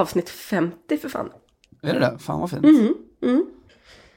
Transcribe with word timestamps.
avsnitt 0.00 0.30
50 0.30 0.98
för 0.98 1.08
fan. 1.08 1.30
Är 1.82 1.94
det 1.94 2.00
det? 2.00 2.18
Fan 2.18 2.40
vad 2.40 2.50
fint. 2.50 2.64
Mm, 2.64 2.94
mm. 3.22 3.46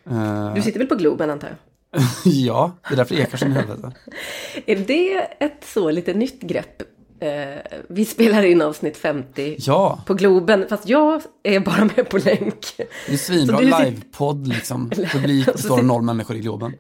Eh, 0.10 0.54
Du 0.56 0.62
sitter 0.62 0.80
väl 0.80 0.88
på 0.88 0.96
Globen 0.96 1.30
antar 1.30 1.48
jag? 1.48 1.58
ja, 2.26 2.78
det 2.88 2.94
är 2.94 2.98
därför 2.98 3.16
det 3.16 3.22
ekar 3.22 3.38
som 3.38 3.52
i 3.52 3.56
helvete. 3.56 3.92
Är 4.66 4.76
det 4.76 5.18
ett 5.40 5.64
så 5.66 5.92
lite 5.92 6.14
nytt 6.14 6.42
grepp? 6.42 6.82
Eh, 7.20 7.80
vi 7.90 8.06
spelar 8.06 8.44
in 8.44 8.62
avsnitt 8.62 8.98
50 8.98 9.56
Ja, 9.60 10.04
på 10.08 10.14
Globen, 10.14 10.66
fast 10.70 10.90
jag 10.90 11.22
är 11.44 11.60
bara 11.60 11.86
med 11.96 12.10
på 12.10 12.18
länk. 12.18 12.66
det 13.08 13.14
är 13.14 13.18
svinbra 13.18 13.60
livepodd 13.60 14.48
liksom. 14.48 14.90
Publik 15.12 15.46
består 15.46 15.78
av 15.78 15.86
noll 15.86 16.02
människor 16.02 16.36
i 16.36 16.40
Globen. 16.40 16.74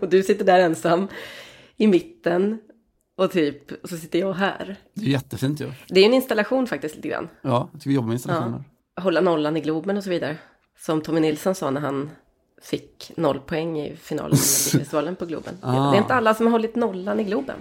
Och 0.00 0.08
du 0.08 0.22
sitter 0.22 0.44
där 0.44 0.58
ensam 0.60 1.08
i 1.76 1.86
mitten. 1.86 2.58
Och 3.16 3.30
typ, 3.30 3.82
och 3.82 3.88
så 3.88 3.96
sitter 3.96 4.18
jag 4.18 4.32
här. 4.32 4.76
Det 4.94 5.06
är 5.06 5.10
jättefint 5.10 5.60
ju. 5.60 5.72
Det 5.88 6.00
är 6.00 6.06
en 6.06 6.14
installation 6.14 6.66
faktiskt 6.66 6.96
lite 6.96 7.08
grann. 7.08 7.28
Ja, 7.42 7.68
jag 7.72 7.80
tycker 7.80 7.90
vi 7.90 7.94
jobbar 7.94 8.08
med 8.08 8.14
installationer. 8.14 8.64
Hålla 9.00 9.20
nollan 9.20 9.56
i 9.56 9.60
Globen 9.60 9.96
och 9.96 10.04
så 10.04 10.10
vidare. 10.10 10.36
Som 10.78 11.00
Tommy 11.00 11.20
Nilsson 11.20 11.54
sa 11.54 11.70
när 11.70 11.80
han 11.80 12.10
fick 12.62 13.12
noll 13.16 13.40
poäng 13.40 13.80
i 13.80 13.96
finalen 13.96 14.30
med 14.30 14.38
Melodifestivalen 14.72 15.16
på 15.16 15.26
Globen. 15.26 15.54
Ah. 15.60 15.90
Det 15.90 15.96
är 15.96 16.00
inte 16.00 16.14
alla 16.14 16.34
som 16.34 16.46
har 16.46 16.50
hållit 16.52 16.76
nollan 16.76 17.20
i 17.20 17.24
Globen. 17.24 17.56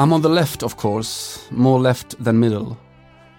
I'm 0.00 0.14
on 0.14 0.22
the 0.22 0.30
left, 0.30 0.62
of 0.62 0.78
course, 0.78 1.46
more 1.50 1.78
left 1.78 2.24
than 2.24 2.40
middle. 2.40 2.78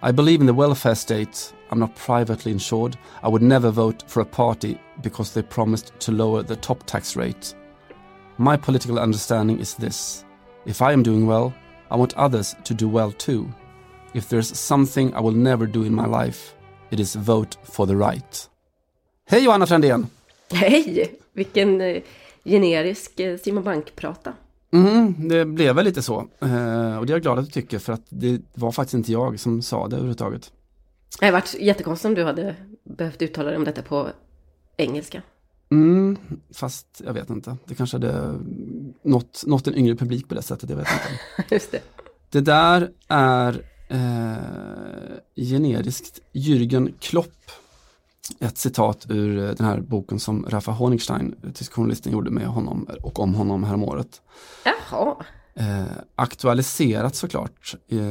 I 0.04 0.12
believe 0.12 0.42
in 0.42 0.46
the 0.46 0.54
welfare 0.54 0.94
state. 0.94 1.52
I'm 1.72 1.80
not 1.80 1.96
privately 1.96 2.52
insured. 2.52 3.00
I 3.24 3.30
would 3.30 3.42
never 3.42 3.72
vote 3.72 4.04
for 4.06 4.22
a 4.22 4.26
party 4.26 4.80
because 5.02 5.34
they 5.34 5.42
promised 5.42 5.92
to 6.02 6.12
lower 6.12 6.44
the 6.44 6.56
top 6.56 6.86
tax 6.86 7.16
rate. 7.16 7.56
My 8.38 8.58
political 8.58 9.00
understanding 9.00 9.60
is 9.60 9.74
this 9.74 10.24
if 10.68 10.84
I 10.84 10.94
am 10.94 11.02
doing 11.02 11.26
well, 11.26 11.52
I 11.90 11.96
want 11.96 12.14
others 12.14 12.56
to 12.64 12.76
do 12.76 12.88
well 12.88 13.12
too. 13.12 13.52
If 14.14 14.30
there's 14.30 14.56
something 14.56 15.16
I 15.16 15.20
will 15.20 15.32
never 15.32 15.66
do 15.66 15.82
in 15.82 15.96
my 15.96 16.06
life, 16.06 16.54
it 16.92 17.00
is 17.00 17.16
vote 17.16 17.58
for 17.64 17.88
the 17.88 17.98
right. 17.98 18.50
Hej 19.26 19.46
Johanna 19.46 19.66
Frändén! 19.66 20.10
Hej! 20.52 21.16
Vilken 21.34 21.82
eh, 21.82 22.04
generisk 22.44 23.20
eh, 23.20 23.38
Simon 23.38 23.64
Bank-prata. 23.64 24.36
Mm, 24.72 25.28
det 25.28 25.46
blev 25.46 25.76
väl 25.76 25.86
lite 25.86 26.02
så. 26.02 26.20
Eh, 26.40 26.98
och 26.98 27.06
det 27.06 27.12
är 27.12 27.16
jag 27.16 27.22
glad 27.22 27.40
att 27.40 27.46
du 27.46 27.52
tycker 27.52 27.80
för 27.80 27.94
att 27.94 28.06
det 28.10 28.42
var 28.54 28.72
faktiskt 28.72 28.94
inte 28.94 29.12
jag 29.12 29.40
som 29.40 29.62
sa 29.62 29.88
det 29.88 29.96
överhuvudtaget. 29.96 30.52
Det 31.20 31.26
hade 31.26 31.38
varit 31.38 31.56
jättekonstigt 31.60 32.06
om 32.06 32.16
du 32.16 32.24
hade 32.24 32.56
behövt 32.84 33.22
uttala 33.22 33.50
dig 33.50 33.58
om 33.58 33.64
detta 33.64 33.82
på 33.82 34.08
engelska. 34.78 35.22
Mm, 35.72 36.18
fast 36.54 37.02
jag 37.06 37.14
vet 37.14 37.30
inte. 37.30 37.58
Det 37.66 37.76
kanske 37.76 37.96
hade 37.98 38.40
nått, 39.04 39.44
nått 39.46 39.68
en 39.68 39.76
yngre 39.76 39.96
publik 39.96 40.28
på 40.28 40.36
det 40.36 40.42
sättet, 40.42 40.70
jag 40.70 40.78
vet 40.78 40.88
inte. 40.88 41.46
Just 41.56 41.72
det. 41.72 41.82
Det 42.30 42.42
där 42.42 42.92
är 43.08 43.66
eh, 43.90 45.46
generiskt 45.50 46.22
Jürgen 46.34 46.94
Klopp. 47.00 47.52
Ett 48.40 48.58
citat 48.58 49.06
ur 49.10 49.38
eh, 49.38 49.50
den 49.56 49.66
här 49.66 49.80
boken 49.82 50.20
som 50.20 50.46
Rafa 50.50 50.72
Honigstein, 50.72 51.36
tysk 51.54 51.74
journalisten, 51.74 52.12
gjorde 52.12 52.32
med 52.32 52.48
honom 52.48 52.88
och 53.02 53.20
om 53.20 53.36
honom 53.36 53.64
häromåret. 53.64 54.22
Jaha. 54.66 55.16
Eh, 55.54 55.84
aktualiserat 56.16 57.16
såklart 57.16 57.76
eh, 57.88 58.10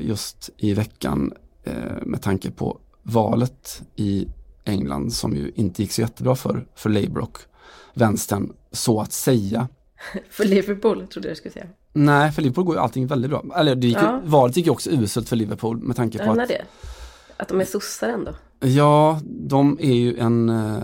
just 0.00 0.50
i 0.56 0.74
veckan 0.74 1.32
eh, 1.64 1.74
med 2.02 2.22
tanke 2.22 2.50
på 2.50 2.78
valet 3.02 3.82
i 3.96 4.28
England 4.64 5.12
som 5.12 5.36
ju 5.36 5.52
inte 5.54 5.82
gick 5.82 5.92
så 5.92 6.00
jättebra 6.00 6.34
för, 6.36 6.66
för 6.74 6.90
Labour 6.90 7.22
och 7.22 7.38
vänstern 7.94 8.52
så 8.72 9.00
att 9.00 9.12
säga. 9.12 9.68
För 10.30 10.44
Liverpool 10.44 11.06
trodde 11.06 11.28
jag 11.28 11.36
skulle 11.36 11.52
säga. 11.52 11.66
Nej, 11.92 12.32
för 12.32 12.42
Liverpool 12.42 12.64
går 12.64 12.74
ju 12.74 12.80
allting 12.80 13.06
väldigt 13.06 13.30
bra. 13.30 13.44
Eller 13.56 13.74
det 13.74 13.86
gick 13.86 13.96
ju, 13.96 14.02
Ja. 14.02 14.20
valet 14.24 14.56
gick 14.56 14.66
ju 14.66 14.72
också 14.72 14.90
uselt 14.90 15.28
för 15.28 15.36
Liverpool 15.36 15.78
med 15.78 15.96
tanke 15.96 16.18
på 16.18 16.24
menar 16.24 16.42
att 16.42 16.48
det. 16.48 16.64
Att 17.36 17.48
de 17.48 17.60
är 17.60 17.64
sossar 17.64 18.08
ändå. 18.08 18.34
Ja, 18.64 19.20
de 19.24 19.78
är 19.80 19.94
ju 19.94 20.18
en, 20.18 20.48
eh, 20.48 20.82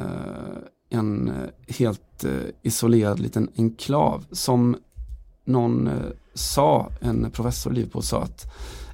en 0.91 1.28
eh, 1.28 1.75
helt 1.75 2.25
eh, 2.25 2.31
isolerad 2.62 3.20
liten 3.20 3.48
enklav. 3.56 4.25
Som 4.32 4.76
någon 5.44 5.91
sa, 6.34 6.91
en 7.00 7.31
professor 7.31 7.72
i 7.72 7.76
Liverpool 7.76 8.03
sa 8.03 8.22
att 8.22 8.47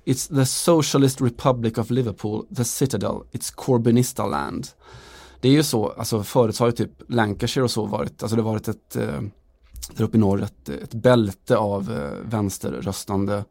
It's 0.05 0.35
the 0.35 0.47
Socialist 0.47 1.21
Republic 1.21 1.79
of 1.79 1.91
Liverpool, 1.91 2.47
the 2.57 2.65
Citadel, 2.65 3.17
it's 3.33 3.55
Corbynista 3.55 4.27
land. 4.27 4.69
Det 5.41 5.49
är 5.49 5.53
ju 5.53 5.63
så, 5.63 5.89
alltså 5.89 6.23
förut 6.23 6.59
har 6.59 6.67
ju 6.67 6.73
typ 6.73 6.91
Lancashire 7.09 7.65
och 7.65 7.71
så 7.71 7.87
varit, 7.87 8.23
alltså 8.23 8.37
det 8.37 8.43
har 8.43 8.51
varit 8.51 8.69
ett, 8.69 8.91
där 8.91 10.05
uppe 10.05 10.17
i 10.17 10.21
norr, 10.21 10.43
ett, 10.43 10.69
ett 10.69 10.95
bälte 10.95 11.57
av 11.57 12.11
vänsterröstande 12.25 13.45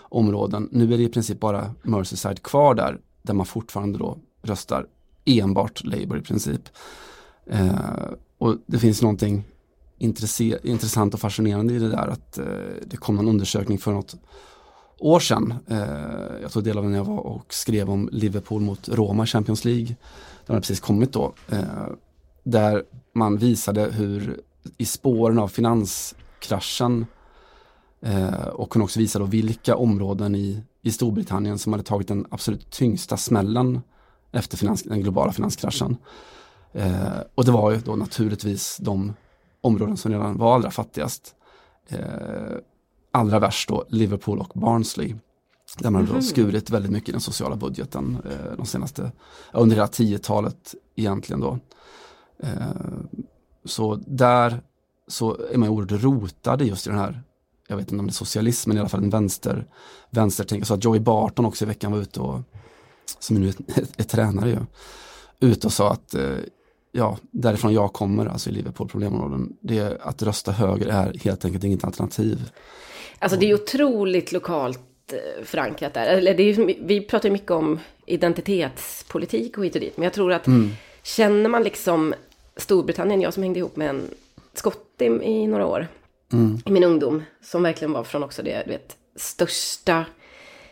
områden. 0.00 0.68
Nu 0.72 0.94
är 0.94 0.98
det 0.98 1.02
i 1.02 1.08
princip 1.08 1.40
bara 1.40 1.74
Merseyside 1.82 2.42
kvar 2.42 2.74
där, 2.74 2.98
där 3.22 3.34
man 3.34 3.46
fortfarande 3.46 3.98
då 3.98 4.18
röstar 4.42 4.86
enbart 5.24 5.84
Labour 5.84 6.18
i 6.18 6.22
princip. 6.22 6.62
Eh, 7.46 8.10
och 8.38 8.56
det 8.66 8.78
finns 8.78 9.02
någonting 9.02 9.44
intressant 10.62 11.14
och 11.14 11.20
fascinerande 11.20 11.74
i 11.74 11.78
det 11.78 11.88
där 11.88 12.08
att 12.08 12.38
eh, 12.38 12.44
det 12.86 12.96
kom 12.96 13.18
en 13.18 13.28
undersökning 13.28 13.78
för 13.78 13.92
något 13.92 14.16
år 14.98 15.20
sedan. 15.20 15.54
Eh, 15.66 16.42
jag 16.42 16.52
tog 16.52 16.64
del 16.64 16.78
av 16.78 16.82
den 16.82 16.92
när 16.92 16.98
jag 16.98 17.04
var 17.04 17.18
och 17.18 17.54
skrev 17.54 17.90
om 17.90 18.08
Liverpool 18.12 18.62
mot 18.62 18.88
Roma 18.88 19.24
i 19.24 19.26
Champions 19.26 19.64
League. 19.64 19.96
Den 20.46 20.54
har 20.54 20.60
precis 20.60 20.80
kommit 20.80 21.12
då. 21.12 21.32
Eh, 21.48 21.88
där 22.42 22.84
man 23.12 23.36
visade 23.36 23.90
hur 23.90 24.40
i 24.78 24.84
spåren 24.84 25.38
av 25.38 25.48
finanskraschen 25.48 27.06
eh, 28.00 28.46
och 28.46 28.70
kunde 28.70 28.84
också 28.84 29.00
visa 29.00 29.18
då 29.18 29.24
vilka 29.24 29.76
områden 29.76 30.34
i, 30.34 30.62
i 30.82 30.92
Storbritannien 30.92 31.58
som 31.58 31.72
hade 31.72 31.84
tagit 31.84 32.08
den 32.08 32.26
absolut 32.30 32.70
tyngsta 32.70 33.16
smällen 33.16 33.80
efter 34.32 34.56
finans, 34.56 34.82
den 34.82 35.00
globala 35.00 35.32
finanskraschen. 35.32 35.96
Eh, 36.72 37.20
och 37.34 37.44
det 37.44 37.52
var 37.52 37.70
ju 37.70 37.78
då 37.78 37.96
naturligtvis 37.96 38.76
de 38.80 39.12
områden 39.60 39.96
som 39.96 40.12
redan 40.12 40.38
var 40.38 40.54
allra 40.54 40.70
fattigast. 40.70 41.34
Eh, 41.88 41.98
allra 43.12 43.38
värst 43.38 43.68
då 43.68 43.84
Liverpool 43.88 44.38
och 44.38 44.52
Barnsley. 44.54 45.14
Där 45.78 45.90
man 45.90 46.06
då 46.06 46.22
skurit 46.22 46.70
väldigt 46.70 46.92
mycket 46.92 47.08
i 47.08 47.12
den 47.12 47.20
sociala 47.20 47.56
budgeten 47.56 48.18
eh, 48.24 48.56
de 48.56 48.66
senaste, 48.66 49.12
under 49.52 49.76
hela 49.76 49.86
10-talet 49.86 50.74
egentligen 50.96 51.40
då. 51.40 51.58
Eh, 52.42 52.50
så 53.64 53.94
där 54.06 54.62
så 55.08 55.36
är 55.52 55.58
man 55.58 55.68
oerhört 55.68 56.02
rotad 56.02 56.62
i 56.62 56.64
just 56.64 56.86
i 56.86 56.90
den 56.90 56.98
här, 56.98 57.22
jag 57.70 57.76
vet 57.76 57.92
inte 57.92 58.00
om 58.00 58.06
det 58.06 58.10
är 58.10 58.12
socialism, 58.12 58.70
men 58.70 58.76
i 58.76 58.80
alla 58.80 58.88
fall 58.88 59.02
en 59.02 59.10
vänster, 59.10 59.66
vänstertänk. 60.10 60.66
Så 60.66 60.74
att 60.74 60.84
Joey 60.84 61.00
Barton 61.00 61.44
också 61.44 61.64
i 61.64 61.68
veckan 61.68 61.92
var 61.92 61.98
ute 61.98 62.20
och, 62.20 62.40
som 63.18 63.36
nu 63.36 63.48
är, 63.48 63.54
är 63.96 64.02
tränare 64.02 64.50
ju, 64.50 64.58
ute 65.40 65.66
och 65.66 65.72
sa 65.72 65.92
att 65.92 66.14
eh, 66.14 66.36
ja, 66.92 67.18
därifrån 67.30 67.72
jag 67.72 67.92
kommer, 67.92 68.26
alltså 68.26 68.50
i 68.50 68.52
Liverpool 68.52 68.88
problemområden, 68.88 69.56
det 69.60 69.78
är 69.78 70.08
att 70.08 70.22
rösta 70.22 70.52
höger 70.52 70.86
är 70.86 71.14
helt 71.24 71.44
enkelt 71.44 71.64
inget 71.64 71.84
alternativ. 71.84 72.50
Alltså 73.18 73.38
det 73.38 73.50
är 73.50 73.54
otroligt 73.54 74.32
lokalt 74.32 75.12
eh, 75.12 75.44
förankrat 75.44 75.94
där. 75.94 76.06
Eller 76.06 76.34
det 76.34 76.42
är, 76.42 76.86
vi 76.86 77.00
pratar 77.00 77.28
ju 77.28 77.32
mycket 77.32 77.50
om 77.50 77.78
identitetspolitik 78.06 79.58
och 79.58 79.64
hit 79.64 79.74
och 79.74 79.80
dit. 79.80 79.96
Men 79.96 80.04
jag 80.04 80.12
tror 80.12 80.32
att 80.32 80.46
känner 81.02 81.48
man 81.48 81.62
liksom 81.62 82.14
Storbritannien, 82.56 83.20
jag 83.20 83.34
som 83.34 83.42
hängde 83.42 83.58
ihop 83.58 83.76
med 83.76 83.88
en 83.88 84.02
skotte 84.54 85.04
i 85.04 85.46
några 85.46 85.66
år. 85.66 85.88
I 86.66 86.70
min 86.70 86.84
ungdom. 86.84 87.22
Som 87.42 87.62
verkligen 87.62 87.92
var 87.92 88.04
från 88.04 88.22
också 88.22 88.42
det 88.42 88.62
du 88.66 88.70
vet, 88.70 88.96
största 89.16 90.04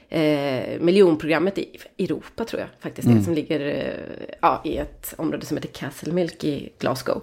eh, 0.09 0.81
miljonprogrammet 0.81 1.59
i 1.59 1.79
Europa 1.99 2.45
tror 2.45 2.61
jag 2.61 2.69
faktiskt. 2.81 3.09
Det, 3.09 3.23
som 3.23 3.35
ligger 3.35 3.61
eh, 3.61 4.37
ja, 4.41 4.63
i 4.65 4.77
ett 4.77 5.15
område 5.19 5.47
som 5.47 5.57
heter 5.57 5.69
Castlemilk 5.69 6.45
i 6.45 6.73
Glasgow. 6.79 7.23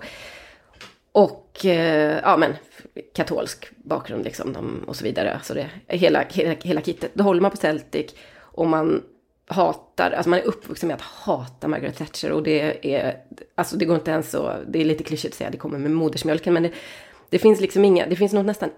Och 1.12 1.66
eh, 1.66 2.20
ja 2.24 2.38
men 2.38 2.54
katolsk 3.14 3.72
bakgrund 3.78 4.24
liksom 4.24 4.54
de, 4.54 4.84
och 4.88 4.96
så 4.96 5.04
vidare. 5.04 5.34
Alltså 5.34 5.54
det, 5.54 5.70
hela, 5.88 6.26
hela, 6.30 6.56
hela 6.64 6.82
kittet. 6.82 7.12
Då 7.14 7.24
håller 7.24 7.42
man 7.42 7.52
på 7.52 7.58
Celtic 7.58 8.12
och 8.40 8.68
man 8.68 9.04
hatar, 9.48 10.12
alltså 10.12 10.30
man 10.30 10.40
är 10.40 10.44
uppvuxen 10.44 10.88
med 10.88 10.96
att 10.96 11.02
hata 11.02 11.68
Margaret 11.68 11.98
Thatcher 11.98 12.32
och 12.32 12.44
det 12.44 12.96
är, 12.96 13.18
alltså 13.56 13.78
det 13.78 13.86
går 13.86 13.96
inte 13.96 14.12
ens 14.12 14.32
så, 14.32 14.54
det 14.68 14.82
är 14.82 14.86
lite 14.86 15.04
klyschigt 15.04 15.34
att 15.34 15.38
säga 15.38 15.50
det 15.50 15.58
kommer 15.58 15.78
med 15.78 15.92
modersmjölken 15.92 16.54
men 16.54 16.64
det, 16.64 16.72
det 17.36 17.40
finns 17.40 17.60
liksom 17.62 17.86
inga, 17.86 18.08
det 18.08 18.16
finns 18.16 18.34
nog 18.34 18.46
nästan 18.46 18.70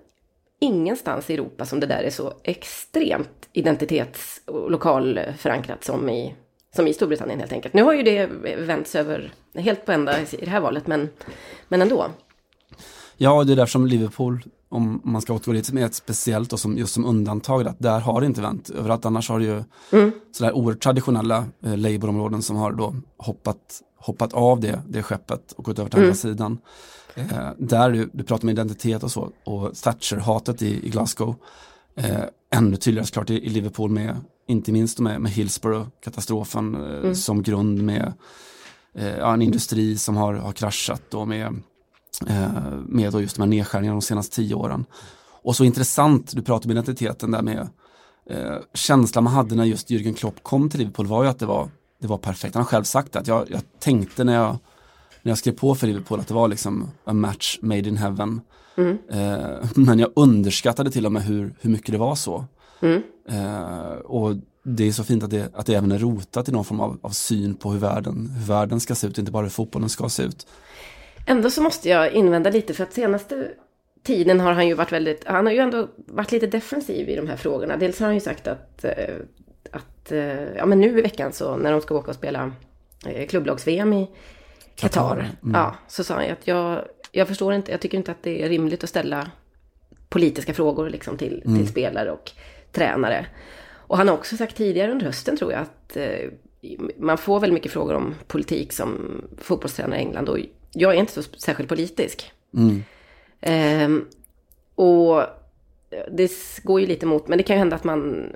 ingenstans 0.60 1.30
i 1.30 1.34
Europa 1.34 1.66
som 1.66 1.80
det 1.80 1.86
där 1.88 2.04
är 2.04 2.10
så 2.10 2.34
extremt 2.44 3.50
identitets 3.54 4.42
och 4.46 4.72
lokalförankrat 4.72 5.84
som 5.84 6.10
i, 6.10 6.36
som 6.76 6.88
i 6.88 6.94
Storbritannien 6.94 7.40
helt 7.40 7.52
enkelt. 7.54 7.74
Nu 7.74 7.84
har 7.84 7.94
ju 7.94 8.04
det 8.04 8.26
vänts 8.58 8.96
över 8.96 9.34
helt 9.56 9.86
på 9.86 9.92
ända 9.92 10.22
i 10.22 10.26
det 10.40 10.50
här 10.50 10.60
valet 10.60 10.88
men, 10.88 11.10
men 11.68 11.82
ändå. 11.82 12.06
Ja, 13.18 13.44
det 13.44 13.52
är 13.54 13.56
därför 13.56 13.72
som 13.72 13.88
Liverpool 13.88 14.44
om 14.70 15.02
man 15.04 15.22
ska 15.22 15.34
återgå 15.34 15.52
dit 15.54 15.66
som 15.66 15.78
är 15.78 15.86
ett 15.86 15.96
speciellt 15.96 16.54
och 16.54 16.60
som, 16.60 16.78
just 16.78 16.94
som 16.94 17.06
undantag, 17.06 17.68
att 17.68 17.80
där 17.80 18.00
har 18.00 18.22
det 18.22 18.28
inte 18.28 18.42
vänt. 18.42 18.70
Överallt 18.70 19.06
annars 19.06 19.30
har 19.30 19.40
det 19.40 19.46
ju 19.46 19.64
Mm. 19.92 20.12
sådär 20.32 20.56
oerhört 20.56 20.84
traditionella 20.84 21.46
eh, 21.66 21.78
Labour-områden 21.78 22.42
som 22.42 22.56
har 22.56 22.72
då 22.72 22.96
hoppat, 23.18 23.82
hoppat 23.98 24.34
av 24.34 24.60
det, 24.60 24.82
det 24.88 25.04
skeppet 25.04 25.52
och 25.52 25.64
gått 25.64 25.80
över 25.80 25.90
till 25.90 25.98
Mm. 26.00 26.08
andra 26.08 26.16
sidan. 26.16 26.58
Eh, 27.18 27.50
där 27.58 27.92
du, 27.92 28.10
du 28.14 28.24
pratar 28.24 28.44
om 28.46 28.50
identitet 28.50 29.04
och 29.04 29.12
så 29.12 29.32
och 29.44 29.76
Thatcher-hatet 29.76 30.62
i, 30.62 30.88
i 30.88 30.90
Glasgow. 30.90 31.36
Eh, 31.96 32.24
ännu 32.52 32.76
tydligare 32.76 33.06
såklart 33.08 33.30
i, 33.30 33.34
i 33.46 33.50
Liverpool 33.50 33.90
med, 33.92 34.16
inte 34.48 34.72
minst 34.72 35.00
med, 35.00 35.22
med 35.22 35.32
Hillsborough-katastrofen 35.32 36.76
eh, 36.76 36.98
Mm. 37.00 37.16
som 37.16 37.44
grund 37.44 37.84
med 37.84 38.14
eh, 38.96 39.30
en 39.30 39.42
industri 39.42 39.98
som 39.98 40.16
har, 40.18 40.34
har 40.34 40.52
kraschat 40.52 41.14
och 41.14 41.28
med, 41.28 41.48
eh, 42.28 42.72
med 42.86 43.12
då 43.14 43.22
just 43.22 43.36
de 43.36 43.42
här 43.42 43.50
nedskärningarna 43.50 43.96
de 43.96 44.02
senaste 44.02 44.36
tio 44.36 44.56
åren. 44.56 44.86
Och 45.44 45.56
så 45.56 45.64
intressant, 45.64 46.32
du 46.36 46.42
pratar 46.42 46.66
om 46.68 46.72
identiteten 46.72 47.32
där 47.32 47.42
med 47.42 47.68
eh, 48.30 48.58
känslan 48.74 49.24
man 49.24 49.34
hade 49.34 49.56
när 49.56 49.66
just 49.66 49.90
Jürgen 49.90 50.14
Klopp 50.16 50.44
kom 50.44 50.70
till 50.70 50.80
Liverpool 50.80 51.08
var 51.08 51.24
ju 51.24 51.30
att 51.30 51.40
det 51.40 51.46
var, 51.46 51.70
det 52.02 52.08
var 52.08 52.18
perfekt. 52.18 52.56
Han 52.56 52.64
har 52.64 52.70
själv 52.70 52.84
sagt 52.84 53.16
att 53.16 53.28
jag, 53.28 53.52
jag 53.52 53.62
tänkte 53.80 54.24
när 54.24 54.34
jag, 54.34 54.58
när 55.28 55.32
jag 55.32 55.38
skrev 55.38 55.54
på 55.54 55.76
för 55.76 55.88
Liverpool 55.88 56.20
att 56.20 56.28
det 56.28 56.34
var 56.34 56.48
liksom 56.48 56.92
a 57.04 57.14
match 57.14 57.60
made 57.62 57.90
in 57.90 57.98
heaven. 57.98 58.42
Mm. 58.78 58.98
Eh, 59.10 59.70
men 59.76 60.00
jag 60.00 60.12
underskattade 60.16 60.92
till 60.92 61.06
och 61.06 61.12
med 61.12 61.24
hur, 61.24 61.56
hur 61.62 61.70
mycket 61.70 61.92
det 61.92 61.98
var 61.98 62.16
så. 62.16 62.46
Mm. 62.82 63.02
Eh, 63.30 63.92
och 63.92 64.36
det 64.64 64.88
är 64.88 64.92
så 64.92 65.04
fint 65.04 65.24
att 65.24 65.30
det, 65.30 65.56
att 65.56 65.66
det 65.66 65.76
även 65.76 65.92
är 65.92 66.00
rotat 66.00 66.50
i 66.50 66.52
någon 66.52 66.66
form 66.66 66.80
av, 66.80 67.00
av 67.02 67.10
syn 67.10 67.56
på 67.56 67.72
hur 67.72 67.80
världen, 67.80 68.30
hur 68.38 68.48
världen 68.48 68.80
ska 68.80 68.96
se 68.96 69.08
ut, 69.08 69.18
inte 69.18 69.32
bara 69.32 69.44
hur 69.44 69.50
fotbollen 69.50 69.90
ska 69.90 70.10
se 70.10 70.24
ut. 70.24 70.48
Ändå 71.26 71.50
så 71.50 71.62
måste 71.62 71.90
jag 71.90 72.12
invända 72.12 72.50
lite 72.50 72.74
för 72.74 72.84
att 72.84 72.94
senaste 72.94 73.52
tiden 74.04 74.40
har 74.40 74.54
han 74.54 74.68
ju 74.68 74.74
varit 74.74 74.92
väldigt, 74.92 75.24
han 75.26 75.46
har 75.46 75.54
ju 75.54 75.60
ändå 75.60 75.88
varit 75.96 76.32
lite 76.32 76.48
defensiv 76.48 77.10
i 77.10 77.16
de 77.16 77.28
här 77.28 77.38
frågorna. 77.38 77.78
Dels 77.78 78.00
har 78.00 78.06
han 78.06 78.16
ju 78.16 78.22
sagt 78.22 78.48
att, 78.48 78.84
eh, 78.84 79.16
att 79.72 80.12
ja 80.58 80.66
men 80.66 80.80
nu 80.80 81.00
i 81.00 81.02
veckan 81.02 81.34
så 81.34 81.58
när 81.58 81.72
de 81.72 81.82
ska 81.82 81.96
åka 81.96 82.12
och 82.12 82.16
spela 82.16 82.52
klubblags-VM 83.30 83.94
i 83.94 84.10
Qatar. 84.78 85.18
Mm. 85.18 85.32
Ja, 85.54 85.76
så 85.88 86.04
sa 86.04 86.14
han 86.14 86.32
att 86.32 86.48
jag, 86.48 86.86
jag 87.12 87.28
förstår 87.28 87.54
inte, 87.54 87.72
jag 87.72 87.82
tycker 87.82 87.98
inte 87.98 88.12
att 88.12 88.24
det 88.24 88.44
är 88.44 88.50
rimligt 88.50 88.84
att 88.84 88.90
ställa 88.90 89.32
politiska 90.10 90.54
frågor 90.54 90.90
liksom 90.90 91.18
till, 91.18 91.42
Mm. 91.46 91.58
till 91.58 91.68
spelare 91.68 92.12
och 92.12 92.32
tränare. 92.72 93.26
Och 93.70 93.98
han 93.98 94.08
har 94.08 94.16
också 94.16 94.38
sagt 94.38 94.56
tidigare 94.58 94.92
under 94.92 95.06
hösten 95.06 95.38
tror 95.38 95.52
jag 95.52 95.62
att 95.62 95.98
eh, 95.98 96.30
man 96.98 97.18
får 97.18 97.40
väldigt 97.40 97.54
mycket 97.54 97.72
frågor 97.72 97.94
om 97.94 98.16
politik 98.28 98.74
som 98.74 99.22
fotbollstränare 99.38 100.00
i 100.00 100.02
England 100.02 100.30
och 100.30 100.40
jag 100.72 100.94
är 100.96 101.00
inte 101.00 101.24
så 101.24 101.24
särskilt 101.24 101.70
politisk. 101.70 102.32
Mm. 102.54 102.84
Ehm, 103.42 104.06
och 104.76 105.24
det 106.12 106.32
går 106.64 106.82
ju 106.82 106.88
lite 106.88 107.06
emot, 107.06 107.28
men 107.28 107.38
det 107.38 107.44
kan 107.44 107.56
ju 107.56 107.60
hända 107.60 107.76
att 107.76 107.84
man 107.84 108.30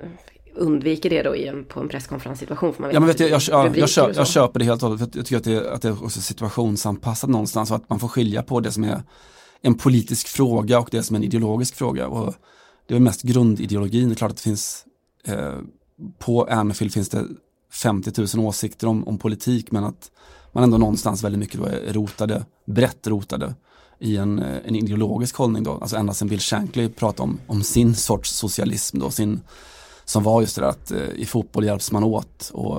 undviker 0.54 1.10
det 1.10 1.22
då 1.22 1.36
i 1.36 1.46
en, 1.46 1.64
på 1.64 1.80
en 1.80 1.88
presskonferenssituation. 1.88 2.74
För 2.74 2.80
man 2.82 2.88
vet 2.88 2.94
Ja, 2.94 3.00
men 3.00 3.06
vet 3.06 3.20
jag, 3.20 3.30
jag, 3.30 3.76
jag, 3.76 3.88
köp, 3.88 4.08
och 4.08 4.14
så. 4.14 4.20
jag 4.20 4.28
köper 4.28 4.58
det 4.58 4.64
helt 4.64 4.82
och 4.82 4.88
hållet. 4.88 5.12
för 5.12 5.18
Jag 5.18 5.26
tycker 5.26 5.36
att 5.36 5.44
det, 5.44 5.72
att 5.72 5.82
det 5.82 5.88
är 5.88 6.04
också 6.04 6.20
situationsanpassat 6.20 7.30
någonstans 7.30 7.70
och 7.70 7.76
att 7.76 7.88
man 7.90 7.98
får 7.98 8.08
skilja 8.08 8.42
på 8.42 8.60
det 8.60 8.72
som 8.72 8.84
är 8.84 9.02
en 9.60 9.74
politisk 9.74 10.28
fråga 10.28 10.78
och 10.78 10.88
det 10.90 11.02
som 11.02 11.16
är 11.16 11.20
en 11.20 11.24
ideologisk 11.24 11.74
fråga. 11.74 12.06
Och 12.08 12.34
det 12.86 12.94
är 12.94 13.00
mest 13.00 13.22
grundideologin. 13.22 14.08
Det 14.08 14.14
är 14.14 14.16
klart 14.16 14.30
att 14.30 14.36
det 14.36 14.42
finns 14.42 14.84
eh, 15.24 15.54
på 16.18 16.44
Anfield 16.44 16.92
finns 16.92 17.08
det 17.08 17.24
50 17.72 18.36
000 18.36 18.46
åsikter 18.46 18.86
om, 18.86 19.08
om 19.08 19.18
politik 19.18 19.70
men 19.70 19.84
att 19.84 20.10
man 20.52 20.64
ändå 20.64 20.78
någonstans 20.78 21.24
väldigt 21.24 21.38
mycket 21.38 21.60
är 21.60 21.92
rotade, 21.92 22.44
brett 22.66 23.06
rotade 23.06 23.54
i 23.98 24.16
en, 24.16 24.38
eh, 24.38 24.56
en 24.64 24.76
ideologisk 24.76 25.36
hållning 25.36 25.62
då. 25.62 25.72
Alltså 25.72 25.96
ända 25.96 26.14
sedan 26.14 26.28
Bill 26.28 26.40
Shankly 26.40 26.88
pratade 26.88 27.22
om, 27.22 27.40
om 27.46 27.62
sin 27.62 27.94
sorts 27.94 28.30
socialism 28.30 28.98
då, 28.98 29.10
sin, 29.10 29.40
som 30.12 30.22
var 30.22 30.40
just 30.40 30.56
det 30.56 30.62
där 30.62 30.68
att 30.68 30.90
eh, 30.90 30.98
i 31.14 31.26
fotboll 31.26 31.64
hjälps 31.64 31.92
man 31.92 32.04
åt 32.04 32.50
och 32.54 32.78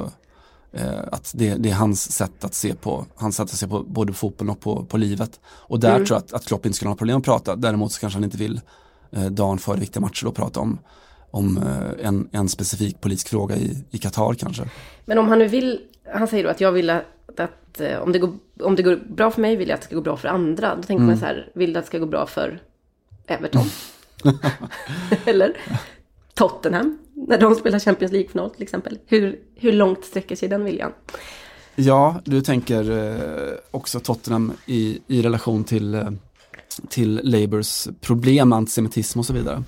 eh, 0.72 1.00
att 1.12 1.32
det, 1.36 1.56
det 1.56 1.70
är 1.70 1.74
hans 1.74 2.12
sätt 2.12 2.44
att 2.44 2.54
se 2.54 2.76
på, 2.76 3.06
hans 3.16 3.36
sätt 3.36 3.44
att 3.44 3.50
se 3.58 3.68
på 3.68 3.84
både 3.84 4.14
fotbollen 4.14 4.52
och 4.52 4.60
på, 4.60 4.86
på 4.86 4.98
livet. 4.98 5.40
Och 5.46 5.80
där 5.80 5.90
Mm. 5.96 6.06
tror 6.06 6.16
jag 6.16 6.24
att, 6.24 6.34
att 6.34 6.46
Klopp 6.46 6.66
inte 6.66 6.76
skulle 6.76 6.90
ha 6.90 6.96
problem 6.96 7.18
att 7.18 7.24
prata, 7.24 7.56
däremot 7.56 7.92
så 7.92 8.00
kanske 8.00 8.18
han 8.18 8.24
inte 8.24 8.38
vill 8.38 8.62
eh, 9.12 9.26
dagen 9.26 9.58
före 9.58 9.80
viktiga 9.80 10.02
matcher 10.02 10.26
då 10.26 10.32
prata 10.32 10.60
om, 10.60 10.80
om 11.32 11.58
eh, 11.58 12.08
en, 12.08 12.30
en 12.32 12.50
specifik 12.50 13.02
politisk 13.02 13.30
fråga 13.30 13.56
i, 13.92 13.98
Qatar 14.02 14.34
kanske. 14.34 14.64
Men 15.06 15.18
om 15.18 15.28
han 15.28 15.40
nu 15.40 15.48
vill, 15.48 15.80
han 16.14 16.28
säger 16.28 16.44
då 16.44 16.50
att 16.50 16.62
jag 16.62 16.72
vill 16.72 16.90
att, 16.90 17.04
att 17.40 17.82
om, 18.02 18.12
det 18.12 18.20
går, 18.20 18.34
om 18.64 18.76
det 18.76 18.84
går 18.84 18.96
bra 19.16 19.32
för 19.32 19.42
mig 19.42 19.56
vill 19.56 19.68
jag 19.70 19.76
att 19.76 19.82
det 19.82 19.86
ska 19.86 19.96
gå 19.96 20.02
bra 20.02 20.18
för 20.18 20.28
andra. 20.28 20.76
Då 20.76 20.82
tänker 20.84 20.94
Mm. 21.04 21.08
man 21.08 21.18
så 21.18 21.26
här, 21.26 21.52
vill 21.56 21.74
du 21.74 21.80
att 21.80 21.86
det 21.86 21.88
ska 21.88 21.98
gå 22.00 22.06
bra 22.06 22.26
för 22.28 22.62
Everton? 23.28 23.66
Eller 25.26 25.58
Tottenham, 26.34 26.98
när 27.16 27.38
de 27.38 27.56
spelar 27.56 27.80
Champions 27.80 28.12
League-final 28.12 28.50
till 28.50 28.64
exempel. 28.64 29.00
Hur, 29.06 29.40
hur 29.56 29.72
långt 29.72 30.06
sträcker 30.06 30.36
sig 30.36 30.50
den 30.50 30.64
viljan? 30.66 30.92
Ja, 31.76 32.22
du 32.26 32.42
tänker 32.42 32.92
eh, 32.92 33.54
också 33.72 34.00
Tottenham 34.00 34.52
i, 34.66 35.00
i 35.08 35.22
relation 35.22 35.64
till, 35.64 35.94
eh, 35.94 36.10
till 36.90 37.20
Labours 37.24 37.88
problem 38.02 38.54
antisemitism 38.54 39.20
och 39.20 39.26
så 39.26 39.34
vidare. 39.34 39.64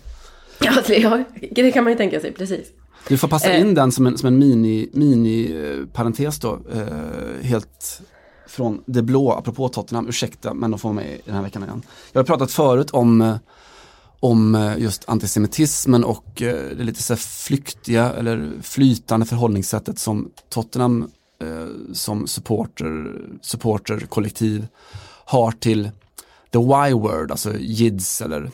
Ja, 0.62 0.74
det, 0.88 0.98
ja, 0.98 1.24
det 1.52 1.72
kan 1.72 1.84
man 1.84 1.94
ju 1.94 1.98
tänka 1.98 2.20
sig, 2.20 2.32
precis. 2.32 2.68
Du 3.08 3.18
får 3.18 3.28
passa 3.28 3.50
Eh. 3.50 3.62
in 3.62 3.74
den 3.74 3.92
som 3.92 4.08
en, 4.08 4.18
som 4.18 4.28
en 4.28 4.38
mini, 4.38 4.90
mini 4.94 5.56
parentes 5.94 6.40
då, 6.40 6.60
eh, 6.74 7.46
helt 7.46 8.02
från 8.48 8.84
det 8.86 9.02
blå, 9.02 9.32
apropå 9.32 9.70
Tottenham, 9.70 10.08
ursäkta 10.10 10.54
men 10.54 10.72
de 10.72 10.80
får 10.80 10.94
med 10.94 11.06
i 11.06 11.22
den 11.26 11.36
här 11.36 11.44
veckan 11.44 11.64
igen. 11.64 11.82
Jag 12.12 12.20
har 12.20 12.26
pratat 12.26 12.52
förut 12.52 12.92
om, 12.92 13.38
om 14.26 14.56
eh, 14.56 14.78
just 14.78 15.10
antisemitismen 15.10 16.04
och 16.04 16.42
eh, 16.42 16.78
det 16.78 16.84
lite 16.84 17.04
så 17.04 17.14
här 17.14 17.20
flyktiga 17.20 18.14
eller 18.14 18.52
flytande 18.62 19.26
förhållningssättet 19.26 20.00
som 20.00 20.32
Tottenham 20.50 21.10
eh, 21.42 21.94
som 21.94 22.28
supporter, 22.28 23.22
supporterkollektiv 23.42 24.68
har 25.26 25.52
till 25.52 25.92
the 26.52 26.60
Y-word, 26.60 27.32
alltså 27.32 27.58
JIDs 27.58 28.22
eller 28.22 28.52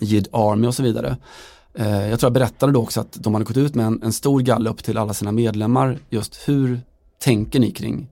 JID 0.00 0.28
Army 0.32 0.66
och 0.66 0.74
så 0.74 0.82
vidare. 0.82 1.16
Eh, 1.74 2.08
jag 2.08 2.20
tror 2.20 2.28
jag 2.28 2.32
berättade 2.34 2.72
då 2.72 2.82
också 2.82 3.00
att 3.00 3.12
de 3.12 3.34
hade 3.34 3.44
gått 3.44 3.56
ut 3.56 3.74
med 3.74 3.86
en, 3.86 4.02
en 4.02 4.12
stor 4.12 4.40
gallup 4.40 4.84
till 4.84 4.98
alla 4.98 5.14
sina 5.14 5.32
medlemmar. 5.32 5.98
Just 6.10 6.48
hur 6.48 6.80
tänker 7.18 7.60
ni 7.60 7.70
kring 7.70 8.08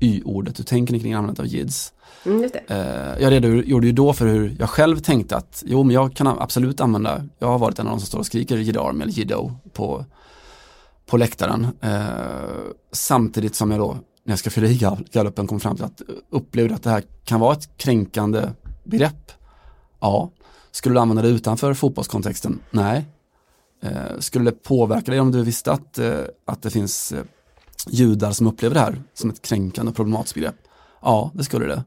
Y-ordet? 0.00 0.58
Hur 0.58 0.64
tänker 0.64 0.92
ni 0.92 1.00
kring 1.00 1.12
användandet 1.12 1.40
av 1.40 1.46
JIDs? 1.46 1.92
Mm. 2.26 2.50
Eh, 2.68 2.76
jag 3.20 3.32
redogjorde 3.32 3.86
ju 3.86 3.92
då 3.92 4.12
för 4.12 4.26
hur 4.26 4.56
jag 4.58 4.70
själv 4.70 4.98
tänkte 4.98 5.36
att 5.36 5.62
jo 5.66 5.82
men 5.82 5.94
jag 5.94 6.14
kan 6.16 6.26
absolut 6.26 6.80
använda, 6.80 7.24
jag 7.38 7.48
har 7.48 7.58
varit 7.58 7.78
en 7.78 7.86
av 7.86 7.92
de 7.92 8.00
som 8.00 8.06
står 8.06 8.18
och 8.18 8.26
skriker 8.26 8.56
JID 8.56 8.76
Army 8.76 9.02
eller 9.02 9.12
JIDO 9.12 9.52
på, 9.72 10.04
på 11.06 11.16
läktaren. 11.16 11.66
Eh, 11.80 11.96
samtidigt 12.92 13.54
som 13.54 13.70
jag 13.70 13.80
då, 13.80 13.92
när 14.24 14.32
jag 14.32 14.38
ska 14.38 14.50
fylla 14.50 14.66
i 14.66 14.74
gall- 14.74 15.06
gallupen, 15.12 15.46
kom 15.46 15.60
fram 15.60 15.76
till 15.76 15.84
att 15.84 16.02
upplevde 16.30 16.74
att 16.74 16.82
det 16.82 16.90
här 16.90 17.02
kan 17.24 17.40
vara 17.40 17.52
ett 17.52 17.76
kränkande 17.76 18.42
begrepp. 18.84 19.32
Ja. 20.00 20.30
Skulle 20.70 20.94
du 20.94 21.00
använda 21.00 21.22
det 21.22 21.28
utanför 21.28 21.74
fotbollskontexten? 21.74 22.60
Nej. 22.70 23.04
Eh, 23.82 24.18
skulle 24.18 24.50
det 24.50 24.62
påverka 24.62 25.10
dig 25.10 25.20
om 25.20 25.32
du 25.32 25.42
visste 25.42 25.72
att, 25.72 25.98
eh, 25.98 26.18
att 26.46 26.62
det 26.62 26.70
finns 26.70 27.12
eh, 27.12 27.24
judar 27.90 28.32
som 28.32 28.46
upplever 28.46 28.74
det 28.74 28.80
här 28.80 29.02
som 29.14 29.30
ett 29.30 29.42
kränkande 29.42 29.90
och 29.90 29.96
problematiskt 29.96 30.34
begrepp? 30.34 30.56
Ja, 31.02 31.30
det 31.34 31.44
skulle 31.44 31.66
det. 31.66 31.84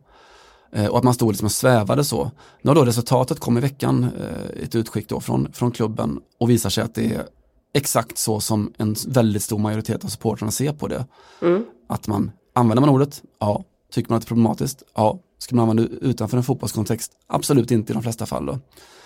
Eh, 0.72 0.86
och 0.86 0.98
att 0.98 1.04
man 1.04 1.14
stod 1.14 1.30
liksom 1.32 1.46
och 1.46 1.52
svävade 1.52 2.04
så. 2.04 2.32
Nu 2.62 2.70
har 2.70 2.76
då 2.76 2.86
resultatet 2.86 3.40
kom 3.40 3.58
i 3.58 3.62
veckan, 3.62 4.04
eh, 4.04 4.64
ett 4.64 4.76
utskick 4.76 5.10
då 5.10 5.20
från, 5.20 5.54
från 5.54 5.72
klubben 5.72 6.20
och 6.40 6.50
visar 6.50 6.70
sig 6.70 6.84
att 6.84 6.96
det 6.96 7.14
är 7.14 7.26
exakt 7.74 8.18
så 8.18 8.40
som 8.40 8.74
en 8.78 8.96
väldigt 9.08 9.44
stor 9.44 9.60
majoritet 9.60 10.04
av 10.04 10.08
supportrarna 10.08 10.52
ser 10.52 10.74
på 10.74 10.88
det. 10.88 11.06
Mm. 11.42 11.66
Att 11.90 12.08
man, 12.08 12.32
använder 12.54 12.82
man 12.82 12.90
ordet? 12.90 13.22
Ja. 13.40 13.64
Tycker 13.92 14.10
man 14.10 14.18
att 14.18 14.22
det 14.22 14.26
är 14.26 14.28
problematiskt? 14.28 14.84
Ja. 14.96 15.20
Ska 15.38 15.56
man 15.56 15.70
använda 15.70 15.84
det 15.84 16.06
utanför 16.08 16.38
en 16.38 16.44
fotbollskontext? 16.44 17.12
Absolut 17.28 17.72
inte 17.72 17.92
i 17.92 17.94
de 17.94 18.04
flesta 18.04 18.26
fall 18.26 18.46
då. 18.46 18.60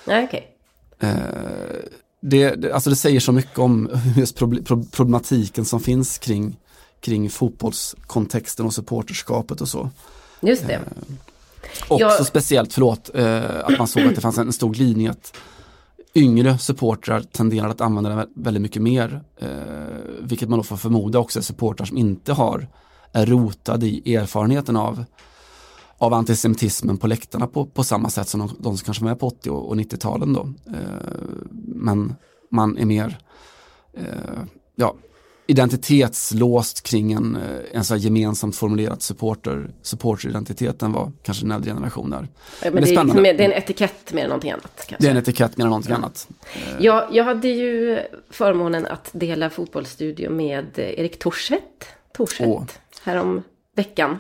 Nej, 0.08 0.26
okej. 0.26 0.58
Eh, 1.00 1.10
det, 2.22 2.72
alltså 2.74 2.90
det 2.90 2.96
säger 2.96 3.20
så 3.20 3.32
mycket 3.32 3.60
om 3.60 3.90
just 4.18 4.40
proble- 4.40 4.64
pro- 4.66 4.86
problematiken 4.92 5.66
som 5.66 5.80
finns 5.80 6.18
kring, 6.18 6.60
kring 7.04 7.30
fotbollskontexten 7.30 8.66
och 8.66 8.74
supporterskapet 8.74 9.62
och 9.62 9.68
så. 9.68 9.90
Just 10.42 10.68
det. 10.68 10.80
Också 11.88 12.00
Jag- 12.06 12.26
speciellt, 12.26 12.74
förlåt, 12.74 13.10
eh, 13.14 13.66
att 13.66 13.78
man 13.78 13.88
såg 13.88 14.04
att 14.04 14.16
det 14.16 14.22
fanns 14.22 14.38
en 14.38 14.54
stor 14.54 14.74
glidning 14.74 15.08
att 15.08 15.34
yngre 16.16 16.58
supportrar 16.58 17.22
tenderar 17.22 17.70
att 17.70 17.82
använda 17.82 18.10
det 18.10 18.16
vä- 18.16 18.28
väldigt 18.36 18.62
mycket 18.62 18.82
mer. 18.82 19.22
Eh, 19.38 19.48
vilket 20.22 20.50
man 20.50 20.60
då 20.60 20.64
får 20.64 20.78
förmoda 20.78 21.20
också 21.20 21.40
är 21.40 21.44
supportrar 21.44 21.86
som 21.86 21.98
inte 21.98 22.34
har, 22.34 22.68
är 23.12 23.26
rotade 23.26 23.86
i 23.88 24.16
erfarenheten 24.16 24.76
av, 24.78 25.06
av 25.98 26.14
antisemitismen 26.14 26.98
på 26.98 27.08
läktarna 27.08 27.48
på, 27.48 27.66
på 27.66 27.84
samma 27.84 28.10
sätt 28.10 28.28
som 28.28 28.40
de, 28.40 28.50
de 28.60 28.78
som 28.78 28.86
kanske 28.86 29.04
var 29.04 29.10
med 29.12 29.20
på 29.20 29.28
80 29.28 29.50
och 29.50 29.70
och 29.70 29.76
90-talen 29.76 30.34
då. 30.34 30.54
Eh, 30.68 31.14
men 31.66 32.16
man 32.52 32.78
är 32.78 32.86
mer, 32.86 33.18
eh, 33.94 34.04
ja, 34.76 34.96
identitetslåst 35.48 36.84
kring 36.84 37.12
en, 37.12 37.36
eh, 37.36 37.42
en 37.72 37.84
så 37.84 37.96
gemensamt 37.96 38.56
formulerad 38.56 39.02
supporter, 39.02 39.70
supporteridentiteten 39.82 40.92
var 40.92 41.12
kanske 41.24 41.44
den 41.44 41.52
äldre 41.52 41.72
generationen. 41.72 42.28
Ja, 42.64 42.72
men 42.72 42.84
det, 42.84 42.96
är 42.96 43.04
liksom, 43.04 43.24
det 43.24 43.30
är 43.30 43.40
en 43.42 43.52
etikett 43.52 44.14
mer 44.14 44.24
än 44.24 44.30
någonting 44.30 44.52
annat. 44.52 44.86
Kanske. 44.88 44.96
Det 45.00 45.08
är 45.08 45.12
en 45.12 45.18
etikett 45.18 45.58
mer 45.58 45.66
än 45.66 45.70
någonting 45.70 45.94
annat. 45.94 46.28
Jag, 46.80 47.08
jag 47.12 47.24
hade 47.24 47.48
ju 47.48 48.00
förmånen 48.30 48.86
att 48.86 49.10
dela 49.12 49.50
fotbollsstudio 49.50 50.30
med 50.30 50.80
Erik 50.80 51.20
Torset, 51.20 51.86
Torset 52.14 52.48
Åh. 52.48 52.64
härom 53.04 53.44
veckan. 53.76 54.20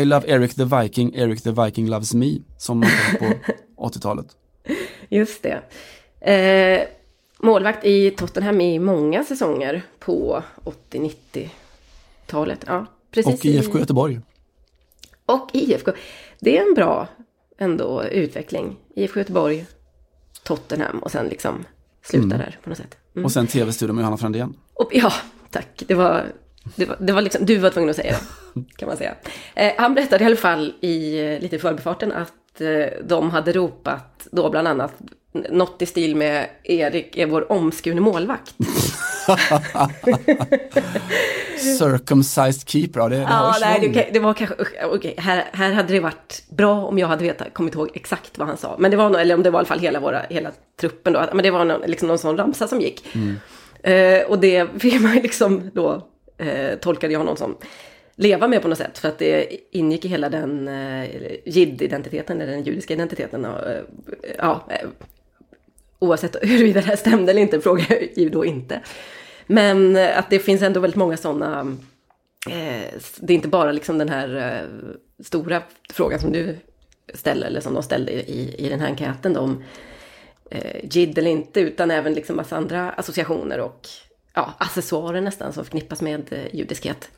I 0.00 0.04
love 0.04 0.28
Eric 0.28 0.54
the 0.54 0.64
Viking, 0.64 1.14
Eric 1.14 1.42
the 1.42 1.50
Viking 1.50 1.88
loves 1.88 2.14
me, 2.14 2.38
som 2.58 2.78
man 2.80 2.90
på 3.18 3.32
80-talet. 3.88 4.26
Just 5.08 5.42
det. 5.42 5.62
Eh, 6.20 6.88
målvakt 7.42 7.84
i 7.84 8.10
Tottenham 8.10 8.60
i 8.60 8.78
många 8.78 9.24
säsonger 9.24 9.82
på 9.98 10.42
80-90-talet. 10.90 12.64
Ja, 12.66 12.86
precis. 13.10 13.34
Och 13.34 13.44
i 13.44 13.56
IFK 13.56 13.78
Göteborg. 13.78 14.20
Och 15.26 15.50
IFK. 15.52 15.92
Det 16.40 16.58
är 16.58 16.62
en 16.68 16.74
bra 16.74 17.08
ändå 17.58 18.04
utveckling. 18.04 18.76
IFK 18.94 19.20
Göteborg, 19.20 19.66
Tottenham 20.42 20.98
och 20.98 21.10
sen 21.10 21.26
liksom 21.26 21.64
slutar 22.02 22.38
där 22.38 22.58
på 22.62 22.68
något 22.68 22.78
sätt. 22.78 22.96
Mm. 23.14 23.24
Och 23.24 23.32
sen 23.32 23.46
tv-studion 23.46 23.96
med 23.96 24.02
Johanna 24.02 24.16
Frändén. 24.16 24.54
Och, 24.74 24.90
ja, 24.92 25.12
tack. 25.50 25.82
Det 25.86 25.94
var, 25.94 26.32
det 26.76 26.84
var, 26.84 26.96
det 27.00 27.12
var 27.12 27.22
liksom, 27.22 27.46
du 27.46 27.58
var 27.58 27.70
tvungen 27.70 27.90
att 27.90 27.96
säga 27.96 28.16
det, 28.54 28.64
kan 28.76 28.88
man 28.88 28.96
säga. 28.96 29.14
Eh, 29.54 29.72
han 29.78 29.94
berättade 29.94 30.24
i 30.24 30.26
alla 30.26 30.36
fall 30.36 30.74
i 30.80 31.18
eh, 31.18 31.40
lite 31.40 31.58
förbifarten 31.58 32.12
att 32.12 32.60
eh, 32.60 32.86
de 33.04 33.30
hade 33.30 33.52
ropat 33.52 34.28
då 34.30 34.50
bland 34.50 34.68
annat 34.68 34.94
något 35.32 35.82
i 35.82 35.86
stil 35.86 36.16
med 36.16 36.48
Erik 36.64 37.16
är 37.16 37.26
vår 37.26 37.52
omskurne 37.52 38.00
målvakt. 38.00 38.54
Circumcised 41.78 42.68
keeper, 42.68 43.00
ja 43.00 43.08
det, 43.08 43.16
det 43.16 43.22
Ja, 43.22 43.56
nej, 43.60 43.88
det, 43.88 44.08
det 44.12 44.18
var 44.18 44.34
kanske, 44.34 44.54
okej, 44.84 45.14
här, 45.18 45.44
här 45.52 45.72
hade 45.72 45.92
det 45.92 46.00
varit 46.00 46.44
bra 46.48 46.86
om 46.86 46.98
jag 46.98 47.08
hade 47.08 47.24
vetat, 47.24 47.54
kommit 47.54 47.74
ihåg 47.74 47.90
exakt 47.94 48.38
vad 48.38 48.48
han 48.48 48.56
sa. 48.56 48.76
Men 48.78 48.90
det 48.90 48.96
var 48.96 49.10
nog, 49.10 49.20
eller 49.20 49.34
om 49.34 49.42
det 49.42 49.50
var 49.50 49.58
i 49.58 49.60
alla 49.60 49.66
fall 49.66 49.80
hela, 49.80 50.00
våra, 50.00 50.20
hela 50.30 50.50
truppen 50.80 51.12
då, 51.12 51.24
men 51.32 51.42
det 51.42 51.50
var 51.50 51.64
någon, 51.64 51.80
liksom 51.80 52.08
någon 52.08 52.18
sån 52.18 52.36
ramsa 52.36 52.68
som 52.68 52.80
gick. 52.80 53.06
Eh, 53.82 54.22
och 54.22 54.38
det 54.38 54.68
fick 54.80 55.00
man 55.00 55.14
liksom 55.14 55.70
då, 55.74 56.06
eh, 56.38 56.78
tolkade 56.78 57.12
jag 57.12 57.20
honom 57.20 57.36
som, 57.36 57.56
leva 58.16 58.48
med 58.48 58.62
på 58.62 58.68
något 58.68 58.78
sätt. 58.78 58.98
För 58.98 59.08
att 59.08 59.18
det 59.18 59.56
ingick 59.76 60.04
i 60.04 60.08
hela 60.08 60.28
den 60.28 60.68
eh, 60.68 61.10
jid-identiteten, 61.44 62.40
eller 62.40 62.52
den 62.52 62.62
judiska 62.62 62.94
identiteten. 62.94 63.44
Och, 63.44 63.68
eh, 63.68 63.82
ja, 64.38 64.66
eh, 64.70 64.88
oavsett 66.02 66.36
huruvida 66.42 66.80
det 66.80 66.86
här 66.86 66.96
stämde 66.96 67.32
eller 67.32 67.42
inte, 67.42 67.60
frågar 67.60 67.86
jag 67.90 68.08
ju 68.16 68.28
då 68.28 68.44
inte. 68.44 68.80
Men 69.46 69.96
eh, 69.96 70.18
att 70.18 70.30
det 70.30 70.38
finns 70.38 70.62
ändå 70.62 70.80
väldigt 70.80 70.96
många 70.96 71.16
sådana, 71.16 71.76
eh, 72.50 73.00
det 73.20 73.32
är 73.32 73.34
inte 73.34 73.48
bara 73.48 73.72
liksom 73.72 73.98
den 73.98 74.08
här 74.08 74.36
eh, 74.36 75.24
stora 75.24 75.62
frågan 75.92 76.18
som 76.18 76.32
du 76.32 76.56
ställer, 77.14 77.46
eller 77.46 77.60
som 77.60 77.74
de 77.74 77.82
ställde 77.82 78.12
i, 78.12 78.54
i 78.58 78.68
den 78.68 78.80
här 78.80 78.88
enkäten 78.88 79.32
då, 79.32 79.40
om 79.40 79.64
eh, 80.50 80.84
jid 80.90 81.18
eller 81.18 81.30
inte, 81.30 81.60
utan 81.60 81.90
även 81.90 82.14
liksom 82.14 82.36
massa 82.36 82.56
andra 82.56 82.90
associationer 82.90 83.60
och 83.60 83.88
ja, 84.34 84.54
accessoarer 84.58 85.20
nästan 85.20 85.52
som 85.52 85.64
förknippas 85.64 86.02
med 86.02 86.32
eh, 86.32 86.54
judiskhet. 86.54 87.10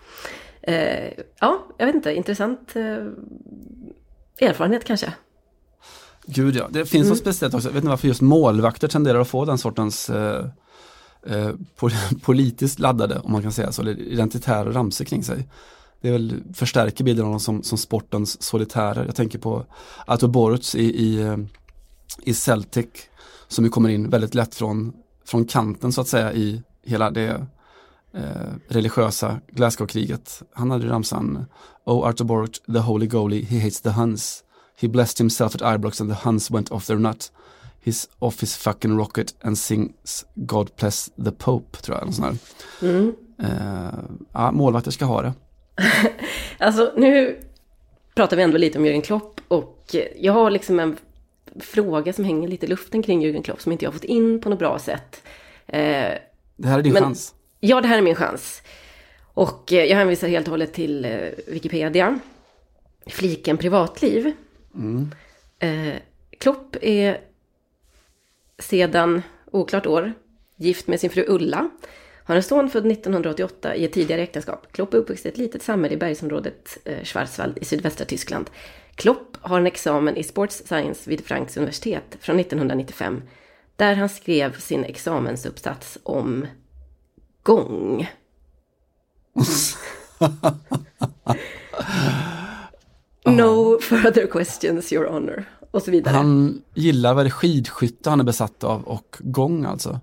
Eh, 0.63 1.13
ja, 1.41 1.67
jag 1.79 1.87
vet 1.87 1.95
inte, 1.95 2.15
intressant 2.15 2.77
eh, 2.77 3.07
erfarenhet 4.49 4.85
kanske. 4.85 5.13
Gud 6.27 6.57
ja, 6.57 6.69
det 6.71 6.85
finns 6.87 6.95
Mm. 7.03 7.09
något 7.09 7.19
speciellt 7.19 7.55
också. 7.55 7.69
Jag 7.69 7.73
vet 7.73 7.81
inte 7.83 7.91
varför 7.91 8.09
just 8.09 8.21
målvakter 8.21 8.89
tenderar 8.89 9.21
att 9.21 9.29
få 9.29 9.45
den 9.45 9.59
sortens 9.59 10.11
eh, 10.11 10.47
eh, 11.27 11.51
pol- 11.77 11.93
politiskt 12.23 12.79
laddade, 12.79 13.19
om 13.19 13.33
man 13.33 13.43
kan 13.43 13.53
säga 13.53 13.73
så, 13.73 13.83
eller 13.83 13.99
identitära 14.01 14.73
ramsor 14.73 15.05
kring 15.05 15.25
sig. 15.25 15.49
Det 16.01 16.09
är 16.09 16.13
väl, 16.13 16.43
förstärker 16.55 17.05
bilden 17.05 17.25
av 17.25 17.31
dem 17.31 17.41
som, 17.41 17.63
som 17.63 17.79
sportens 17.79 18.43
solitärer. 18.43 19.05
Jag 19.07 19.15
tänker 19.15 19.39
på 19.39 19.65
Artur 20.07 20.29
Boruc 20.29 20.75
i, 20.75 20.85
i, 20.85 21.23
eh, 21.23 21.37
i 22.23 22.35
Celtic, 22.35 22.87
som 23.49 23.65
ju 23.65 23.71
kommer 23.71 23.89
in 23.89 24.11
väldigt 24.11 24.35
lätt 24.35 24.55
från, 24.55 24.93
från 25.27 25.45
kanten 25.45 25.93
så 25.93 26.01
att 26.01 26.09
säga 26.09 26.33
i 26.33 26.63
hela 26.85 27.11
det 27.11 27.47
eh, 28.15 28.23
religiösa 28.69 29.41
Glasgow-kriget. 29.53 30.43
Han 30.53 30.71
hade 30.71 30.85
ju 30.85 30.91
ramsan 30.91 31.45
Oh 31.87 32.09
Artur 32.09 32.25
Boruc, 32.25 32.61
the 32.67 32.79
holy 32.79 33.07
goalie, 33.07 33.45
he 33.45 33.59
hates 33.61 33.81
the 33.81 33.91
Huns. 33.91 34.44
He 34.81 34.89
blessed 34.89 35.19
himself 35.19 35.55
at 35.55 35.61
Ibrox 35.63 36.01
and 36.01 36.11
the 36.11 36.17
Huns 36.29 36.51
went 36.51 36.73
off 36.73 36.87
their 36.87 36.99
nut. 36.99 37.33
He's 37.85 38.09
off 38.19 38.41
his 38.41 38.57
fucking 38.57 38.97
rocket 38.99 39.35
and 39.43 39.59
sings 39.59 40.25
God 40.35 40.71
bless 40.77 41.11
the 41.25 41.31
Pope, 41.33 41.79
tror 41.83 41.99
jag. 41.99 42.15
Sån. 42.15 42.39
Mm. 42.83 43.15
Eh, 43.39 43.95
ja, 44.33 44.51
målvakter 44.53 44.91
ska 44.91 45.05
ha 45.05 45.23
det. 45.23 45.33
Alltså 46.59 46.93
nu 46.97 47.41
pratar 48.15 48.37
vi 48.37 48.43
ändå 48.43 48.59
lite 48.59 48.79
om 48.79 48.85
Jürgen 48.87 49.01
Klopp 49.03 49.41
och 49.49 49.97
jag 50.17 50.33
har 50.33 50.51
liksom 50.51 50.81
en 50.81 50.97
fråga 51.61 52.13
som 52.13 52.25
hänger 52.25 52.49
lite 52.49 52.67
i 52.67 52.69
luften 52.69 53.03
kring 53.03 53.25
Jürgen 53.27 53.43
Klopp 53.43 53.61
som 53.63 53.73
inte 53.73 53.85
jag 53.85 53.91
har 53.91 53.95
fått 53.99 54.05
in 54.05 54.41
på 54.41 54.49
något 54.49 54.59
bra 54.59 54.79
sätt. 54.79 55.23
Eh, 55.67 56.13
Det 56.57 56.69
här 56.69 56.79
är 56.79 56.83
din 56.83 56.93
Men- 56.93 57.03
chans. 57.03 57.35
ja, 57.61 57.81
det 57.81 57.89
här 57.89 57.99
är 57.99 58.03
min 58.03 58.15
chans. 58.15 58.63
Och 59.35 59.73
eh, 59.73 59.85
jag 59.85 59.97
hänvisar 59.97 60.29
helt 60.29 60.47
och 60.47 60.51
hållet 60.51 60.73
till 60.73 61.05
eh, 61.05 61.19
Wikipedia. 61.49 62.19
Fliken 63.07 63.57
privatliv. 63.57 64.33
Eh, 65.59 65.95
Klopp 66.39 66.77
är 66.81 67.21
sedan 68.59 69.23
oklart 69.51 69.87
år 69.87 70.13
gift 70.57 70.87
med 70.87 71.01
sin 71.01 71.11
fru 71.11 71.25
Ulla. 71.29 71.71
Har 72.25 72.37
en 72.37 72.43
son 72.43 72.71
född 72.71 72.87
1988 72.87 73.77
i 73.77 73.85
ett 73.85 73.93
tidigare 73.93 74.23
äktenskap. 74.23 74.73
Klopp 74.73 74.95
är 74.95 74.99
uppvuxen 74.99 75.29
i 75.29 75.33
ett 75.33 75.39
litet 75.39 75.63
samhälle 75.63 75.95
i 75.95 75.99
bergsområdet 75.99 76.79
eh, 76.85 77.05
Schwarzwald 77.05 77.59
i 77.59 77.65
sydvästra 77.65 78.07
Tyskland. 78.07 78.51
Klopp 78.95 79.37
har 79.41 79.59
en 79.59 79.67
examen 79.67 80.17
i 80.17 80.23
Sports 80.23 80.63
Science 80.67 81.11
vid 81.11 81.25
Franks 81.25 81.57
universitet 81.57 82.17
från 82.21 82.41
1995. 82.41 83.23
Där 83.77 83.95
han 83.95 84.09
skrev 84.09 84.59
sin 84.59 84.85
examensuppsats 84.85 85.99
om 86.03 86.47
gång. 87.43 88.11
No 93.25 93.79
further 93.81 94.27
questions, 94.27 94.93
your 94.93 95.07
honor. 95.07 95.45
Och 95.71 95.83
så 95.83 95.91
vidare. 95.91 96.15
Han 96.15 96.63
gillar 96.75 97.15
väl 97.15 97.31
skidskytte 97.31 98.11
han 98.11 98.21
är 98.21 98.25
besatt 98.25 98.65
av 98.65 98.83
och 98.85 99.17
gång 99.21 99.65
alltså. 99.65 100.01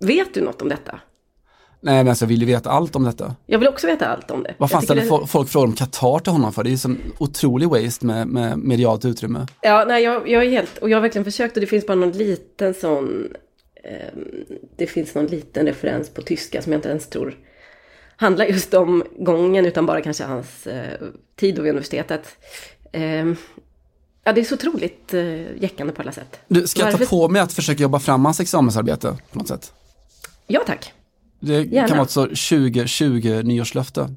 Vet 0.00 0.34
du 0.34 0.40
något 0.40 0.62
om 0.62 0.68
detta? 0.68 1.00
Nej 1.80 1.94
men 2.04 2.08
alltså 2.08 2.24
jag 2.24 2.28
vill 2.28 2.40
ju 2.40 2.46
veta 2.46 2.70
allt 2.70 2.96
om 2.96 3.04
detta. 3.04 3.34
Jag 3.46 3.58
vill 3.58 3.68
också 3.68 3.86
veta 3.86 4.06
allt 4.06 4.30
om 4.30 4.42
det. 4.42 4.54
Vad 4.58 4.70
fan 4.70 4.82
ställer 4.82 5.02
det- 5.02 5.08
fo- 5.08 5.26
folk 5.26 5.48
frågor 5.48 5.66
om 5.66 5.72
Qatar 5.72 6.18
till 6.18 6.32
honom 6.32 6.52
för? 6.52 6.62
Det 6.64 6.68
är 6.68 6.72
ju 6.72 6.78
som 6.78 6.98
otrolig 7.18 7.68
waste 7.68 8.06
med, 8.06 8.28
med 8.28 8.58
medialt 8.58 9.04
utrymme. 9.04 9.46
Ja, 9.60 9.84
nej, 9.88 10.04
jag, 10.04 10.28
jag 10.28 10.44
är 10.44 10.50
helt, 10.50 10.78
och 10.78 10.90
jag 10.90 10.96
har 10.96 11.02
verkligen 11.02 11.24
försökt 11.24 11.56
och 11.56 11.60
det 11.60 11.66
finns 11.66 11.86
bara 11.86 11.94
någon 11.94 12.12
liten 12.12 12.74
sån, 12.74 13.28
ehm, 13.84 14.24
det 14.76 14.86
finns 14.86 15.14
någon 15.14 15.26
liten 15.26 15.66
referens 15.66 16.10
på 16.10 16.22
tyska 16.22 16.62
som 16.62 16.72
jag 16.72 16.78
inte 16.78 16.88
ens 16.88 17.06
tror 17.08 17.34
handlar 18.20 18.44
just 18.44 18.74
om 18.74 19.04
gången 19.18 19.66
utan 19.66 19.86
bara 19.86 20.00
kanske 20.00 20.24
hans 20.24 20.66
eh, 20.66 20.98
tid 21.36 21.58
vid 21.58 21.70
universitetet. 21.70 22.36
Ehm, 22.92 23.36
ja, 24.24 24.32
det 24.32 24.40
är 24.40 24.44
så 24.44 24.54
otroligt 24.54 25.14
eh, 25.14 25.62
jäckande 25.62 25.92
på 25.92 26.02
alla 26.02 26.12
sätt. 26.12 26.40
Du, 26.48 26.66
ska 26.66 26.80
jag 26.80 26.90
ta 26.90 26.98
Varför- 26.98 27.10
på 27.10 27.28
mig 27.28 27.42
att 27.42 27.52
försöka 27.52 27.82
jobba 27.82 27.98
fram 27.98 28.24
hans 28.24 28.40
examensarbete 28.40 29.16
på 29.32 29.38
något 29.38 29.48
sätt? 29.48 29.72
Ja, 30.46 30.60
tack. 30.66 30.92
Det 31.40 31.62
Gärna. 31.62 31.88
kan 31.88 31.96
vara 31.96 32.04
ett 32.04 32.10
så 32.10 32.22
2020 32.22 33.42
nyårslöfte. 33.44 34.14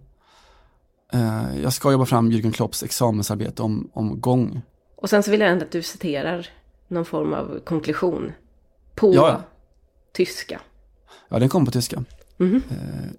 Eh, 1.13 1.61
jag 1.63 1.73
ska 1.73 1.91
jobba 1.91 2.05
fram 2.05 2.31
Jürgen 2.31 2.51
Klopps 2.51 2.83
examensarbete 2.83 3.63
om, 3.63 3.89
om 3.93 4.21
gång. 4.21 4.61
Och 4.95 5.09
sen 5.09 5.23
så 5.23 5.31
vill 5.31 5.39
jag 5.39 5.49
ändå 5.49 5.65
att 5.65 5.71
du 5.71 5.81
citerar 5.83 6.47
någon 6.87 7.05
form 7.05 7.33
av 7.33 7.59
konklusion 7.63 8.31
på 8.95 9.15
ja. 9.15 9.41
tyska. 10.13 10.61
Ja, 11.29 11.39
den 11.39 11.49
kom 11.49 11.65
på 11.65 11.71
tyska. 11.71 12.03
Eh, 12.41 12.47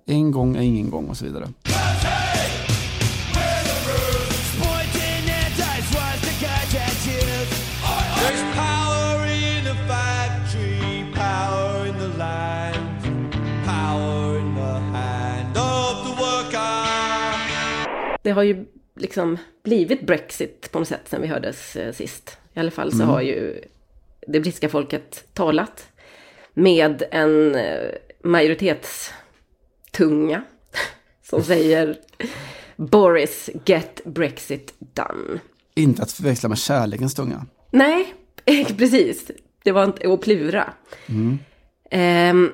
en 0.07 0.31
gång 0.31 0.57
är 0.57 0.63
ingen 0.63 0.91
gång 0.91 1.09
och 1.09 1.17
så 1.17 1.25
vidare. 1.25 1.49
Det 18.23 18.31
har 18.31 18.43
ju 18.43 18.65
liksom 18.97 19.37
blivit 19.63 20.07
Brexit 20.07 20.73
på 20.73 20.79
något 20.79 20.89
sätt 20.89 21.01
sen 21.05 21.23
vi 21.23 21.29
hördes 21.29 21.77
eh, 21.77 21.93
sist. 21.93 22.39
I 22.55 22.61
alla 22.61 22.71
fall 22.71 22.93
så 22.93 23.05
har 23.05 23.21
ju 23.21 23.61
det 24.27 24.41
brittiska 24.41 24.69
folket 24.69 25.25
talat 25.33 25.89
med 26.55 27.03
en 27.11 27.55
eh, 27.55 27.91
majoritetstunga 28.23 30.43
som 31.23 31.43
säger 31.43 31.97
Boris, 32.77 33.51
get 33.65 34.01
Brexit 34.05 34.75
done. 34.79 35.41
Inte 35.75 36.03
att 36.03 36.13
förväxla 36.13 36.49
med 36.49 36.59
kärlekens 36.59 37.15
tunga. 37.15 37.47
Nej, 37.71 38.15
precis. 38.79 39.31
Det 39.65 39.73
var 39.73 39.85
inte 39.85 40.13
att 40.13 40.21
plura. 40.21 40.73
Ehm, 41.91 42.53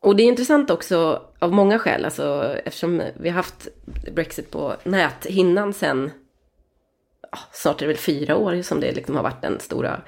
och 0.00 0.16
det 0.16 0.22
är 0.22 0.26
intressant 0.26 0.70
också 0.70 1.22
av 1.38 1.52
många 1.52 1.78
skäl. 1.78 2.04
Alltså, 2.04 2.56
eftersom 2.64 3.02
vi 3.20 3.28
har 3.28 3.36
haft 3.36 3.68
Brexit 4.14 4.50
på 4.50 4.74
näthinnan 4.84 5.72
sen, 5.72 6.10
ja, 7.32 7.38
snart 7.52 7.82
är 7.82 7.86
det 7.86 7.92
väl 7.92 7.96
fyra 8.02 8.36
år 8.36 8.62
som 8.62 8.80
det 8.80 8.92
liksom 8.92 9.16
har 9.16 9.22
varit 9.22 9.42
den 9.42 9.60
stora 9.60 10.00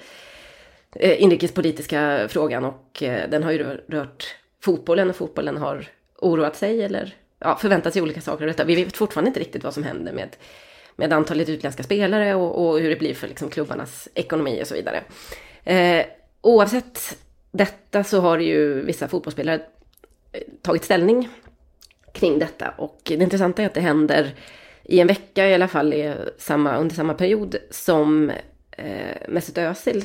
eh, 0.94 1.22
inrikespolitiska 1.22 2.26
frågan. 2.28 2.64
Och 2.64 3.02
eh, 3.02 3.30
den 3.30 3.42
har 3.42 3.52
ju 3.52 3.58
rör- 3.58 3.84
rört 3.88 4.34
fotbollen 4.62 5.10
och 5.10 5.16
fotbollen 5.16 5.56
har 5.56 5.88
oroat 6.18 6.56
sig 6.56 6.82
eller 6.82 7.14
ja, 7.38 7.56
förväntat 7.56 7.92
sig 7.92 8.02
olika 8.02 8.20
saker 8.20 8.44
av 8.44 8.48
detta. 8.48 8.64
Vi 8.64 8.74
vet 8.74 8.96
fortfarande 8.96 9.28
inte 9.28 9.40
riktigt 9.40 9.64
vad 9.64 9.74
som 9.74 9.82
händer 9.82 10.12
med, 10.12 10.36
med 10.96 11.12
antalet 11.12 11.48
utländska 11.48 11.82
spelare 11.82 12.34
och, 12.34 12.66
och 12.66 12.80
hur 12.80 12.90
det 12.90 12.96
blir 12.96 13.14
för 13.14 13.28
liksom, 13.28 13.50
klubbarnas 13.50 14.08
ekonomi 14.14 14.62
och 14.62 14.66
så 14.66 14.74
vidare. 14.74 15.04
Eh, 15.64 16.06
oavsett 16.40 17.18
detta 17.50 18.04
så 18.04 18.20
har 18.20 18.38
ju 18.38 18.84
vissa 18.84 19.08
fotbollsspelare 19.08 19.60
eh, 20.32 20.40
tagit 20.62 20.84
ställning 20.84 21.28
kring 22.12 22.38
detta. 22.38 22.70
Och 22.70 23.00
det 23.04 23.14
intressanta 23.14 23.62
är 23.62 23.66
att 23.66 23.74
det 23.74 23.80
händer 23.80 24.34
i 24.84 25.00
en 25.00 25.06
vecka 25.06 25.48
i 25.48 25.54
alla 25.54 25.68
fall 25.68 25.94
i 25.94 26.14
samma, 26.38 26.76
under 26.76 26.94
samma 26.94 27.14
period 27.14 27.56
som 27.70 28.30
eh, 28.70 29.16
Mesut 29.28 29.58
Özil, 29.58 30.04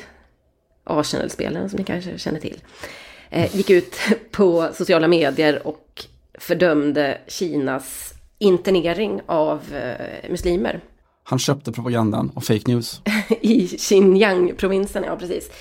Arsenal-spelaren 0.84 1.70
som 1.70 1.77
ni 1.77 1.84
kanske 1.84 2.17
känner 2.17 2.39
till, 2.39 2.62
eh, 2.62 3.11
gick 3.51 3.69
ut 3.69 3.95
på 4.31 4.69
sociala 4.73 5.07
medier 5.07 5.67
och 5.67 6.05
fördömde 6.33 7.17
Kinas 7.27 8.13
internering 8.38 9.21
av 9.25 9.59
eh, 9.73 10.29
muslimer 10.29 10.79
Han 11.23 11.39
köpte 11.39 11.71
propagandan 11.71 12.31
och 12.35 12.43
fake 12.43 12.71
news. 12.71 13.01
i 13.41 13.67
Xinjiang-provinsen, 13.77 15.03
ja 15.03 15.15
precis. 15.15 15.51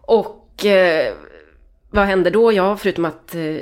Och 0.00 0.66
eh, 0.66 1.14
vad 1.90 2.06
hände 2.06 2.30
då? 2.30 2.52
Ja, 2.52 2.76
förutom 2.76 3.04
att 3.04 3.34
eh, 3.34 3.56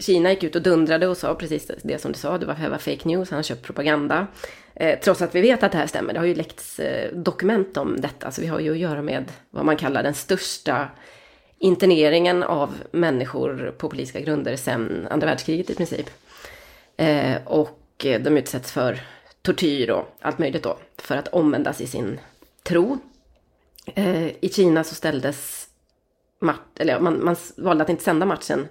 Kina 0.00 0.30
gick 0.30 0.42
ut 0.42 0.56
och 0.56 0.62
dundrade 0.62 1.06
och 1.06 1.16
sa 1.16 1.34
precis 1.34 1.70
det 1.82 1.98
som 1.98 2.12
du 2.12 2.18
sa, 2.18 2.38
det 2.38 2.46
var, 2.46 2.54
det 2.54 2.68
var 2.68 2.78
fake 2.78 3.08
news, 3.08 3.30
han 3.30 3.42
köpt 3.42 3.62
propaganda. 3.62 4.26
Eh, 4.74 4.98
trots 4.98 5.22
att 5.22 5.34
vi 5.34 5.40
vet 5.40 5.62
att 5.62 5.72
det 5.72 5.78
här 5.78 5.86
stämmer, 5.86 6.12
det 6.12 6.18
har 6.18 6.26
ju 6.26 6.34
läckts 6.34 6.78
eh, 6.78 7.12
dokument 7.12 7.76
om 7.76 8.00
detta, 8.00 8.30
så 8.30 8.40
vi 8.40 8.46
har 8.46 8.60
ju 8.60 8.72
att 8.72 8.78
göra 8.78 9.02
med 9.02 9.24
vad 9.50 9.64
man 9.64 9.76
kallar 9.76 10.02
den 10.02 10.14
största 10.14 10.88
interneringen 11.58 12.42
av 12.42 12.74
människor 12.90 13.74
på 13.78 13.88
politiska 13.88 14.20
grunder 14.20 14.56
sedan 14.56 15.06
andra 15.10 15.26
världskriget 15.26 15.70
i 15.70 15.74
princip. 15.74 16.10
Eh, 16.96 17.36
och 17.44 17.80
de 17.96 18.38
utsätts 18.38 18.72
för 18.72 19.00
tortyr 19.42 19.90
och 19.90 20.16
allt 20.20 20.38
möjligt 20.38 20.62
då, 20.62 20.78
för 20.98 21.16
att 21.16 21.28
omvändas 21.28 21.80
i 21.80 21.86
sin 21.86 22.20
tro. 22.62 22.98
Eh, 23.94 24.26
I 24.26 24.50
Kina 24.52 24.84
så 24.84 24.94
ställdes 24.94 25.68
match, 26.38 26.58
eller 26.76 27.00
man, 27.00 27.24
man 27.24 27.36
valde 27.56 27.84
att 27.84 27.90
inte 27.90 28.04
sända 28.04 28.26
matchen 28.26 28.68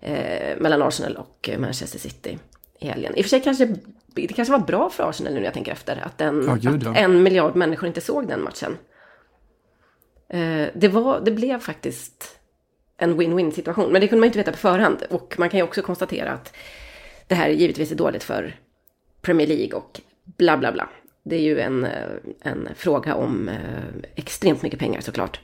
eh, 0.00 0.56
mellan 0.58 0.82
Arsenal 0.82 1.16
och 1.16 1.50
Manchester 1.58 1.98
City 1.98 2.38
i 2.80 2.88
helgen. 2.88 3.16
I 3.16 3.20
och 3.20 3.24
för 3.24 3.30
sig 3.30 3.42
kanske 3.42 3.76
det 4.06 4.34
kanske 4.34 4.52
var 4.52 4.66
bra 4.66 4.90
för 4.90 5.08
Arsenal 5.10 5.32
nu 5.32 5.38
när 5.38 5.44
jag 5.44 5.54
tänker 5.54 5.72
efter, 5.72 5.96
att, 5.96 6.18
den, 6.18 6.58
gud, 6.60 6.86
att 6.86 6.96
en 6.96 7.22
miljard 7.22 7.56
människor 7.56 7.86
inte 7.86 8.00
såg 8.00 8.28
den 8.28 8.42
matchen. 8.42 8.76
Eh, 10.28 10.66
det, 10.74 10.88
var, 10.88 11.20
det 11.20 11.30
blev 11.30 11.58
faktiskt 11.58 12.38
en 12.96 13.20
win-win 13.20 13.50
situation, 13.50 13.92
men 13.92 14.00
det 14.00 14.08
kunde 14.08 14.20
man 14.20 14.26
inte 14.26 14.38
veta 14.38 14.52
på 14.52 14.58
förhand. 14.58 15.02
Och 15.10 15.34
man 15.38 15.48
kan 15.48 15.58
ju 15.58 15.64
också 15.64 15.82
konstatera 15.82 16.32
att 16.32 16.56
det 17.26 17.34
här 17.34 17.48
givetvis 17.48 17.92
är 17.92 17.96
dåligt 17.96 18.24
för 18.24 18.56
Premier 19.22 19.46
League 19.46 19.72
och 19.72 20.00
bla 20.24 20.56
bla 20.56 20.72
bla. 20.72 20.88
Det 21.22 21.36
är 21.36 21.40
ju 21.40 21.60
en, 21.60 21.84
eh, 21.84 22.08
en 22.42 22.68
fråga 22.76 23.14
om 23.14 23.48
eh, 23.48 24.08
extremt 24.14 24.62
mycket 24.62 24.78
pengar 24.78 25.00
såklart. 25.00 25.40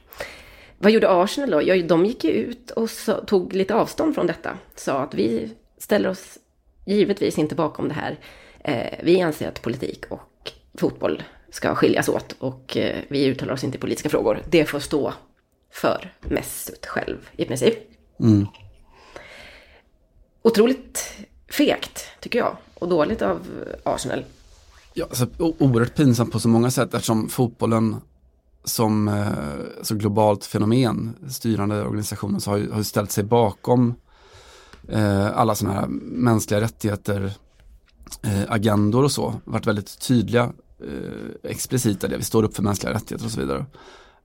Vad 0.79 0.93
gjorde 0.93 1.11
Arsenal 1.11 1.51
då? 1.51 1.63
Ja, 1.63 1.83
de 1.83 2.07
gick 2.07 2.25
ju 2.25 2.31
ut 2.31 2.71
och 2.71 2.91
så, 2.91 3.13
tog 3.13 3.55
lite 3.55 3.75
avstånd 3.75 4.15
från 4.15 4.27
detta. 4.27 4.59
Sa 4.75 5.01
att 5.01 5.15
vi 5.15 5.51
ställer 5.79 6.09
oss 6.09 6.39
givetvis 6.85 7.39
inte 7.39 7.55
bakom 7.55 7.89
det 7.89 7.95
här. 7.95 8.19
Eh, 8.61 8.99
vi 9.03 9.21
anser 9.21 9.49
att 9.49 9.63
politik 9.63 10.05
och 10.09 10.53
fotboll 10.75 11.23
ska 11.53 11.75
skiljas 11.75 12.09
åt 12.09 12.35
och 12.39 12.77
eh, 12.77 13.01
vi 13.09 13.25
uttalar 13.25 13.53
oss 13.53 13.65
inte 13.65 13.79
i 13.79 13.81
politiska 13.81 14.09
frågor. 14.09 14.43
Det 14.51 14.65
får 14.65 14.81
stå 14.81 15.13
för 15.71 16.13
Mesut 16.21 16.87
själv 16.87 17.17
i 17.37 17.45
princip. 17.45 17.79
Mm. 18.21 18.47
Otroligt 20.43 21.15
fegt, 21.51 22.07
tycker 22.21 22.39
jag. 22.39 22.57
Och 22.75 22.89
dåligt 22.89 23.23
av 23.23 23.41
Arsenal. 23.85 24.25
Ja, 24.95 25.05
alltså, 25.05 25.27
oerhört 25.39 25.95
pinsamt 25.95 26.33
på 26.33 26.41
så 26.41 26.49
många 26.49 26.71
sätt 26.71 26.95
eftersom 26.95 27.29
fotbollen 27.29 27.97
som 28.65 29.09
eh, 29.09 29.83
så 29.83 29.95
globalt 29.95 30.45
fenomen, 30.45 31.17
styrande 31.29 31.83
organisationer, 31.83 32.39
så 32.39 32.51
har 32.51 32.57
ju, 32.57 32.71
har 32.71 32.83
ställt 32.83 33.11
sig 33.11 33.25
bakom 33.25 33.95
eh, 34.89 35.39
alla 35.39 35.55
sådana 35.55 35.81
här 35.81 35.87
mänskliga 36.03 36.61
rättigheter, 36.61 37.33
eh, 38.23 38.43
agendor 38.49 39.05
och 39.05 39.13
så, 39.13 39.35
varit 39.45 39.67
väldigt 39.67 40.01
tydliga, 40.01 40.53
eh, 40.89 41.51
explicita 41.51 42.09
det, 42.09 42.17
vi 42.17 42.25
står 42.25 42.43
upp 42.43 42.57
för 42.57 42.63
mänskliga 42.63 42.95
rättigheter 42.95 43.25
och 43.27 43.33
så 43.33 43.41
vidare. 43.41 43.67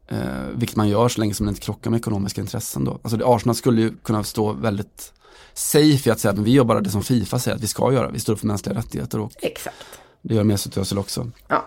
Eh, 0.08 0.48
vilket 0.56 0.76
man 0.76 0.90
gör 0.90 1.10
så 1.10 1.20
länge 1.20 1.34
som 1.34 1.46
det 1.46 1.50
inte 1.50 1.62
krockar 1.62 1.92
med 1.92 1.98
ekonomiska 1.98 2.42
intressen 2.42 2.86
då. 2.86 2.92
Alltså 2.92 3.18
det, 3.18 3.26
Arsenal 3.26 3.56
skulle 3.56 3.82
ju 3.82 3.98
kunna 3.98 4.24
stå 4.24 4.54
väldigt 4.54 5.14
safe 5.54 6.10
i 6.10 6.12
att 6.12 6.20
säga 6.20 6.32
att 6.32 6.40
vi 6.40 6.52
gör 6.52 6.64
bara 6.64 6.82
det 6.82 6.90
som 6.90 7.04
Fifa 7.04 7.40
säger 7.40 7.56
att 7.56 7.64
vi 7.64 7.68
ska 7.68 7.94
göra, 7.94 8.10
vi 8.10 8.20
står 8.20 8.34
upp 8.34 8.40
för 8.40 8.48
mänskliga 8.48 8.78
rättigheter 8.78 9.20
och 9.20 9.32
Exakt. 9.42 9.86
det 10.22 10.36
gör 10.36 10.44
Mesut 10.44 10.78
Özil 10.78 10.98
också. 10.98 11.32
Ja. 11.48 11.66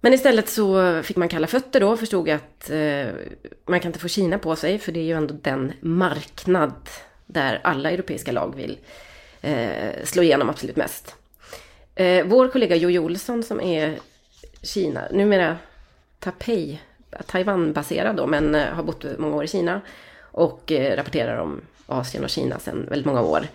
Men 0.00 0.12
istället 0.12 0.48
så 0.48 1.02
fick 1.02 1.16
man 1.16 1.28
kalla 1.28 1.46
fötter 1.46 1.80
då 1.80 1.88
och 1.88 1.98
förstod 1.98 2.28
att 2.28 2.70
eh, 2.70 3.06
man 3.66 3.80
kan 3.80 3.88
inte 3.88 3.98
få 3.98 4.08
Kina 4.08 4.38
på 4.38 4.56
sig 4.56 4.78
för 4.78 4.92
det 4.92 5.00
är 5.00 5.04
ju 5.04 5.12
ändå 5.12 5.34
den 5.42 5.72
marknad 5.80 6.72
där 7.26 7.60
alla 7.64 7.90
europeiska 7.90 8.32
lag 8.32 8.54
vill 8.56 8.78
eh, 9.40 10.04
slå 10.04 10.22
igenom 10.22 10.50
absolut 10.50 10.76
mest. 10.76 11.14
Eh, 11.96 12.26
vår 12.26 12.48
kollega 12.48 12.76
Jojo 12.76 13.04
Olsson 13.04 13.42
som 13.42 13.60
är 13.60 13.98
Kina, 14.62 15.08
numera 15.10 15.56
Taipei, 16.18 16.80
Taiwan-baserad 17.26 18.16
då, 18.16 18.26
men 18.26 18.54
eh, 18.54 18.66
har 18.66 18.82
bott 18.82 19.04
många 19.18 19.36
år 19.36 19.44
i 19.44 19.48
Kina 19.48 19.80
och 20.20 20.72
eh, 20.72 20.96
rapporterar 20.96 21.36
om 21.38 21.60
Asien 21.86 22.24
och 22.24 22.30
Kina 22.30 22.58
sedan 22.58 22.86
väldigt 22.90 23.06
många 23.06 23.22
år. 23.22 23.46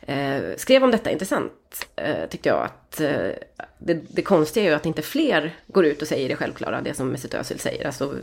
Eh, 0.00 0.42
skrev 0.56 0.84
om 0.84 0.90
detta 0.90 1.10
intressant, 1.10 1.86
eh, 1.96 2.28
tyckte 2.28 2.48
jag. 2.48 2.64
att 2.64 3.00
eh, 3.00 3.30
det, 3.78 3.94
det 4.08 4.22
konstiga 4.22 4.64
är 4.66 4.70
ju 4.70 4.76
att 4.76 4.86
inte 4.86 5.02
fler 5.02 5.54
går 5.66 5.86
ut 5.86 6.02
och 6.02 6.08
säger 6.08 6.28
det 6.28 6.36
självklara, 6.36 6.80
det 6.80 6.94
som 6.94 7.08
Mesut 7.08 7.34
Özil 7.34 7.58
säger. 7.58 7.86
Alltså, 7.86 8.14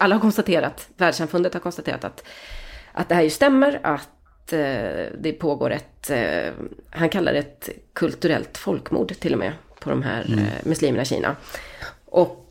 alla 0.00 0.14
har 0.14 0.20
konstaterat, 0.20 0.88
världssamfundet 0.96 1.54
har 1.54 1.60
konstaterat 1.60 2.04
att, 2.04 2.24
att 2.92 3.08
det 3.08 3.14
här 3.14 3.22
ju 3.22 3.30
stämmer, 3.30 3.80
att 3.82 4.08
eh, 4.52 5.06
det 5.18 5.32
pågår 5.32 5.70
ett, 5.70 6.10
eh, 6.10 6.52
han 6.90 7.08
kallar 7.08 7.32
det 7.32 7.38
ett 7.38 7.68
kulturellt 7.92 8.58
folkmord 8.58 9.14
till 9.20 9.32
och 9.32 9.38
med, 9.38 9.52
på 9.80 9.90
de 9.90 10.02
här 10.02 10.24
eh, 10.28 10.68
muslimerna 10.68 11.02
i 11.02 11.06
Kina. 11.06 11.36
Och 12.04 12.44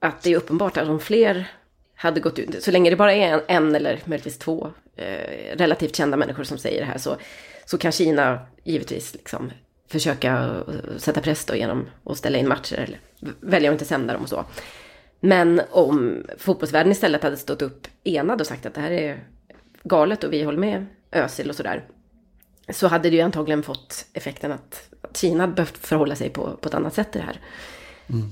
att 0.00 0.22
det 0.22 0.32
är 0.32 0.36
uppenbart 0.36 0.76
att 0.76 0.88
om 0.88 1.00
fler 1.00 1.46
hade 1.94 2.20
gått 2.20 2.38
ut, 2.38 2.62
så 2.62 2.70
länge 2.70 2.90
det 2.90 2.96
bara 2.96 3.12
är 3.12 3.32
en, 3.32 3.40
en 3.46 3.74
eller 3.74 4.00
möjligtvis 4.04 4.38
två 4.38 4.72
eh, 4.96 5.56
relativt 5.56 5.96
kända 5.96 6.16
människor 6.16 6.44
som 6.44 6.58
säger 6.58 6.80
det 6.80 6.86
här 6.86 6.98
så, 6.98 7.16
så 7.64 7.78
kan 7.78 7.92
Kina 7.92 8.38
givetvis 8.64 9.14
liksom 9.14 9.50
försöka 9.88 10.62
sätta 10.96 11.20
press 11.20 11.44
då 11.44 11.56
genom 11.56 11.86
att 12.04 12.18
ställa 12.18 12.38
in 12.38 12.48
matcher 12.48 12.76
eller 12.76 12.98
välja 13.40 13.70
att 13.70 13.74
inte 13.74 13.84
sända 13.84 14.12
dem 14.12 14.22
och 14.22 14.28
så. 14.28 14.44
Men 15.20 15.60
om 15.70 16.26
fotbollsvärlden 16.38 16.92
istället 16.92 17.22
hade 17.22 17.36
stått 17.36 17.62
upp 17.62 17.86
enad 18.04 18.40
och 18.40 18.46
sagt 18.46 18.66
att 18.66 18.74
det 18.74 18.80
här 18.80 18.90
är 18.90 19.24
galet 19.84 20.24
och 20.24 20.32
vi 20.32 20.42
håller 20.42 20.58
med 20.58 20.86
Özil 21.10 21.50
och 21.50 21.56
sådär. 21.56 21.84
Så 22.68 22.86
hade 22.86 23.10
det 23.10 23.16
ju 23.16 23.22
antagligen 23.22 23.62
fått 23.62 24.06
effekten 24.12 24.52
att, 24.52 24.88
att 25.00 25.16
Kina 25.16 25.42
hade 25.42 25.52
behövt 25.52 25.78
förhålla 25.78 26.16
sig 26.16 26.30
på, 26.30 26.56
på 26.60 26.68
ett 26.68 26.74
annat 26.74 26.94
sätt 26.94 27.12
till 27.12 27.20
det 27.20 27.26
här. 27.26 27.40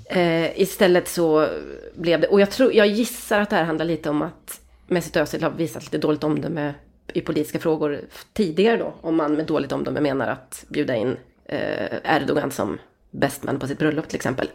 Eh, 0.05 0.61
istället 0.61 1.09
så 1.09 1.49
blev 1.95 2.21
det, 2.21 2.27
och 2.27 2.41
jag, 2.41 2.51
tror, 2.51 2.75
jag 2.75 2.87
gissar 2.87 3.41
att 3.41 3.51
det 3.51 3.57
här 3.57 3.65
handlar 3.65 3.87
lite 3.87 4.11
om 4.11 4.23
att 4.23 4.61
Mesut 4.87 5.17
Özil 5.17 5.43
har 5.43 5.51
visat 5.51 5.85
lite 5.85 5.99
dåligt 5.99 6.25
omdöme 6.25 6.75
i 7.13 7.21
politiska 7.21 7.59
frågor 7.59 8.01
tidigare 8.33 8.77
då. 8.77 8.95
Om 9.01 9.17
man 9.17 9.35
med 9.35 9.47
dåligt 9.47 9.73
omdöme 9.73 10.01
menar 10.01 10.29
att 10.29 10.65
bjuda 10.69 10.97
in 10.97 11.17
eh, 11.45 12.17
Erdogan 12.17 12.51
som 12.51 12.79
bästman 13.11 13.59
på 13.59 13.67
sitt 13.67 13.79
bröllop 13.79 14.09
till 14.09 14.17
exempel. 14.17 14.49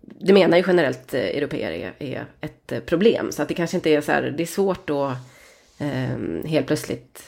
Det 0.00 0.32
menar 0.32 0.56
ju 0.56 0.64
generellt 0.66 1.14
eh, 1.14 1.20
europeer 1.20 1.70
är, 1.70 1.92
är 1.98 2.26
ett 2.40 2.72
eh, 2.72 2.80
problem. 2.80 3.32
Så 3.32 3.42
att 3.42 3.48
det 3.48 3.54
kanske 3.54 3.76
inte 3.76 3.90
är 3.90 4.00
så 4.00 4.12
här, 4.12 4.34
det 4.36 4.42
är 4.42 4.46
svårt 4.46 4.86
då 4.86 5.16
eh, 5.78 6.48
helt 6.50 6.66
plötsligt. 6.66 7.22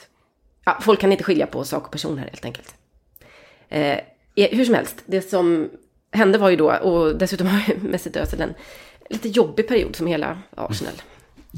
Ja, 0.64 0.78
folk 0.82 1.00
kan 1.00 1.12
inte 1.12 1.24
skilja 1.24 1.46
på 1.46 1.64
sak 1.64 1.84
och 1.86 1.92
person 1.92 2.18
här 2.18 2.26
helt 2.26 2.44
enkelt. 2.44 2.74
Eh, 3.68 3.98
i- 4.34 4.56
hur 4.56 4.64
som 4.64 4.74
helst, 4.74 5.02
det 5.06 5.22
som 5.22 5.70
hände 6.12 6.38
var 6.38 6.50
ju 6.50 6.56
då, 6.56 6.72
och 6.72 7.16
dessutom 7.18 7.46
har 7.46 7.60
ju 7.68 7.76
Mesut 7.88 8.16
Özil 8.16 8.40
en 8.40 8.54
lite 9.10 9.28
jobbig 9.28 9.68
period 9.68 9.96
som 9.96 10.06
hela 10.06 10.38
Arsenal. 10.56 10.92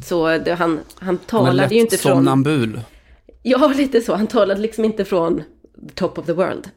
Så 0.05 0.39
det, 0.39 0.55
han, 0.55 0.81
han 0.95 1.19
talade 1.19 1.53
lätt 1.57 1.73
ju 1.73 1.79
inte 1.79 1.97
från... 1.99 2.13
somnambul. 2.17 2.81
Ja, 3.43 3.73
lite 3.77 4.01
så. 4.01 4.15
Han 4.15 4.27
talade 4.27 4.61
liksom 4.61 4.85
inte 4.85 5.05
från 5.05 5.43
the 5.89 5.95
top 5.95 6.19
of 6.19 6.27
the 6.27 6.33
world. 6.33 6.71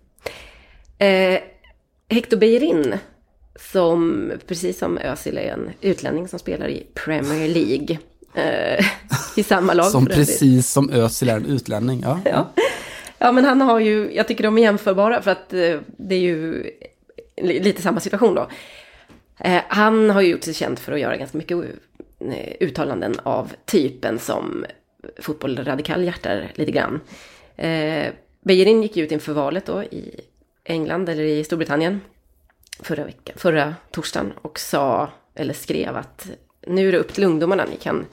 Eh, 0.97 1.39
Hector 2.09 2.37
Bellerin, 2.37 2.93
som 3.59 4.31
precis 4.47 4.77
som 4.79 4.97
Özil 4.97 5.37
är 5.37 5.53
en 5.53 5.69
utlänning 5.81 6.27
som 6.27 6.39
spelar 6.39 6.67
i 6.67 6.87
Premier 6.93 7.47
League. 7.47 7.97
Eh, 8.35 8.85
I 9.35 9.43
samma 9.43 9.73
lag. 9.73 9.85
Som 9.85 10.05
precis 10.05 10.69
som 10.71 10.89
Özil 10.89 11.29
är 11.29 11.37
en 11.37 11.45
utlänning. 11.45 12.01
Ja. 12.03 12.19
Ja. 12.25 12.53
ja, 13.17 13.31
men 13.31 13.45
han 13.45 13.61
har 13.61 13.79
ju, 13.79 14.15
jag 14.15 14.27
tycker 14.27 14.43
de 14.43 14.57
är 14.57 14.61
jämförbara 14.61 15.21
för 15.21 15.31
att 15.31 15.53
eh, 15.53 15.79
det 15.97 16.15
är 16.15 16.19
ju 16.19 16.63
li- 17.41 17.59
lite 17.63 17.81
samma 17.81 17.99
situation 17.99 18.35
då. 18.35 18.47
Eh, 19.39 19.61
han 19.67 20.09
har 20.09 20.21
ju 20.21 20.27
gjort 20.31 20.43
sig 20.43 20.53
känd 20.53 20.79
för 20.79 20.91
att 20.91 20.99
göra 20.99 21.17
ganska 21.17 21.37
mycket 21.37 21.57
uttalanden 22.59 23.15
av 23.23 23.51
typen 23.65 24.19
som 24.19 24.65
fotboll 25.19 25.57
radikal 25.63 26.03
hjärtar 26.03 26.51
lite 26.55 26.71
grann. 26.71 27.01
Eh, 27.57 28.05
Bejerin 28.41 28.81
gick 28.83 28.97
ju 28.97 29.03
ut 29.03 29.11
inför 29.11 29.33
valet 29.33 29.65
då 29.65 29.83
i 29.83 30.19
England 30.63 31.09
eller 31.09 31.23
i 31.23 31.43
Storbritannien 31.43 32.01
förra 32.79 33.05
veckan, 33.05 33.35
förra 33.39 33.75
torsdagen 33.91 34.33
och 34.41 34.59
sa, 34.59 35.09
eller 35.35 35.53
skrev 35.53 35.95
att 35.97 36.27
nu 36.65 36.87
är 36.87 36.91
det 36.91 36.97
upp 36.97 37.13
till 37.13 37.23
ungdomarna, 37.23 37.65
ni 37.65 37.77
kan 37.77 38.05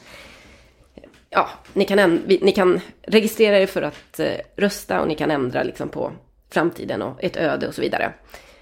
ja, 1.33 1.51
ni 1.73 1.85
kan, 1.85 2.23
ni 2.27 2.53
kan 2.53 2.81
registrera 3.03 3.59
er 3.59 3.67
för 3.67 3.83
att 3.83 4.21
eh, 4.21 4.37
rösta 4.57 5.01
och 5.01 5.09
ni 5.09 5.15
kan 5.15 5.31
ändra 5.31 5.63
liksom 5.63 5.89
på 5.89 6.13
framtiden 6.51 7.03
och 7.03 7.25
ett 7.25 7.37
öde 7.37 7.69
och 7.69 7.75
så 7.75 7.81
vidare. 7.81 8.13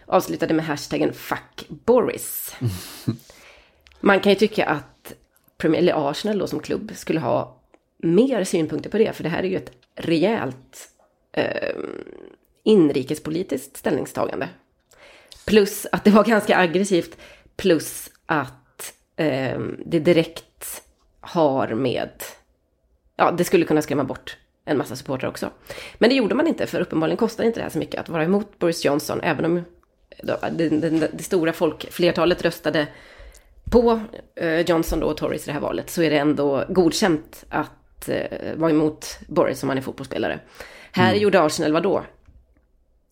Avslutade 0.06 0.54
med 0.54 0.64
hashtaggen 0.64 1.12
fuck 1.12 1.66
Boris. 1.68 2.56
Man 4.00 4.20
kan 4.20 4.32
ju 4.32 4.38
tycka 4.38 4.66
att 4.66 5.12
Premier 5.58 5.82
eller 5.82 6.10
Arsenal 6.10 6.38
då 6.38 6.46
som 6.46 6.60
klubb 6.60 6.92
skulle 6.94 7.20
ha 7.20 7.60
mer 7.98 8.44
synpunkter 8.44 8.90
på 8.90 8.98
det, 8.98 9.12
för 9.12 9.22
det 9.22 9.28
här 9.28 9.42
är 9.42 9.48
ju 9.48 9.56
ett 9.56 9.72
rejält 9.94 10.88
eh, 11.32 11.74
inrikespolitiskt 12.62 13.76
ställningstagande. 13.76 14.48
Plus 15.46 15.86
att 15.92 16.04
det 16.04 16.10
var 16.10 16.24
ganska 16.24 16.56
aggressivt, 16.56 17.16
plus 17.56 18.10
att 18.26 18.59
eh, 19.16 19.58
det 19.86 19.98
direkt 19.98 20.82
har 21.20 21.68
med 21.68 22.10
ja, 23.16 23.30
det 23.30 23.44
skulle 23.44 23.64
kunna 23.64 23.82
skrämma 23.82 24.04
bort 24.04 24.36
en 24.64 24.78
massa 24.78 24.96
supportrar 24.96 25.28
också. 25.28 25.50
Men 25.98 26.10
det 26.10 26.16
gjorde 26.16 26.34
man 26.34 26.46
inte, 26.46 26.66
för 26.66 26.80
uppenbarligen 26.80 27.16
kostar 27.16 27.44
inte 27.44 27.60
det 27.60 27.62
här 27.62 27.70
så 27.70 27.78
mycket 27.78 28.00
att 28.00 28.08
vara 28.08 28.24
emot 28.24 28.58
Boris 28.58 28.84
Johnson, 28.84 29.20
även 29.22 29.44
om 29.44 29.62
det, 30.22 30.68
det, 30.68 31.10
det 31.12 31.22
stora 31.22 31.52
folkflertalet 31.52 32.42
röstade 32.42 32.88
på 33.70 34.00
eh, 34.34 34.60
Johnson 34.60 35.00
då 35.00 35.06
och 35.06 35.16
Tories 35.16 35.42
i 35.42 35.46
det 35.46 35.52
här 35.52 35.60
valet, 35.60 35.90
så 35.90 36.02
är 36.02 36.10
det 36.10 36.18
ändå 36.18 36.64
godkänt 36.68 37.44
att 37.48 38.08
eh, 38.08 38.56
vara 38.56 38.70
emot 38.70 39.18
Boris 39.28 39.62
om 39.62 39.66
man 39.66 39.78
är 39.78 39.82
fotbollsspelare. 39.82 40.40
Här 40.92 41.14
gjorde 41.14 41.42
Arsenal 41.42 41.72
vad 41.72 41.82
då? 41.82 42.04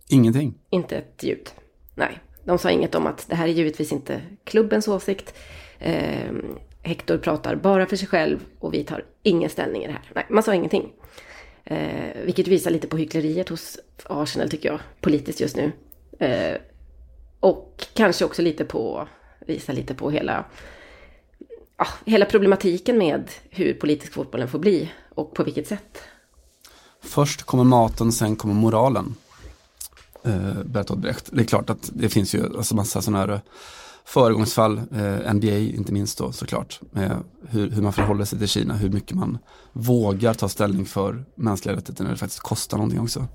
Ingenting. 0.09 0.55
Inte 0.71 0.97
ett 0.97 1.23
ljud. 1.23 1.51
Nej, 1.95 2.19
de 2.45 2.59
sa 2.59 2.71
inget 2.71 2.95
om 2.95 3.07
att 3.07 3.29
det 3.29 3.35
här 3.35 3.49
är 3.49 3.53
givetvis 3.53 3.93
inte 3.93 4.21
klubbens 4.45 4.89
åsikt. 4.89 5.35
Eh, 5.79 6.33
Hector 6.83 7.19
pratar 7.19 7.57
bara 7.57 7.87
för 7.87 7.97
sig 7.97 8.09
själv 8.09 8.45
och 8.59 8.75
vi 8.75 8.85
tar 8.85 9.05
ingen 9.23 9.51
ställning 9.51 9.85
i 9.85 9.87
det 9.87 9.93
här. 9.93 10.11
Nej, 10.15 10.27
man 10.29 10.43
sa 10.43 10.55
ingenting. 10.55 10.93
Eh, 11.65 12.23
vilket 12.25 12.49
visar 12.49 12.71
lite 12.71 12.87
på 12.87 12.97
hyckleriet 12.97 13.49
hos 13.49 13.79
Arsenal 14.05 14.51
tycker 14.51 14.69
jag, 14.69 14.81
politiskt 15.01 15.41
just 15.41 15.57
nu. 15.57 15.73
Eh, 16.19 16.57
och 17.41 17.87
kanske 17.95 18.25
också 18.25 18.43
lite 18.43 18.65
på, 18.65 19.09
visar 19.47 19.73
lite 19.73 19.95
på 19.95 20.11
hela, 20.11 20.45
ja, 21.77 21.87
hela 22.05 22.25
problematiken 22.25 22.99
med 22.99 23.31
hur 23.51 23.75
politisk 23.75 24.13
fotbollen 24.13 24.49
får 24.49 24.59
bli 24.59 24.93
och 25.15 25.35
på 25.35 25.45
vilket 25.45 25.69
sätt. 25.69 26.03
Först 27.01 27.43
kommer 27.43 27.65
maten, 27.65 28.13
sen 28.13 28.37
kommer 28.37 28.55
moralen. 28.55 29.15
Eh, 30.25 30.63
Bertolt 30.65 31.01
Brecht. 31.01 31.29
Det 31.33 31.43
är 31.43 31.47
klart 31.47 31.71
att 31.71 31.91
det 31.93 32.09
finns 32.09 32.35
ju 32.35 32.57
alltså 32.57 32.75
massa 32.77 33.03
sådana 33.03 33.19
här 33.19 33.41
föregångsfall, 34.09 34.79
eh, 34.79 35.35
NBA 35.35 35.59
inte 35.59 35.93
minst 35.93 36.19
då 36.19 36.33
såklart, 36.33 36.81
med 36.91 37.17
hur, 37.49 37.71
hur 37.71 37.83
man 37.83 37.93
förhåller 37.93 38.25
sig 38.25 38.39
till 38.39 38.49
Kina, 38.49 38.75
hur 38.75 38.91
mycket 38.91 39.17
man 39.17 39.39
vågar 39.73 40.35
ta 40.35 40.49
ställning 40.49 40.87
för 40.87 41.25
mänskliga 41.35 41.77
rättigheter 41.77 42.05
när 42.05 42.11
det 42.11 42.17
faktiskt 42.17 42.41
kostar 42.41 42.77
någonting 42.77 43.01
också. 43.01 43.27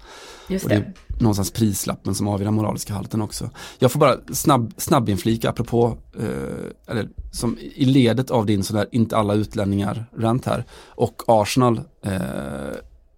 Just 0.48 0.66
Och 0.66 0.70
det 0.70 0.76
är 0.76 0.94
någonstans 1.20 1.52
prislappen 1.52 2.16
som 2.16 2.28
avgör 2.28 2.46
den 2.46 2.54
moraliska 2.54 2.94
halten 2.94 3.22
också. 3.22 3.50
Jag 3.80 3.92
får 3.92 4.00
bara 4.00 4.18
snabb, 4.32 4.74
snabbinflika 4.78 5.50
apropå, 5.50 5.98
eh, 6.20 6.92
eller 6.92 7.10
som 7.32 7.58
i 7.60 7.86
ledet 7.86 8.32
av 8.32 8.46
din 8.46 8.64
sådär 8.64 8.88
inte 8.92 9.18
alla 9.18 9.34
utlänningar 9.34 10.06
rant 10.18 10.46
här 10.46 10.66
och 10.88 11.22
Arsenal. 11.28 11.82
Eh, 12.02 12.14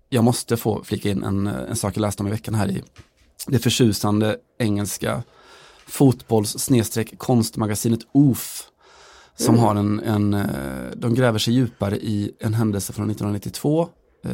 jag 0.09 0.23
måste 0.23 0.57
få 0.57 0.83
flika 0.83 1.09
in 1.09 1.23
en, 1.23 1.47
en 1.47 1.75
sak 1.75 1.97
jag 1.97 2.01
läste 2.01 2.23
om 2.23 2.27
i 2.27 2.31
veckan 2.31 2.55
här 2.55 2.71
i 2.71 2.83
det 3.47 3.59
förtjusande 3.59 4.37
engelska 4.59 5.23
fotbolls 5.87 6.69
konstmagasinet 7.17 7.99
OOF 8.11 8.69
som 9.37 9.59
har 9.59 9.75
en, 9.75 9.99
en, 9.99 10.33
eh, 10.33 10.91
de 10.95 11.13
gräver 11.13 11.39
sig 11.39 11.53
djupare 11.53 11.97
i 11.97 12.31
en 12.39 12.53
händelse 12.53 12.93
från 12.93 13.09
1992. 13.09 13.87
Eh, 14.25 14.31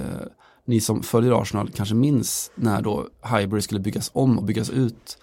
ni 0.65 0.81
som 0.81 1.03
följer 1.03 1.41
Arsenal 1.41 1.69
kanske 1.75 1.95
minns 1.95 2.51
när 2.55 2.81
då 2.81 3.07
Highbury 3.23 3.61
skulle 3.61 3.79
byggas 3.79 4.11
om 4.13 4.37
och 4.37 4.43
byggas 4.43 4.69
ut. 4.69 5.17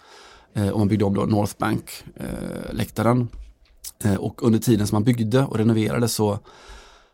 Eh, 0.55 0.69
och 0.69 0.79
man 0.79 0.89
byggde 0.89 1.05
om 1.05 1.15
då 1.15 1.25
North 1.25 1.55
Bank, 1.59 2.05
eh, 2.17 2.73
läktaren. 2.73 3.29
Eh, 4.05 4.15
och 4.15 4.43
under 4.43 4.59
tiden 4.59 4.87
som 4.87 4.97
man 4.97 5.05
byggde 5.05 5.45
och 5.45 5.59
renoverade 5.59 6.09
så 6.09 6.39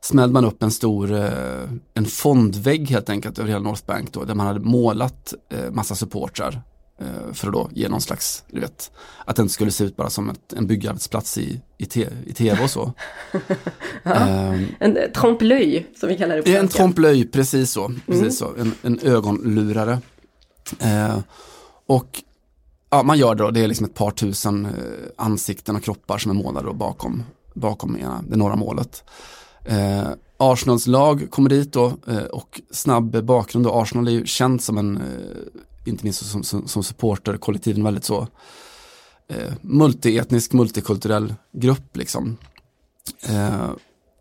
smällde 0.00 0.32
man 0.32 0.44
upp 0.44 0.62
en 0.62 0.70
stor, 0.70 1.12
en 1.94 2.04
fondvägg 2.06 2.90
helt 2.90 3.10
enkelt 3.10 3.38
över 3.38 3.48
hela 3.48 3.62
North 3.62 3.86
Bank 3.86 4.12
då, 4.12 4.24
där 4.24 4.34
man 4.34 4.46
hade 4.46 4.60
målat 4.60 5.34
massa 5.72 5.94
supportrar 5.94 6.62
för 7.32 7.46
att 7.48 7.52
då 7.52 7.70
ge 7.72 7.88
någon 7.88 8.00
slags, 8.00 8.44
du 8.50 8.60
vet, 8.60 8.90
att 9.24 9.36
den 9.36 9.48
skulle 9.48 9.70
se 9.70 9.84
ut 9.84 9.96
bara 9.96 10.10
som 10.10 10.30
ett, 10.30 10.52
en 10.52 10.66
byggarbetsplats 10.66 11.38
i, 11.38 11.60
i, 11.78 11.86
te, 11.86 12.08
i 12.26 12.32
tv 12.32 12.64
och 12.64 12.70
så. 12.70 12.92
Ehm, 14.04 14.66
En 14.80 14.96
eh, 14.96 15.02
trompe-l'œil, 15.14 15.84
som 16.00 16.08
vi 16.08 16.16
kallar 16.16 16.36
det 16.36 16.42
på 16.42 16.48
det 16.48 16.56
är 16.56 16.60
en 16.60 16.68
trompe-l'œil, 16.68 17.30
precis 17.32 17.70
så. 17.70 17.92
Precis 18.06 18.38
så. 18.38 18.54
En, 18.58 18.74
en 18.82 18.98
ögonlurare. 19.02 19.98
Eh, 20.80 21.18
och 21.86 22.22
ja, 22.90 23.02
man 23.02 23.18
gör 23.18 23.34
det 23.34 23.42
då, 23.42 23.50
det 23.50 23.60
är 23.60 23.68
liksom 23.68 23.86
ett 23.86 23.94
par 23.94 24.10
tusen 24.10 24.64
eh, 24.64 24.72
ansikten 25.16 25.76
och 25.76 25.82
kroppar 25.82 26.18
som 26.18 26.30
är 26.30 26.34
målade 26.34 26.74
bakom, 26.74 27.22
bakom 27.54 27.96
ena, 27.96 28.24
det 28.28 28.36
norra 28.36 28.56
målet. 28.56 29.04
Eh, 29.64 30.08
Arsenals 30.36 30.86
lag 30.86 31.26
kommer 31.30 31.50
dit 31.50 31.72
då 31.72 31.92
eh, 32.08 32.24
och 32.24 32.60
snabb 32.70 33.24
bakgrund 33.24 33.66
då. 33.66 33.72
Arsenal 33.72 34.08
är 34.08 34.12
ju 34.12 34.26
känt 34.26 34.62
som 34.62 34.78
en, 34.78 34.96
eh, 34.96 35.02
inte 35.86 36.04
minst 36.04 36.26
som, 36.26 36.42
som, 36.42 36.68
som 36.68 36.82
supporter, 36.82 37.36
kollektiven 37.36 37.84
väldigt 37.84 38.04
så 38.04 38.28
eh, 39.28 39.52
multietnisk, 39.60 40.52
multikulturell 40.52 41.34
grupp 41.52 41.96
liksom. 41.96 42.36
Eh, 43.22 43.70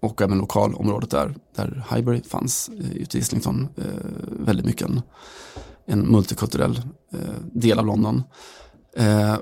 och 0.01 0.21
även 0.21 0.37
lokalområdet 0.37 1.09
där, 1.09 1.35
där 1.55 1.85
Highbury 1.89 2.21
fanns 2.23 2.69
eh, 2.69 2.91
ute 2.91 3.17
i 3.17 3.21
Islington. 3.21 3.67
Eh, 3.77 3.83
väldigt 4.29 4.65
mycket 4.65 4.89
en, 4.89 5.01
en 5.85 5.99
multikulturell 5.99 6.81
eh, 7.11 7.19
del 7.53 7.79
av 7.79 7.85
London. 7.85 8.23
Eh, 8.97 9.35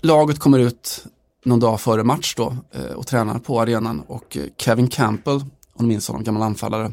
laget 0.00 0.38
kommer 0.38 0.58
ut 0.58 1.06
någon 1.44 1.60
dag 1.60 1.80
före 1.80 2.04
match 2.04 2.34
då 2.36 2.56
eh, 2.70 2.92
och 2.92 3.06
tränar 3.06 3.38
på 3.38 3.60
arenan 3.60 4.00
och 4.00 4.36
eh, 4.36 4.44
Kevin 4.56 4.88
Campbell, 4.88 5.40
om 5.74 5.84
ni 5.84 5.86
minns 5.86 6.08
honom, 6.08 6.24
gammal 6.24 6.42
anfallare, 6.42 6.92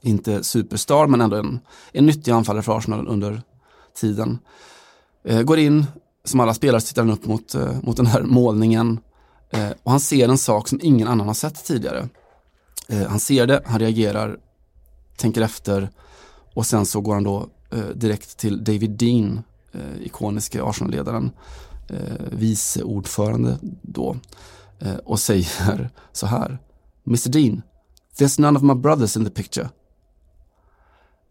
inte 0.00 0.44
superstar 0.44 1.06
men 1.06 1.20
ändå 1.20 1.36
en, 1.36 1.60
en 1.92 2.06
nyttig 2.06 2.30
anfallare 2.30 2.62
för 2.62 2.78
Arsenal 2.78 3.08
under 3.08 3.42
tiden. 3.96 4.38
Eh, 5.24 5.42
går 5.42 5.58
in, 5.58 5.86
som 6.24 6.40
alla 6.40 6.54
spelare 6.54 6.80
tittar 6.80 7.02
han 7.02 7.10
upp 7.10 7.26
mot, 7.26 7.54
eh, 7.54 7.76
mot 7.82 7.96
den 7.96 8.06
här 8.06 8.22
målningen 8.22 9.00
eh, 9.50 9.70
och 9.82 9.90
han 9.90 10.00
ser 10.00 10.28
en 10.28 10.38
sak 10.38 10.68
som 10.68 10.80
ingen 10.82 11.08
annan 11.08 11.26
har 11.26 11.34
sett 11.34 11.64
tidigare. 11.64 12.08
Eh, 12.88 13.06
han 13.08 13.20
ser 13.20 13.46
det, 13.46 13.62
han 13.66 13.80
reagerar, 13.80 14.38
tänker 15.16 15.40
efter 15.40 15.90
och 16.54 16.66
sen 16.66 16.86
så 16.86 17.00
går 17.00 17.14
han 17.14 17.24
då 17.24 17.48
eh, 17.70 17.88
direkt 17.94 18.36
till 18.36 18.64
David 18.64 18.90
Dean, 18.90 19.42
eh, 19.72 20.02
ikoniske 20.02 20.62
Arsenal-ledaren, 20.62 21.30
eh, 21.88 22.26
vice 22.32 22.82
ordförande 22.82 23.58
då 23.82 24.16
eh, 24.78 24.96
och 24.96 25.20
säger 25.20 25.90
så 26.12 26.26
här 26.26 26.58
Mr 27.06 27.28
Dean, 27.28 27.62
there's 28.18 28.40
none 28.40 28.58
of 28.58 28.62
my 28.62 28.74
brothers 28.74 29.16
in 29.16 29.24
the 29.24 29.30
picture. 29.30 29.68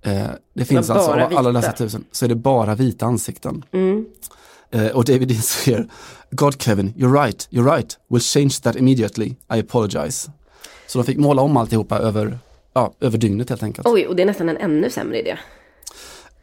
Eh, 0.08 0.28
det 0.54 0.65
finns 0.65 0.89
alltså, 0.89 1.12
av 1.12 1.38
alla 1.38 1.52
dessa 1.52 1.72
tusen, 1.72 2.06
så 2.12 2.26
är 2.26 2.30
det 2.30 2.36
bara 2.36 2.76
vita 2.76 3.06
ansikten. 3.06 3.63
Mm. 3.72 4.06
Eh, 4.72 4.88
och 4.88 5.06
David 5.06 5.28
Dean 5.28 5.41
säger 5.41 5.88
God 6.32 6.62
Kevin, 6.62 6.93
you're 6.93 7.24
right, 7.24 7.48
you're 7.52 7.76
right, 7.76 7.98
we'll 8.10 8.34
change 8.34 8.54
that 8.63 8.76
immediately, 8.76 9.28
I 9.28 9.60
apologize. 9.60 10.32
Så 10.88 11.00
de 11.00 11.06
fick 11.06 11.17
måla 11.17 11.41
om 11.41 11.58
alltihopa 11.58 12.00
över, 12.00 12.38
ja, 12.74 12.93
över 13.00 13.17
dygnet 13.17 13.50
helt 13.50 13.63
enkelt. 13.63 13.88
Oj, 13.88 14.08
och 14.08 14.15
det 14.15 14.22
är 14.22 14.26
nästan 14.26 14.50
en 14.50 14.58
ännu 14.58 14.89
sämre 14.89 15.20
idé. 15.20 15.38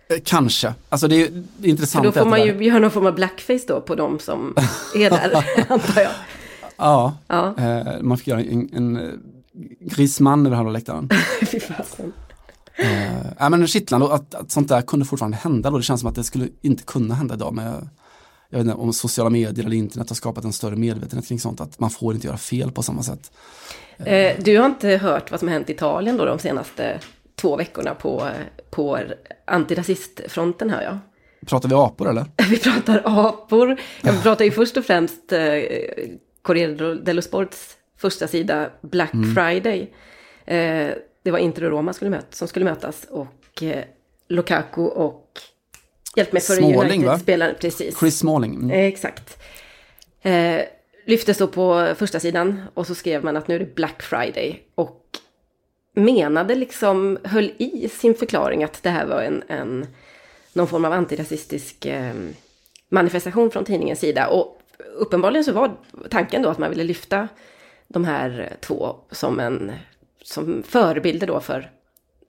Eh, 0.08 0.16
Kanske, 0.24 0.74
alltså 0.88 1.08
det 1.08 1.22
är, 1.22 1.30
det 1.30 1.38
är 1.38 1.44
För 1.62 1.68
intressant. 1.68 2.04
då 2.04 2.12
får 2.12 2.26
man 2.26 2.42
ju 2.42 2.64
göra 2.64 2.78
någon 2.78 2.90
form 2.90 3.06
av 3.06 3.14
blackface 3.14 3.64
då 3.68 3.80
på 3.80 3.94
de 3.94 4.18
som 4.18 4.54
är 4.94 5.10
där, 5.10 5.44
antar 5.72 6.02
jag. 6.02 6.12
Ja, 6.76 7.16
Ja, 7.26 7.54
eh, 7.58 8.02
man 8.02 8.18
fick 8.18 8.26
göra 8.26 8.40
en, 8.40 8.68
en 8.72 8.96
eh, 8.96 9.12
Griezmann 9.80 10.46
över 10.46 10.56
halva 10.56 10.70
läktaren. 10.70 11.08
fy 11.50 11.60
fasen. 11.60 12.12
Eh, 12.76 13.50
men 13.50 13.66
kittlande 13.66 14.06
och 14.06 14.14
att, 14.14 14.34
att 14.34 14.50
sånt 14.50 14.68
där 14.68 14.82
kunde 14.82 15.06
fortfarande 15.06 15.36
hända 15.36 15.70
då. 15.70 15.76
Det 15.76 15.82
känns 15.82 16.00
som 16.00 16.10
att 16.10 16.14
det 16.14 16.24
skulle 16.24 16.48
inte 16.60 16.82
kunna 16.82 17.14
hända 17.14 17.34
idag 17.34 17.54
med 17.54 17.88
jag 18.48 18.58
vet 18.58 18.66
inte 18.66 18.80
om 18.80 18.92
sociala 18.92 19.30
medier 19.30 19.64
eller 19.64 19.76
internet 19.76 20.08
har 20.08 20.16
skapat 20.16 20.44
en 20.44 20.52
större 20.52 20.76
medvetenhet 20.76 21.28
kring 21.28 21.40
sånt, 21.40 21.60
att 21.60 21.80
man 21.80 21.90
får 21.90 22.14
inte 22.14 22.26
göra 22.26 22.36
fel 22.36 22.72
på 22.72 22.82
samma 22.82 23.02
sätt. 23.02 23.32
Eh, 23.98 24.36
du 24.44 24.58
har 24.58 24.66
inte 24.66 24.88
hört 24.88 25.30
vad 25.30 25.40
som 25.40 25.48
hänt 25.48 25.70
i 25.70 25.72
Italien 25.72 26.16
då 26.16 26.24
de 26.24 26.38
senaste 26.38 27.00
två 27.34 27.56
veckorna 27.56 27.94
på, 27.94 28.28
på 28.70 28.98
antirasistfronten 29.44 30.70
hör 30.70 30.82
jag. 30.82 30.98
Pratar 31.46 31.68
vi 31.68 31.74
apor 31.74 32.08
eller? 32.08 32.24
Vi 32.50 32.58
pratar 32.58 33.02
apor. 33.04 33.80
Jag 34.02 34.22
pratar 34.22 34.44
ju 34.44 34.50
först 34.50 34.76
och 34.76 34.84
främst 34.84 35.32
eh, 35.32 35.38
Corriere 36.42 36.94
dello 36.94 37.22
Sports 37.22 37.76
första 37.98 38.28
sida 38.28 38.70
Black 38.82 39.12
Friday. 39.34 39.92
Eh, 40.46 40.90
det 41.24 41.30
var 41.30 41.38
Inter 41.38 41.64
och 41.64 41.70
Roma 41.70 41.92
skulle 41.92 42.10
möt, 42.10 42.34
som 42.34 42.48
skulle 42.48 42.64
mötas 42.64 43.06
och 43.10 43.62
eh, 43.62 43.84
Lukaku 44.28 44.82
och 44.82 45.40
Hjälp 46.16 46.32
mig 46.32 46.42
för? 46.42 46.62
United-spelaren, 46.62 47.54
precis. 47.60 47.98
Chris 47.98 48.18
Smalling. 48.18 48.54
Mm. 48.54 48.70
Eh, 48.70 48.84
Exakt. 48.84 49.42
Eh, 50.22 50.60
lyftes 51.04 51.38
då 51.38 51.46
på 51.46 51.94
första 51.96 52.20
sidan 52.20 52.62
och 52.74 52.86
så 52.86 52.94
skrev 52.94 53.24
man 53.24 53.36
att 53.36 53.48
nu 53.48 53.54
är 53.54 53.58
det 53.58 53.74
Black 53.74 54.02
Friday. 54.02 54.62
Och 54.74 55.00
menade 55.94 56.54
liksom, 56.54 57.18
höll 57.24 57.52
i 57.58 57.88
sin 57.88 58.14
förklaring 58.14 58.64
att 58.64 58.82
det 58.82 58.90
här 58.90 59.06
var 59.06 59.22
en, 59.22 59.42
en 59.48 59.86
någon 60.52 60.68
form 60.68 60.84
av 60.84 60.92
antirasistisk 60.92 61.86
eh, 61.86 62.14
manifestation 62.88 63.50
från 63.50 63.64
tidningens 63.64 64.00
sida. 64.00 64.28
Och 64.28 64.60
uppenbarligen 64.96 65.44
så 65.44 65.52
var 65.52 65.76
tanken 66.10 66.42
då 66.42 66.48
att 66.48 66.58
man 66.58 66.70
ville 66.70 66.84
lyfta 66.84 67.28
de 67.88 68.04
här 68.04 68.56
två 68.60 68.96
som 69.10 69.40
en 69.40 69.72
som 70.24 70.62
förebilder 70.62 71.26
då 71.26 71.40
för, 71.40 71.70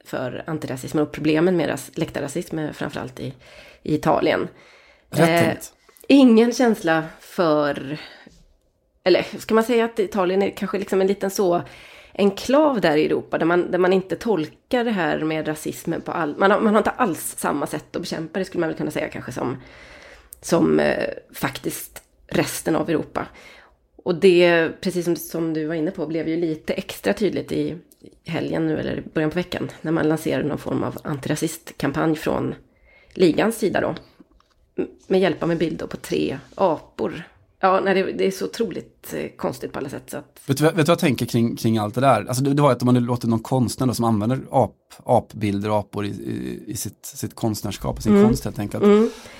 för 0.05 0.43
antirasismen 0.47 1.03
och 1.03 1.11
problemen 1.11 1.57
med 1.57 1.69
ras, 1.69 1.91
läktarrasism, 1.95 2.59
eh, 2.59 2.71
framförallt 2.71 3.19
i, 3.19 3.33
i 3.83 3.95
Italien. 3.95 4.47
Eh, 5.17 5.53
ingen 6.07 6.53
känsla 6.53 7.03
för, 7.19 7.97
eller 9.03 9.25
ska 9.39 9.55
man 9.55 9.63
säga 9.63 9.85
att 9.85 9.99
Italien 9.99 10.41
är 10.41 10.49
kanske 10.49 10.79
liksom 10.79 11.01
en 11.01 11.07
liten 11.07 11.31
så 11.31 11.61
enklav 12.13 12.81
där 12.81 12.97
i 12.97 13.05
Europa 13.05 13.37
där 13.37 13.45
man, 13.45 13.71
där 13.71 13.79
man 13.79 13.93
inte 13.93 14.15
tolkar 14.15 14.83
det 14.83 14.91
här 14.91 15.19
med 15.19 15.47
rasismen 15.47 16.01
på 16.01 16.11
all, 16.11 16.37
man 16.37 16.51
har, 16.51 16.59
man 16.59 16.73
har 16.73 16.79
inte 16.79 16.89
alls 16.89 17.35
samma 17.37 17.67
sätt 17.67 17.95
att 17.95 18.01
bekämpa 18.01 18.39
det 18.39 18.45
skulle 18.45 18.59
man 18.59 18.69
väl 18.69 18.77
kunna 18.77 18.91
säga 18.91 19.09
kanske 19.09 19.31
som, 19.31 19.61
som 20.41 20.79
eh, 20.79 21.09
faktiskt 21.33 22.03
resten 22.27 22.75
av 22.75 22.89
Europa. 22.89 23.27
Och 24.05 24.15
det, 24.15 24.69
precis 24.81 25.05
som, 25.05 25.15
som 25.15 25.53
du 25.53 25.65
var 25.65 25.75
inne 25.75 25.91
på, 25.91 26.07
blev 26.07 26.27
ju 26.27 26.37
lite 26.37 26.73
extra 26.73 27.13
tydligt 27.13 27.51
i 27.51 27.77
helgen 28.25 28.67
nu, 28.67 28.77
eller 28.79 29.03
början 29.13 29.29
på 29.29 29.35
veckan, 29.35 29.71
när 29.81 29.91
man 29.91 30.07
lanserade 30.07 30.47
någon 30.47 30.57
form 30.57 30.83
av 30.83 30.97
antirasistkampanj 31.03 32.15
från 32.15 32.55
ligans 33.13 33.57
sida 33.57 33.81
då. 33.81 33.95
Med 35.07 35.19
hjälp 35.21 35.43
av 35.43 35.51
en 35.51 35.57
bild 35.57 35.77
då 35.79 35.87
på 35.87 35.97
tre 35.97 36.37
apor. 36.55 37.23
Ja, 37.59 37.81
nej, 37.83 37.93
det, 37.93 38.11
det 38.11 38.27
är 38.27 38.31
så 38.31 38.45
otroligt 38.45 39.13
eh, 39.17 39.27
konstigt 39.37 39.71
på 39.71 39.79
alla 39.79 39.89
sätt. 39.89 40.03
Så 40.07 40.17
att, 40.17 40.41
Vet 40.47 40.57
du, 40.57 40.63
vad- 40.63 40.73
vet 40.75 40.85
du 40.85 40.89
vad 40.89 40.93
jag 40.93 40.99
tänker 40.99 41.25
kring, 41.25 41.55
kring 41.55 41.77
allt 41.77 41.95
det 41.95 42.01
där? 42.01 42.25
Alltså 42.25 42.43
det, 42.43 42.53
det 42.53 42.61
var 42.61 42.71
att 42.71 42.81
om 42.81 42.85
man 42.85 42.95
låter 43.05 43.27
någon 43.27 43.39
konstnär 43.39 43.87
då, 43.87 43.93
som 43.93 44.05
använder 44.05 44.39
ap, 44.51 44.75
apbilder 45.05 45.69
och 45.69 45.77
apor 45.77 46.05
i, 46.05 46.09
i, 46.09 46.63
i 46.67 46.75
sitt, 46.77 47.05
sitt 47.05 47.35
konstnärskap, 47.35 48.01
sin 48.01 48.23
konst 48.23 48.43
helt 48.43 48.59
enkelt. 48.59 48.83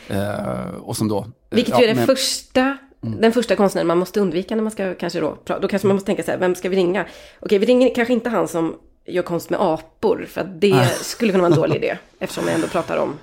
Eh, 0.07 0.67
och 0.81 0.97
som 0.97 1.07
då... 1.07 1.19
eh, 1.19 1.25
vilket 1.49 1.73
ja, 1.73 1.79
ju 1.79 1.83
är 1.83 1.87
det 1.89 1.95
men- 1.95 2.05
första, 2.07 2.77
den 3.21 3.31
första 3.31 3.55
konstnären 3.55 3.87
man 3.87 3.97
måste 3.97 4.19
undvika 4.19 4.55
när 4.55 4.63
man 4.63 4.71
ska 4.71 4.95
kanske 4.95 5.19
då, 5.19 5.37
då 5.61 5.67
kanske 5.67 5.87
man 5.87 5.95
måste 5.95 6.05
tänka 6.05 6.23
så 6.23 6.31
här, 6.31 6.37
vem 6.37 6.55
ska 6.55 6.69
vi 6.69 6.75
ringa? 6.75 7.05
Okej, 7.39 7.59
vi 7.59 7.65
ringer 7.65 7.95
kanske 7.95 8.13
inte 8.13 8.29
han 8.29 8.47
som 8.47 8.75
gör 9.05 9.23
konst 9.23 9.49
med 9.49 9.61
apor, 9.61 10.25
för 10.29 10.41
att 10.41 10.61
det 10.61 10.89
skulle 11.01 11.31
kunna 11.31 11.43
vara 11.43 11.53
en 11.53 11.59
dålig 11.59 11.75
idé, 11.75 11.97
eftersom 12.19 12.45
vi 12.45 12.51
ändå 12.51 12.67
pratar 12.67 12.97
om 12.97 13.13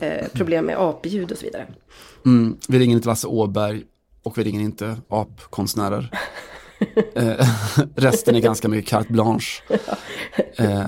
eh, 0.00 0.26
problem 0.32 0.64
med 0.64 0.76
apljud 0.78 1.32
och 1.32 1.38
så 1.38 1.44
vidare. 1.44 1.66
Mm, 2.26 2.56
vi 2.68 2.78
ringer 2.78 2.96
inte 2.96 3.08
Lasse 3.08 3.26
Åberg 3.26 3.82
och 4.22 4.38
vi 4.38 4.44
ringer 4.44 4.60
inte 4.60 4.96
apkonstnärer. 5.08 6.10
eh, 7.14 7.48
resten 7.96 8.36
är 8.36 8.40
ganska 8.40 8.68
mycket 8.68 8.90
carte 8.90 9.12
blanche. 9.12 9.62
Eh, 10.56 10.82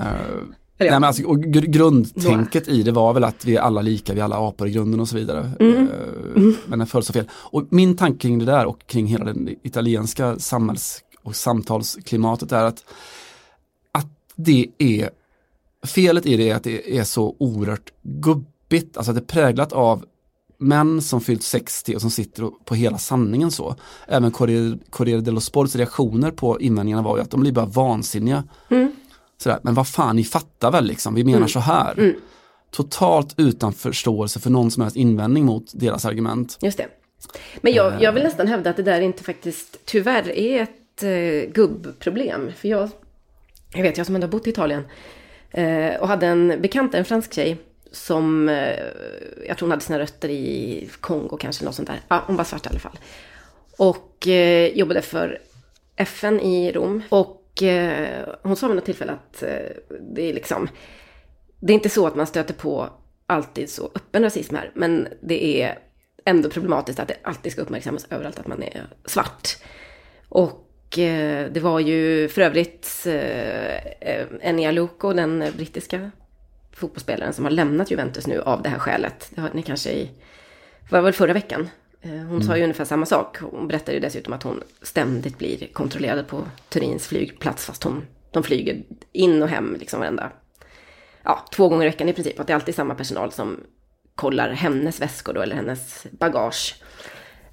nej, 0.81 0.99
men 0.99 1.03
alltså, 1.03 1.23
och 1.23 1.37
gr- 1.37 1.65
grundtänket 1.69 2.67
i 2.67 2.83
det 2.83 2.91
var 2.91 3.13
väl 3.13 3.23
att 3.23 3.45
vi 3.45 3.55
är 3.55 3.61
alla 3.61 3.81
lika, 3.81 4.13
vi 4.13 4.19
är 4.19 4.23
alla 4.23 4.47
apor 4.47 4.67
i 4.67 4.71
grunden 4.71 4.99
och 4.99 5.07
så 5.07 5.15
vidare. 5.15 5.51
Eh, 5.59 6.43
men 6.65 6.79
den 6.79 6.87
föll 6.87 7.03
så 7.03 7.13
fel. 7.13 7.25
Och 7.33 7.63
min 7.69 7.97
tanke 7.97 8.19
kring 8.19 8.39
det 8.39 8.45
där 8.45 8.65
och 8.65 8.87
kring 8.87 9.07
hela 9.07 9.25
det 9.25 9.55
italienska 9.63 10.39
samhälls 10.39 10.99
och 11.23 11.35
samtalsklimatet 11.35 12.51
är 12.51 12.63
att, 12.63 12.83
att 13.91 14.07
det 14.35 14.67
är 14.77 15.09
felet 15.85 16.25
i 16.25 16.37
det 16.37 16.49
är 16.49 16.55
att 16.55 16.63
det 16.63 16.97
är 16.97 17.03
så 17.03 17.35
oerhört 17.39 17.91
gubbigt, 18.01 18.97
alltså 18.97 19.11
att 19.11 19.15
det 19.17 19.21
är 19.21 19.41
präglat 19.41 19.73
av 19.73 20.05
män 20.57 21.01
som 21.01 21.21
fyllt 21.21 21.43
60 21.43 21.95
och 21.95 22.01
som 22.01 22.09
sitter 22.11 22.49
på 22.65 22.75
hela 22.75 22.97
sanningen 22.97 23.51
så. 23.51 23.75
Även 24.07 24.31
Corriere, 24.31 25.21
dello 25.21 25.39
Sports 25.39 25.75
reaktioner 25.75 26.31
på 26.31 26.61
invändningarna 26.61 27.01
var 27.03 27.17
ju 27.17 27.23
att 27.23 27.31
de 27.31 27.39
blir 27.41 27.51
bara 27.51 27.65
vansinniga. 27.65 28.43
Sådär, 29.41 29.59
men 29.63 29.73
vad 29.73 29.87
fan, 29.87 30.15
ni 30.15 30.23
fattar 30.23 30.71
väl 30.71 30.85
liksom, 30.85 31.15
vi 31.15 31.23
menar 31.23 31.47
så 31.47 31.59
här. 31.59 32.15
Totalt 32.71 33.33
utan 33.37 33.73
förståelse 33.73 34.39
för 34.39 34.49
någon 34.49 34.71
som 34.71 34.81
helst 34.81 34.97
invändning 34.97 35.45
mot 35.45 35.71
deras 35.73 36.05
argument. 36.05 36.57
Just 36.61 36.77
det. 36.77 36.87
Men 37.61 37.73
jag, 37.73 38.01
jag 38.01 38.11
vill 38.11 38.23
nästan 38.23 38.47
hävda 38.47 38.69
att 38.69 38.77
det 38.77 38.83
där 38.83 39.01
inte 39.01 39.23
faktiskt 39.23 39.77
tyvärr 39.85 40.29
är 40.29 40.61
ett 40.61 41.03
eh, 41.03 41.51
gubbproblem. 41.53 42.51
För 42.57 42.67
jag, 42.67 42.89
jag 43.73 43.83
vet, 43.83 43.97
jag 43.97 44.05
som 44.05 44.15
ändå 44.15 44.27
har 44.27 44.31
bott 44.31 44.47
i 44.47 44.49
Italien 44.49 44.83
eh, 45.51 45.95
och 45.95 46.07
hade 46.07 46.27
en 46.27 46.61
bekant, 46.61 46.93
en 46.93 47.05
fransk 47.05 47.33
tjej, 47.33 47.57
som 47.91 48.49
eh, 48.49 48.79
jag 49.47 49.57
tror 49.57 49.65
hon 49.67 49.71
hade 49.71 49.83
sina 49.83 49.99
rötter 49.99 50.29
i 50.29 50.89
Kongo 50.99 51.37
kanske, 51.37 51.65
något 51.65 51.75
sånt 51.75 51.87
där. 51.87 52.01
Ja, 52.07 52.23
hon 52.27 52.35
var 52.35 52.43
svart 52.43 52.65
i 52.65 52.69
alla 52.69 52.79
fall. 52.79 52.99
Och 53.77 54.27
eh, 54.27 54.67
jobbade 54.67 55.01
för 55.01 55.39
FN 55.95 56.39
i 56.39 56.71
Rom. 56.71 57.01
Och 57.09 57.40
eh, 57.63 58.27
hon 58.43 58.55
sa 58.55 58.67
vid 58.67 58.75
något 58.75 58.85
tillfälle 58.85 59.11
att 59.11 59.43
eh, 59.43 59.97
det 60.15 60.29
är 60.29 60.33
liksom, 60.33 60.67
det 61.59 61.73
är 61.73 61.75
inte 61.75 61.89
så 61.89 62.07
att 62.07 62.15
man 62.15 62.27
stöter 62.27 62.53
på 62.53 62.89
alltid 63.25 63.69
så 63.69 63.91
öppen 63.95 64.23
rasism 64.23 64.55
här, 64.55 64.71
men 64.75 65.07
det 65.21 65.61
är 65.61 65.79
ändå 66.25 66.49
problematiskt 66.49 66.99
att 66.99 67.07
det 67.07 67.17
alltid 67.23 67.51
ska 67.51 67.61
uppmärksammas 67.61 68.07
överallt 68.09 68.39
att 68.39 68.47
man 68.47 68.63
är 68.63 68.87
svart. 69.05 69.57
Och 70.29 70.99
eh, 70.99 71.51
det 71.51 71.59
var 71.59 71.79
ju 71.79 72.29
för 72.29 72.41
övrigt 72.41 73.03
eh, 73.05 73.75
eh, 73.75 74.27
Enya 74.41 74.71
Luko, 74.71 75.13
den 75.13 75.45
brittiska 75.57 76.11
fotbollsspelaren 76.73 77.33
som 77.33 77.45
har 77.45 77.51
lämnat 77.51 77.91
Juventus 77.91 78.27
nu 78.27 78.41
av 78.41 78.61
det 78.61 78.69
här 78.69 78.79
skälet. 78.79 79.31
Det 79.35 79.41
hörde 79.41 79.55
ni 79.55 79.63
kanske 79.63 79.91
i, 79.91 80.09
var 80.89 81.01
väl 81.01 81.13
förra 81.13 81.33
veckan. 81.33 81.69
Eh, 82.01 82.11
Hon 82.11 82.43
sa 82.43 82.57
ju 82.57 82.63
ungefär 82.63 82.85
samma 82.85 83.05
sak. 83.05 83.37
Hon 83.37 83.67
berättade 83.67 83.93
ju 83.93 83.99
dessutom 83.99 84.33
att 84.33 84.43
hon 84.43 84.63
ständigt 84.81 85.37
blir 85.37 85.67
kontrollerad 85.73 86.27
på 86.27 86.43
Turins 86.69 87.07
flygplats 87.07 87.65
fast 87.65 87.83
hon, 87.83 88.05
de 88.31 88.43
flyger 88.43 88.83
in 89.11 89.43
och 89.43 89.49
hem 89.49 89.75
liksom 89.79 89.99
varenda, 89.99 90.31
ja, 91.23 91.45
två 91.53 91.69
gånger 91.69 91.85
i 91.85 91.89
veckan 91.89 92.09
i 92.09 92.13
princip. 92.13 92.39
Att 92.39 92.47
det 92.47 92.53
är 92.53 92.55
alltid 92.55 92.75
samma 92.75 92.95
personal 92.95 93.31
som 93.31 93.59
kollar 94.15 94.49
hennes 94.49 95.01
väskor 95.01 95.33
då, 95.33 95.41
eller 95.41 95.55
hennes 95.55 96.07
bagage. 96.11 96.75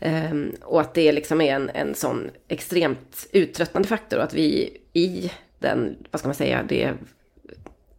Ehm, 0.00 0.54
och 0.62 0.80
att 0.80 0.94
det 0.94 1.12
liksom 1.12 1.40
är 1.40 1.54
en, 1.54 1.70
en 1.70 1.94
sån 1.94 2.30
extremt 2.48 3.26
uttröttande 3.32 3.88
faktor 3.88 4.18
och 4.18 4.24
att 4.24 4.34
vi 4.34 4.76
i 4.92 5.32
den, 5.58 5.96
vad 6.10 6.18
ska 6.18 6.28
man 6.28 6.34
säga, 6.34 6.62
det 6.68 6.92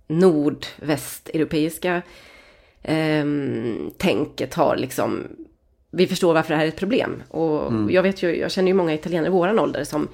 nordvästeuropeiska 0.08 2.02
um, 2.88 3.92
tänket 3.98 4.54
har 4.54 4.78
liksom, 4.78 5.28
vi 5.92 6.08
förstår 6.08 6.34
varför 6.34 6.50
det 6.50 6.58
här 6.58 6.66
är 6.66 6.70
ett 6.70 6.76
problem. 6.76 7.24
Och 7.30 7.92
jag 7.92 8.04
vet 8.04 8.24
ju, 8.24 8.38
jag 8.38 8.52
känner 8.52 8.68
ju 8.68 8.74
många 8.74 8.94
italienare 8.94 9.28
i 9.28 9.32
våran 9.32 9.60
ålder 9.60 9.84
som 9.84 10.08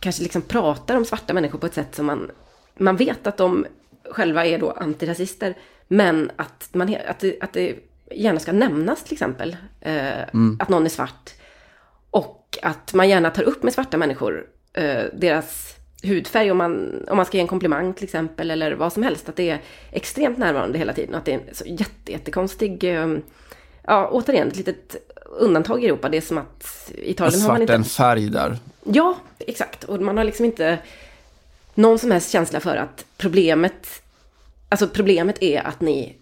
kanske 0.00 0.22
liksom 0.22 0.42
pratar 0.42 0.96
om 0.96 1.04
svarta 1.04 1.34
människor 1.34 1.58
på 1.58 1.66
ett 1.66 1.74
sätt 1.74 1.94
som 1.94 2.06
man, 2.06 2.30
man 2.74 2.96
vet 2.96 3.26
att 3.26 3.36
de 3.36 3.66
själva 4.10 4.46
är 4.46 4.58
då 4.58 4.70
antirasister, 4.70 5.54
men 5.88 6.30
att, 6.36 6.68
man, 6.72 6.96
att, 7.06 7.18
det, 7.18 7.40
att 7.40 7.52
det 7.52 7.76
gärna 8.10 8.40
ska 8.40 8.52
nämnas 8.52 9.04
till 9.04 9.12
exempel, 9.12 9.56
eh, 9.80 10.22
att 10.58 10.68
någon 10.68 10.84
är 10.84 10.88
svart. 10.90 11.30
Och 12.10 12.58
att 12.62 12.94
man 12.94 13.08
gärna 13.08 13.30
tar 13.30 13.42
upp 13.42 13.62
med 13.62 13.72
svarta 13.72 13.96
människor 13.96 14.46
eh, 14.72 15.02
deras 15.12 15.76
hudfärg 16.02 16.50
om 16.50 16.58
man, 16.58 17.04
om 17.08 17.16
man 17.16 17.26
ska 17.26 17.36
ge 17.36 17.40
en 17.40 17.48
komplimang 17.48 17.94
till 17.94 18.04
exempel 18.04 18.50
eller 18.50 18.72
vad 18.72 18.92
som 18.92 19.02
helst. 19.02 19.28
Att 19.28 19.36
det 19.36 19.50
är 19.50 19.60
extremt 19.90 20.38
närvarande 20.38 20.78
hela 20.78 20.92
tiden. 20.92 21.14
Att 21.14 21.24
det 21.24 21.32
är 21.32 21.38
en 21.38 21.54
så 21.54 21.64
jätte, 21.66 22.12
jättekonstig, 22.12 22.84
eh, 22.84 23.16
ja 23.86 24.08
återigen 24.12 24.48
ett 24.48 24.56
litet 24.56 24.96
undantag 25.26 25.84
i 25.84 25.86
Europa. 25.86 26.08
Det 26.08 26.16
är 26.16 26.20
som 26.20 26.38
att 26.38 26.92
Italien 26.94 27.40
har 27.40 27.48
man 27.48 27.60
inte... 27.60 27.74
en 27.74 27.84
färg 27.84 28.28
där. 28.28 28.58
Ja, 28.84 29.16
exakt. 29.38 29.84
Och 29.84 30.00
man 30.00 30.16
har 30.16 30.24
liksom 30.24 30.44
inte 30.44 30.78
någon 31.74 31.98
som 31.98 32.10
helst 32.10 32.30
känsla 32.30 32.60
för 32.60 32.76
att 32.76 33.04
problemet, 33.16 34.02
alltså 34.68 34.88
problemet 34.88 35.42
är 35.42 35.66
att 35.66 35.80
ni, 35.80 36.16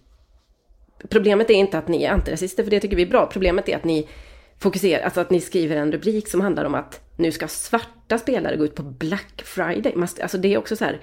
problemet 1.08 1.50
är 1.50 1.54
inte 1.54 1.78
att 1.78 1.88
ni 1.88 2.04
är 2.04 2.10
antirasister, 2.10 2.62
för 2.62 2.70
det 2.70 2.80
tycker 2.80 2.96
vi 2.96 3.02
är 3.02 3.10
bra. 3.10 3.26
Problemet 3.26 3.68
är 3.68 3.76
att 3.76 3.84
ni 3.84 4.08
fokuserar, 4.58 5.04
alltså 5.04 5.20
att 5.20 5.30
ni 5.30 5.40
skriver 5.40 5.76
en 5.76 5.92
rubrik 5.92 6.28
som 6.28 6.40
handlar 6.40 6.64
om 6.64 6.74
att 6.74 7.00
nu 7.16 7.32
ska 7.32 7.48
svarta 7.48 8.18
spelare 8.18 8.56
gå 8.56 8.64
ut 8.64 8.74
på 8.74 8.82
Black 8.82 9.42
Friday. 9.44 9.94
Alltså 10.22 10.38
det 10.38 10.54
är 10.54 10.58
också 10.58 10.76
så 10.76 10.84
här, 10.84 11.00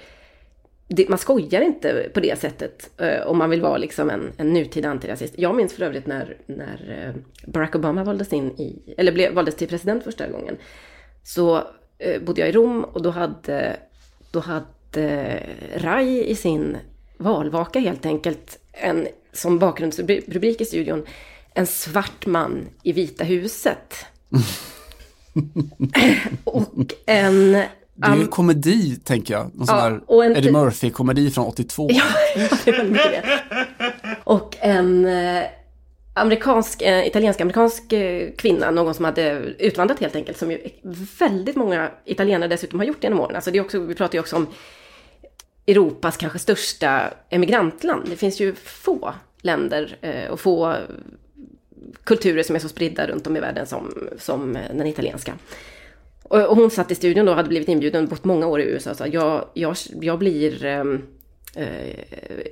det, 0.89 1.09
man 1.09 1.17
skojar 1.17 1.61
inte 1.61 2.09
på 2.13 2.19
det 2.19 2.39
sättet 2.39 2.89
eh, 2.97 3.27
om 3.27 3.37
man 3.37 3.49
vill 3.49 3.61
vara 3.61 3.77
liksom 3.77 4.09
en, 4.09 4.31
en 4.37 4.53
nutida 4.53 4.89
antirasist. 4.89 5.33
Jag 5.37 5.55
minns 5.55 5.73
för 5.73 5.83
övrigt 5.83 6.07
när, 6.07 6.37
när 6.45 7.07
eh, 7.07 7.21
Barack 7.51 7.75
Obama 7.75 8.03
valdes 8.03 8.33
in 8.33 8.51
i, 8.51 8.93
eller 8.97 9.11
blev, 9.11 9.33
valdes 9.33 9.55
till 9.55 9.67
president 9.67 10.03
första 10.03 10.27
gången. 10.27 10.57
Så 11.23 11.63
eh, 11.97 12.21
bodde 12.21 12.41
jag 12.41 12.49
i 12.49 12.51
Rom 12.51 12.83
och 12.83 13.01
då 13.01 13.09
hade, 13.09 13.77
då 14.31 14.39
hade 14.39 15.43
RAI 15.75 16.23
i 16.23 16.35
sin 16.35 16.77
valvaka 17.17 17.79
helt 17.79 18.05
enkelt 18.05 18.59
en, 18.71 19.07
som 19.33 19.59
bakgrundsrubrik 19.59 20.61
i 20.61 20.65
studion, 20.65 21.05
en 21.53 21.67
svart 21.67 22.25
man 22.25 22.67
i 22.83 22.91
Vita 22.91 23.23
huset. 23.23 24.05
och 26.43 26.93
en 27.05 27.63
Det 28.01 28.07
är 28.07 28.15
ju 28.17 28.27
komedi, 28.27 28.95
tänker 29.03 29.33
jag. 29.33 29.55
Någon 29.55 29.67
sån 29.67 29.75
Ja, 29.77 29.81
här 29.83 30.01
och 30.05 30.25
en- 30.25 30.35
Eddie 30.37 30.51
Murphy-komedi 30.51 31.31
från 31.31 31.45
82. 31.45 31.87
Ja, 31.91 32.03
det 32.65 32.83
mycket 32.83 33.11
det. 33.11 33.23
Och 34.23 34.55
en 34.59 35.05
eh, 35.05 35.43
amerikansk, 36.13 36.81
eh, 36.81 37.07
italiensk-amerikansk 37.07 37.93
eh, 37.93 38.29
kvinna, 38.37 38.71
någon 38.71 38.93
som 38.93 39.05
hade 39.05 39.31
utvandrat 39.59 39.99
helt 39.99 40.15
enkelt, 40.15 40.37
som 40.37 40.51
ju 40.51 40.59
väldigt 41.19 41.55
många 41.55 41.91
italienare 42.05 42.49
dessutom 42.49 42.79
har 42.79 42.85
gjort 42.85 43.03
genom 43.03 43.19
åren. 43.19 43.35
Alltså 43.35 43.51
det 43.51 43.57
är 43.57 43.61
också, 43.63 43.79
vi 43.79 43.95
pratar 43.95 44.13
ju 44.13 44.19
också 44.19 44.35
om 44.35 44.47
Europas 45.67 46.17
kanske 46.17 46.39
största 46.39 47.01
emigrantland. 47.29 48.03
Det 48.09 48.15
finns 48.15 48.39
ju 48.41 48.55
få 48.55 49.13
länder 49.41 49.97
eh, 50.01 50.29
och 50.31 50.39
få 50.39 50.75
kulturer 52.03 52.43
som 52.43 52.55
är 52.55 52.59
så 52.59 52.69
spridda 52.69 53.07
runt 53.07 53.27
om 53.27 53.37
i 53.37 53.39
världen 53.39 53.65
som, 53.65 54.09
som 54.19 54.57
den 54.73 54.87
italienska. 54.87 55.33
Och, 56.29 56.45
och 56.49 56.55
hon 56.55 56.71
satt 56.71 56.91
i 56.91 56.95
studion 56.95 57.25
då 57.25 57.31
och 57.31 57.35
hade 57.35 57.49
blivit 57.49 57.69
inbjuden 57.69 58.07
bott 58.07 58.23
många 58.23 58.47
år 58.47 58.61
i 58.61 58.63
USA 58.63 58.93
sa 58.93 59.07
jag, 59.07 59.45
jag, 59.53 59.75
jag 60.01 60.19
blir 60.19 60.65
ehm, 60.65 61.01
eh, 61.55 62.03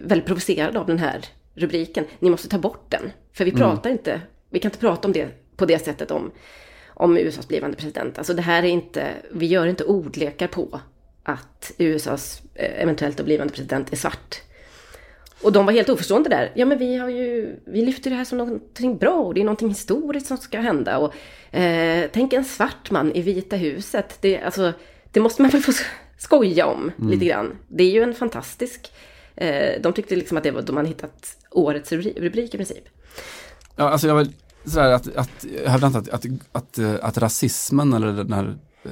väldigt 0.02 0.26
provocerad 0.26 0.78
av 0.78 0.88
den 0.88 1.00
här 1.00 1.26
rubriken. 1.56 2.06
Ni 2.20 2.30
måste 2.30 2.50
ta 2.50 2.58
bort 2.58 2.86
den. 2.90 3.12
För 3.34 3.46
vi 3.46 3.52
pratar 3.52 3.90
inte, 3.90 4.22
vi 4.50 4.60
kan 4.60 4.70
inte 4.70 4.80
prata 4.80 5.08
om 5.08 5.12
det 5.12 5.28
på 5.56 5.66
det 5.66 5.80
sättet 5.80 6.12
om, 6.12 6.32
om 6.88 7.18
USAs 7.18 7.48
blivande 7.48 7.78
president. 7.78 8.18
Alltså 8.18 8.34
det 8.34 8.42
här 8.42 8.64
är 8.64 8.68
inte, 8.68 9.08
vi 9.32 9.46
gör 9.46 9.68
inte 9.68 9.84
ordlekar 9.84 10.48
på 10.48 10.80
att 11.24 11.72
USAs 11.78 12.42
eh, 12.56 12.82
eventuellt 12.82 13.26
blivande 13.26 13.54
president 13.54 13.94
är 13.94 13.98
svart. 13.98 14.42
Och 15.48 15.54
de 15.54 15.66
var 15.66 15.74
helt 15.74 15.90
oförstående 15.90 16.30
där. 16.30 16.52
Ja 16.56 16.66
men 16.66 16.78
vi 16.78 16.98
har 16.98 17.10
ju, 17.10 17.56
vi 17.66 17.86
lyfter 17.86 18.10
det 18.10 18.16
här 18.16 18.26
som 18.26 18.38
någonting 18.38 18.98
bra 18.98 19.14
och 19.14 19.34
det 19.34 19.42
är 19.42 19.46
någonting 19.46 19.70
historiskt 19.70 20.28
som 20.28 20.38
ska 20.38 20.60
hända. 20.60 20.98
Och, 20.98 21.14
eh, 21.56 22.10
tänk 22.14 22.34
en 22.34 22.46
svart 22.46 22.92
man 22.92 23.12
i 23.12 23.22
Vita 23.22 23.56
huset. 23.56 24.18
Det, 24.22 24.42
alltså, 24.42 24.74
det 25.12 25.20
måste 25.20 25.42
man 25.42 25.52
väl 25.52 25.62
få 25.62 25.72
skoja 26.18 26.66
om 26.66 26.92
lite 27.10 27.26
grann. 27.26 27.56
Det 27.68 27.84
är 27.84 27.92
ju 27.92 28.04
en 28.04 28.14
fantastisk, 28.14 28.92
eh, 29.36 29.82
de 29.82 29.94
tyckte 29.94 30.16
liksom 30.16 30.38
att 30.38 30.44
det 30.44 30.52
var, 30.52 30.62
de 30.62 30.78
hade 30.78 30.90
hittat 30.90 31.38
årets 31.52 31.92
rubri- 31.92 32.22
rubrik 32.22 32.54
i 32.54 32.58
princip. 32.58 32.84
Ja, 33.76 33.90
alltså 33.90 34.08
jag 34.08 34.16
vill 34.16 34.32
sådär 34.66 34.92
att, 34.92 35.16
att 35.16 35.46
jag 35.64 35.72
hävdar 35.72 35.88
inte 35.88 36.00
att, 36.00 36.10
att, 36.10 36.26
att, 36.52 36.78
eh, 36.78 36.96
att 37.02 37.18
rasismen 37.18 37.94
eller 37.94 38.08
den 38.08 38.34
här 38.34 38.58
eh, 38.84 38.92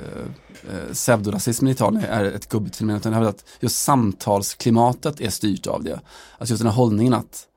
eh, 0.74 0.94
pseudorasismen 0.94 1.70
i 1.70 1.72
Italien 1.72 2.04
är 2.04 2.24
ett 2.24 2.50
gubbigt 2.50 2.76
fenomen, 2.76 2.98
utan 2.98 3.12
jag 3.12 3.18
hävdar 3.18 3.30
att 3.30 3.46
just 3.60 3.84
samtalsklimatet 3.84 5.22
är 5.22 5.30
styrt 5.30 5.68
av 5.68 5.84
det. 5.84 6.00
Alltså 6.38 6.54
just 6.54 6.62
den 6.62 6.68
här 6.68 6.76
hållningen 6.76 7.14
att 7.14 7.48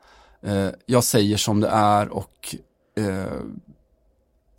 eh, 0.42 0.68
jag 0.86 1.04
säger 1.04 1.36
som 1.36 1.60
det 1.60 1.68
är 1.68 2.08
och 2.08 2.54
eh, 2.96 3.32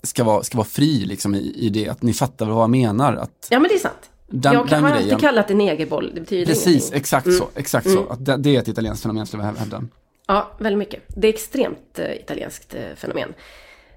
ska, 0.04 0.24
vara, 0.24 0.44
ska 0.44 0.58
vara 0.58 0.68
fri 0.68 1.06
liksom 1.06 1.36
i, 1.36 1.54
i 1.56 1.70
det, 1.70 1.90
att 1.90 2.02
ni 2.02 2.14
fattar 2.14 2.46
vad 2.46 2.64
jag 2.64 2.70
menar. 2.70 3.16
Att 3.16 3.48
Ja 3.50 3.60
men 3.60 3.70
det 3.70 3.76
är 3.76 3.80
sant. 3.80 4.10
den, 4.28 4.54
jag 4.54 4.70
kan, 4.70 4.84
den 4.84 4.92
har 4.92 4.98
alltid 4.98 5.20
kallat 5.20 5.48
det 5.48 5.54
negerboll, 5.54 6.12
det 6.16 6.22
betyder 6.22 6.46
precis, 6.46 6.68
ingenting. 6.68 6.98
exakt 6.98 7.34
så, 7.34 7.50
exakt 7.56 7.92
så. 7.92 8.08
Att 8.10 8.26
det, 8.26 8.38
det 8.38 8.56
är 8.56 8.60
ett 8.60 8.68
italienskt 8.68 9.04
fenomen 9.04 9.28
skulle 9.28 9.44
jag 9.44 9.54
hävda. 9.54 9.84
Ja, 10.28 10.52
väldigt 10.60 10.78
mycket. 10.78 11.04
Det 11.08 11.28
är 11.28 11.34
extremt 11.34 12.00
eh, 12.00 12.12
italienskt 12.12 12.76
eh, 12.76 12.96
fenomen. 12.96 13.34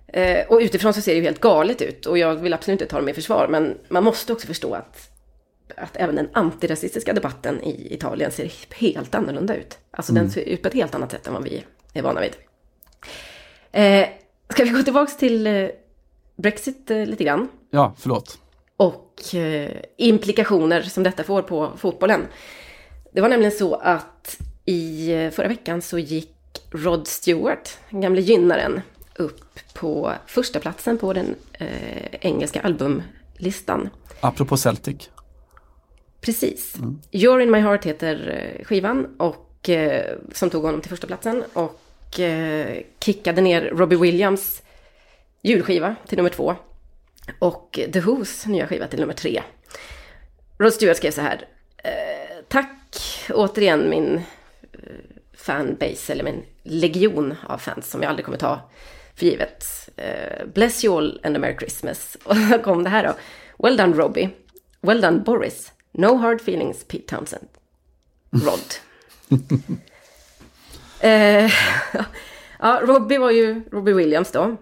Eh, 0.06 0.46
och 0.48 0.58
utifrån 0.62 0.94
så 0.94 1.00
ser 1.00 1.12
det 1.12 1.18
ju 1.18 1.24
helt 1.24 1.40
galet 1.40 1.82
ut. 1.82 2.06
Och 2.06 2.18
jag 2.18 2.34
vill 2.34 2.54
absolut 2.54 2.80
inte 2.80 2.90
ta 2.90 2.96
dem 2.96 3.08
i 3.08 3.14
försvar. 3.14 3.48
Men 3.50 3.78
man 3.88 4.04
måste 4.04 4.32
också 4.32 4.46
förstå 4.46 4.74
att, 4.74 5.10
att 5.76 5.96
även 5.96 6.14
den 6.14 6.28
antirasistiska 6.32 7.12
debatten 7.12 7.62
i 7.62 7.94
Italien 7.94 8.30
ser 8.30 8.52
helt 8.74 9.14
annorlunda 9.14 9.54
ut. 9.56 9.78
Alltså 9.90 10.12
den 10.12 10.30
ser 10.30 10.40
ut 10.40 10.62
på 10.62 10.68
ett 10.68 10.74
helt 10.74 10.94
annat 10.94 11.10
sätt 11.10 11.26
än 11.26 11.32
vad 11.34 11.44
vi 11.44 11.64
är 11.92 12.02
vana 12.02 12.20
vid. 12.20 12.32
Eh, 13.72 14.08
ska 14.48 14.64
vi 14.64 14.70
gå 14.70 14.82
tillbaka 14.82 15.12
till 15.12 15.46
eh, 15.46 15.68
Brexit 16.36 16.90
eh, 16.90 17.06
lite 17.06 17.24
grann? 17.24 17.48
Ja, 17.70 17.94
förlåt. 17.98 18.38
och 18.76 19.34
eh, 19.34 19.70
implikationer 19.96 20.82
som 20.82 21.02
detta 21.02 21.24
får 21.24 21.42
på 21.42 21.70
fotbollen. 21.76 22.20
Det 23.12 23.20
var 23.20 23.28
nämligen 23.28 23.52
så 23.52 23.74
att 23.74 24.38
i 24.64 25.08
förra 25.32 25.48
veckan 25.48 25.82
så 25.82 25.98
gick 25.98 26.36
Rod 26.70 27.06
Stewart, 27.06 27.78
den 27.90 28.00
gamle 28.00 28.20
gynnaren, 28.20 28.80
upp 29.14 29.74
på 29.74 30.12
första 30.26 30.60
platsen 30.60 30.98
på 30.98 31.12
den 31.12 31.34
eh, 31.52 32.14
engelska 32.20 32.60
albumlistan. 32.60 33.90
Apropå 34.20 34.56
Celtic. 34.56 35.10
Precis. 36.20 36.76
You're 37.10 37.40
in 37.40 37.50
my 37.50 37.60
heart 37.60 37.84
heter 37.84 38.28
eh, 38.58 38.64
skivan 38.64 39.16
och 39.18 39.68
eh, 39.68 40.16
som 40.32 40.50
tog 40.50 40.64
honom 40.64 40.80
till 40.80 40.90
första 40.90 41.06
platsen 41.06 41.44
och 41.52 42.20
eh, 42.20 42.82
kickade 43.00 43.40
ner 43.40 43.62
Robbie 43.62 43.96
Williams 43.96 44.62
julskiva 45.42 45.96
till 46.06 46.16
nummer 46.16 46.30
två 46.30 46.56
och 47.38 47.70
The 47.72 48.00
Who's 48.00 48.48
nya 48.48 48.66
skiva 48.66 48.86
till 48.86 49.00
nummer 49.00 49.14
tre. 49.14 49.42
Rod 50.58 50.72
Stewart 50.72 50.96
skrev 50.96 51.10
så 51.10 51.20
här. 51.20 51.48
Eh, 51.76 52.44
tack 52.48 53.00
återigen 53.30 53.90
min 53.90 54.16
eh, 54.72 54.80
fanbase 55.34 56.12
eller 56.12 56.24
min 56.24 56.42
legion 56.62 57.34
av 57.46 57.58
fans 57.58 57.90
som 57.90 58.02
jag 58.02 58.08
aldrig 58.08 58.24
kommer 58.24 58.38
ta 58.38 58.70
för 59.22 59.26
givet. 59.26 59.64
Eh, 59.96 60.46
bless 60.54 60.84
you 60.84 60.98
all 60.98 61.20
and 61.22 61.36
a 61.36 61.38
merry 61.38 61.56
Christmas. 61.58 62.16
Och 62.24 62.36
så 62.36 62.58
kom 62.58 62.84
det 62.84 62.90
här 62.90 63.04
då. 63.04 63.14
Well 63.58 63.76
done 63.76 63.96
Robbie. 63.96 64.30
Well 64.80 65.00
done 65.00 65.18
Boris. 65.18 65.72
No 65.92 66.16
hard 66.16 66.40
feelings 66.40 66.84
Pete 66.84 67.16
Townsend. 67.16 67.48
Rod. 68.30 68.74
eh, 71.00 71.50
ja, 72.58 72.80
Robbie 72.82 73.18
var 73.18 73.30
ju 73.30 73.62
Robbie 73.72 73.92
Williams 73.92 74.32
då. 74.32 74.56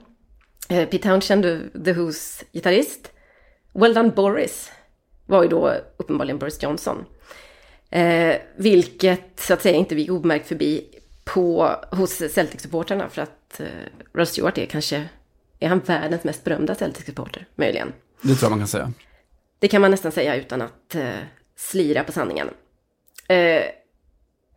Eh, 0.68 0.88
Pete 0.88 1.08
Townshend, 1.08 1.42
The 1.84 1.92
Who's 1.92 2.44
gitarrist. 2.52 3.12
Well 3.72 3.94
done 3.94 4.10
Boris 4.10 4.70
var 5.26 5.42
ju 5.42 5.48
då 5.48 5.74
uppenbarligen 5.96 6.38
Boris 6.38 6.62
Johnson. 6.62 7.04
Eh, 7.90 8.36
vilket 8.56 9.40
så 9.40 9.54
att 9.54 9.62
säga 9.62 9.76
inte 9.76 9.94
gick 9.94 10.10
obemärkt 10.10 10.48
förbi 10.48 10.99
på, 11.34 11.76
hos 11.90 12.20
Celtic-supportrarna 12.20 13.08
för 13.08 13.22
att 13.22 13.60
eh, 13.60 13.66
Rod 14.12 14.28
Stewart 14.28 14.58
är 14.58 14.66
kanske, 14.66 15.08
är 15.58 15.68
han 15.68 15.78
världens 15.78 16.24
mest 16.24 16.44
berömda 16.44 16.74
Celtic-supporter, 16.74 17.46
möjligen. 17.54 17.92
Det 18.22 18.34
tror 18.34 18.42
jag 18.42 18.50
man 18.50 18.58
kan 18.58 18.68
säga. 18.68 18.92
Det 19.58 19.68
kan 19.68 19.80
man 19.80 19.90
nästan 19.90 20.12
säga 20.12 20.36
utan 20.36 20.62
att 20.62 20.94
eh, 20.94 21.10
slira 21.56 22.04
på 22.04 22.12
sanningen. 22.12 22.50
Eh, 23.28 23.62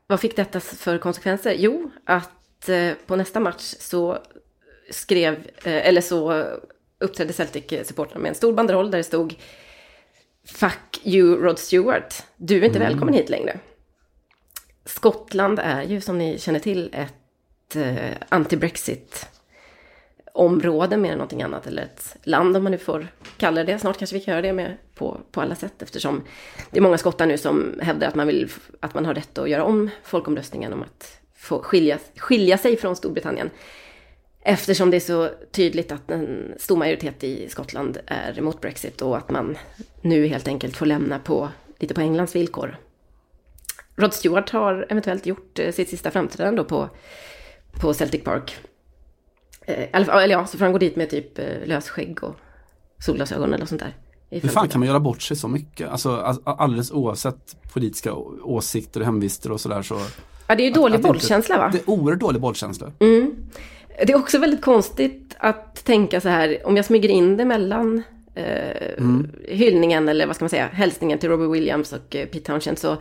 vad 0.07 0.19
fick 0.19 0.35
detta 0.35 0.59
för 0.59 0.97
konsekvenser? 0.97 1.55
Jo, 1.57 1.91
att 2.05 2.69
eh, 2.69 2.91
på 3.05 3.15
nästa 3.15 3.39
match 3.39 3.75
så 3.79 4.17
skrev, 4.91 5.33
eh, 5.63 5.87
eller 5.87 6.01
så 6.01 6.45
uppträdde 6.99 7.33
Celtic-supportrarna 7.33 8.19
med 8.19 8.29
en 8.29 8.35
stor 8.35 8.53
banderoll 8.53 8.91
där 8.91 8.97
det 8.97 9.03
stod 9.03 9.35
Fuck 10.45 11.01
you 11.03 11.35
Rod 11.35 11.59
Stewart, 11.59 12.23
du 12.37 12.57
är 12.57 12.63
inte 12.63 12.79
välkommen 12.79 13.13
hit 13.13 13.29
längre. 13.29 13.59
Skottland 14.85 15.59
är 15.59 15.83
ju 15.83 16.01
som 16.01 16.17
ni 16.17 16.39
känner 16.39 16.59
till 16.59 16.89
ett 16.93 17.75
eh, 17.75 18.17
anti-Brexit 18.29 19.25
område 20.33 20.97
mer 20.97 21.11
än 21.11 21.17
någonting 21.17 21.41
annat, 21.41 21.67
eller 21.67 21.83
ett 21.83 22.17
land 22.23 22.57
om 22.57 22.63
man 22.63 22.71
nu 22.71 22.77
får 22.77 23.07
kalla 23.37 23.63
det. 23.63 23.79
Snart 23.79 23.97
kanske 23.97 24.15
vi 24.15 24.23
kan 24.23 24.31
göra 24.31 24.41
det 24.41 24.53
med 24.53 24.77
på, 24.95 25.21
på 25.31 25.41
alla 25.41 25.55
sätt 25.55 25.81
eftersom 25.81 26.23
det 26.71 26.79
är 26.79 26.81
många 26.81 26.97
skottar 26.97 27.25
nu 27.25 27.37
som 27.37 27.79
hävdar 27.81 28.07
att 28.07 28.15
man, 28.15 28.27
vill, 28.27 28.49
att 28.79 28.93
man 28.93 29.05
har 29.05 29.13
rätt 29.13 29.37
att 29.37 29.49
göra 29.49 29.63
om 29.63 29.89
folkomröstningen 30.03 30.73
om 30.73 30.83
att 30.83 31.19
få 31.35 31.59
skilja, 31.61 31.99
skilja 32.17 32.57
sig 32.57 32.77
från 32.77 32.95
Storbritannien. 32.95 33.49
Eftersom 34.41 34.91
det 34.91 34.97
är 34.97 34.99
så 34.99 35.29
tydligt 35.51 35.91
att 35.91 36.11
en 36.11 36.53
stor 36.57 36.77
majoritet 36.77 37.23
i 37.23 37.49
Skottland 37.49 37.97
är 38.07 38.39
emot 38.39 38.61
Brexit 38.61 39.01
och 39.01 39.17
att 39.17 39.29
man 39.29 39.57
nu 40.01 40.27
helt 40.27 40.47
enkelt 40.47 40.77
får 40.77 40.85
lämna 40.85 41.19
på 41.19 41.49
lite 41.79 41.93
på 41.93 42.01
Englands 42.01 42.35
villkor. 42.35 42.77
Rod 43.95 44.13
Stewart 44.13 44.49
har 44.49 44.85
eventuellt 44.89 45.25
gjort 45.25 45.59
eh, 45.59 45.71
sitt 45.71 45.89
sista 45.89 46.11
framträdande 46.11 46.57
då 46.61 46.65
på, 46.65 46.89
på 47.81 47.93
Celtic 47.93 48.23
Park. 48.23 48.55
Eh, 49.65 49.87
Eller, 49.93 50.21
eller 50.21 50.35
ja, 50.35 50.45
så 50.45 50.57
får 50.57 50.65
han 50.65 50.71
gå 50.71 50.77
dit 50.79 50.95
med 50.95 51.09
typ 51.09 51.39
eh, 51.39 51.45
lösskägg 51.65 52.23
och 52.23 52.35
solglasögon 52.99 53.53
eller 53.53 53.65
sånt 53.65 53.81
där. 53.81 53.93
Hur 54.29 54.49
fan 54.49 54.67
kan 54.67 54.79
man 54.79 54.87
göra 54.87 54.99
bort 54.99 55.21
sig 55.21 55.37
så 55.37 55.47
mycket? 55.47 55.89
Alltså 55.89 56.15
all- 56.15 56.41
alldeles 56.45 56.91
oavsett 56.91 57.55
politiska 57.73 58.13
åsikter 58.43 58.99
och 58.99 59.05
hemvister 59.05 59.51
och 59.51 59.61
sådär 59.61 59.81
så. 59.81 59.99
Ja, 60.47 60.55
det 60.55 60.63
är 60.63 60.67
ju 60.67 60.73
dålig 60.73 60.95
att 60.95 61.01
bollkänsla 61.01 61.57
va? 61.57 61.69
Det 61.73 61.77
är 61.77 61.89
oerhört 61.89 62.19
dålig 62.19 62.41
bollkänsla. 62.41 62.91
Det 63.97 64.13
är 64.13 64.15
också 64.15 64.37
väldigt 64.39 64.61
konstigt 64.61 65.35
att 65.37 65.85
tänka 65.85 66.21
så 66.21 66.29
här, 66.29 66.61
om 66.67 66.75
jag 66.75 66.85
smyger 66.85 67.09
in 67.09 67.37
det 67.37 67.45
mellan 67.45 68.03
eh, 68.35 69.03
hyllningen, 69.47 70.09
eller 70.09 70.25
vad 70.27 70.35
ska 70.35 70.43
man 70.45 70.49
säga, 70.49 70.67
hälsningen 70.73 71.19
till 71.19 71.29
Robbie 71.29 71.47
Williams 71.47 71.93
och 71.93 72.15
eh, 72.15 72.25
Pete 72.27 72.45
Townshend, 72.45 72.77
så 72.79 72.97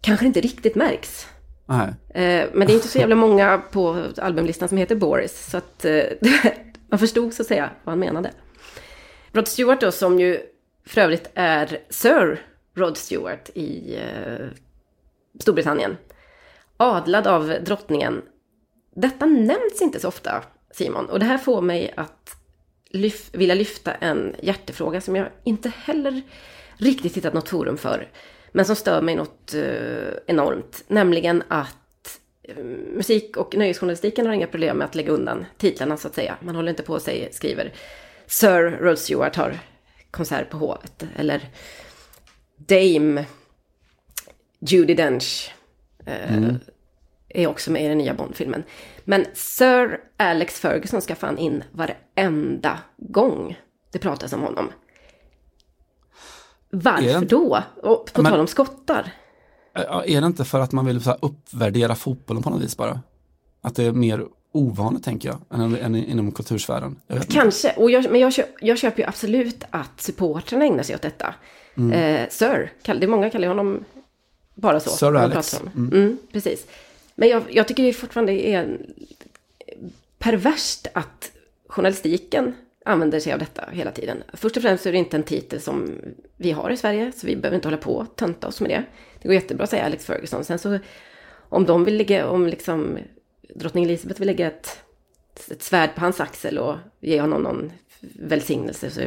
kanske 0.00 0.26
inte 0.26 0.40
riktigt 0.40 0.74
märks. 0.74 1.26
Nej. 1.66 1.88
Eh, 2.08 2.48
men 2.52 2.66
det 2.66 2.72
är 2.72 2.74
inte 2.74 2.88
så 2.88 2.98
jävla 2.98 3.14
många 3.14 3.62
på 3.70 4.04
albumlistan 4.18 4.68
som 4.68 4.78
heter 4.78 4.96
Boris. 4.96 5.50
Så 5.50 5.56
att 5.56 5.84
eh, 5.84 6.02
man 6.88 6.98
förstod 6.98 7.34
så 7.34 7.42
att 7.42 7.48
säga 7.48 7.70
vad 7.84 7.92
han 7.92 7.98
menade. 7.98 8.30
Rod 9.32 9.48
Stewart 9.48 9.80
då, 9.80 9.92
som 9.92 10.20
ju 10.20 10.40
för 10.86 11.00
övrigt 11.00 11.30
är 11.34 11.78
Sir 11.90 12.40
Rod 12.74 12.96
Stewart 12.96 13.50
i 13.54 13.96
eh, 13.96 14.46
Storbritannien. 15.40 15.96
Adlad 16.76 17.26
av 17.26 17.56
drottningen. 17.64 18.22
Detta 18.94 19.26
nämns 19.26 19.82
inte 19.82 20.00
så 20.00 20.08
ofta, 20.08 20.42
Simon. 20.70 21.06
Och 21.06 21.18
det 21.18 21.24
här 21.24 21.38
får 21.38 21.60
mig 21.60 21.94
att 21.96 22.36
lyf 22.90 23.30
vilja 23.32 23.54
lyfta 23.54 23.94
en 23.94 24.34
hjärtefråga 24.42 25.00
som 25.00 25.16
jag 25.16 25.28
inte 25.44 25.72
heller 25.84 26.22
riktigt 26.76 27.16
hittat 27.16 27.34
något 27.34 27.48
forum 27.48 27.76
för. 27.76 28.08
Men 28.56 28.64
som 28.64 28.76
stör 28.76 29.02
mig 29.02 29.16
något 29.16 29.54
eh, 29.54 30.12
enormt. 30.26 30.84
Nämligen 30.88 31.42
att 31.48 32.20
eh, 32.42 32.64
musik 32.94 33.36
och 33.36 33.56
nöjesjournalistiken 33.56 34.26
har 34.26 34.32
inga 34.32 34.46
problem 34.46 34.76
med 34.76 34.84
att 34.84 34.94
lägga 34.94 35.12
undan 35.12 35.46
titlarna 35.58 35.96
så 35.96 36.08
att 36.08 36.14
säga. 36.14 36.36
Man 36.40 36.56
håller 36.56 36.70
inte 36.70 36.82
på 36.82 37.00
sig, 37.00 37.28
skriver 37.32 37.72
Sir 38.26 38.78
Rod 38.80 38.98
Stewart 38.98 39.36
har 39.36 39.58
konsert 40.10 40.50
på 40.50 40.56
Hovet. 40.56 41.06
Eller 41.16 41.48
Dame 42.56 43.24
Judi 44.58 44.94
Dench 44.94 45.54
eh, 46.06 46.54
är 47.28 47.46
också 47.46 47.70
med 47.70 47.84
i 47.84 47.88
den 47.88 47.98
nya 47.98 48.14
Bond-filmen. 48.14 48.62
Men 49.04 49.26
Sir 49.34 50.00
Alex 50.16 50.60
Ferguson 50.60 51.02
ska 51.02 51.14
fan 51.14 51.38
in 51.38 51.64
varenda 51.72 52.78
gång 52.96 53.58
det 53.92 53.98
pratas 53.98 54.32
om 54.32 54.40
honom. 54.40 54.72
Varför 56.70 57.20
det- 57.20 57.26
då? 57.26 57.62
Och 57.82 58.10
på 58.12 58.22
Men- 58.22 58.32
tal 58.32 58.40
om 58.40 58.46
skottar. 58.46 59.12
Är 60.06 60.20
det 60.20 60.26
inte 60.26 60.44
för 60.44 60.60
att 60.60 60.72
man 60.72 60.86
vill 60.86 61.00
så 61.02 61.12
uppvärdera 61.22 61.94
fotbollen 61.94 62.42
på 62.42 62.50
något 62.50 62.62
vis 62.62 62.76
bara? 62.76 63.00
Att 63.60 63.74
det 63.74 63.84
är 63.84 63.92
mer 63.92 64.24
ovanligt 64.52 65.04
tänker 65.04 65.28
jag, 65.28 65.60
än, 65.60 65.76
än 65.76 65.94
inom 65.96 66.32
kultursfären. 66.32 67.00
Kanske, 67.28 67.72
och 67.76 67.90
jag, 67.90 68.10
men 68.10 68.20
jag, 68.20 68.32
köp, 68.32 68.48
jag 68.60 68.78
köper 68.78 69.02
ju 69.02 69.08
absolut 69.08 69.64
att 69.70 70.00
supportrarna 70.00 70.64
ägnar 70.64 70.82
sig 70.82 70.94
åt 70.94 71.02
detta. 71.02 71.34
Eh, 71.92 72.28
Sir, 72.30 72.72
kall- 72.82 72.98
det 73.00 73.06
är 73.06 73.08
många 73.08 73.30
kallar 73.30 73.48
honom 73.48 73.84
bara 74.54 74.80
så. 74.80 74.90
Sir 74.90 75.16
Alex. 75.16 75.60
om. 75.60 75.88
Mm. 75.92 76.18
precis. 76.32 76.66
Men 77.14 77.28
jag, 77.28 77.42
jag 77.50 77.68
tycker 77.68 77.82
det 77.82 77.92
fortfarande 77.92 78.32
är 78.32 78.78
perverst 80.18 80.86
att 80.94 81.32
journalistiken 81.68 82.54
använder 82.86 83.20
sig 83.20 83.32
av 83.32 83.38
detta 83.38 83.68
hela 83.72 83.90
tiden. 83.90 84.22
Först 84.32 84.56
och 84.56 84.62
främst 84.62 84.86
är 84.86 84.92
det 84.92 84.98
inte 84.98 85.16
en 85.16 85.22
titel 85.22 85.60
som 85.60 85.98
vi 86.36 86.52
har 86.52 86.70
i 86.70 86.76
Sverige, 86.76 87.12
så 87.12 87.26
vi 87.26 87.36
behöver 87.36 87.54
inte 87.54 87.68
hålla 87.68 87.76
på 87.76 87.96
och 87.96 88.16
tönta 88.16 88.46
oss 88.46 88.60
med 88.60 88.70
det. 88.70 88.84
Det 89.22 89.28
går 89.28 89.34
jättebra 89.34 89.64
att 89.64 89.70
säga 89.70 89.84
Alex 89.84 90.06
Ferguson. 90.06 90.44
Sen 90.44 90.58
så 90.58 90.78
om 91.48 91.64
de 91.64 91.84
vill 91.84 91.96
lägga, 91.96 92.28
om 92.28 92.46
liksom 92.46 92.98
drottning 93.54 93.84
Elizabeth 93.84 94.20
vill 94.20 94.26
lägga 94.26 94.46
ett, 94.46 94.82
ett 95.50 95.62
svärd 95.62 95.94
på 95.94 96.00
hans 96.00 96.20
axel 96.20 96.58
och 96.58 96.76
ge 97.00 97.20
honom 97.20 97.42
någon 97.42 97.72
välsignelse 98.00 98.90
så 98.90 99.00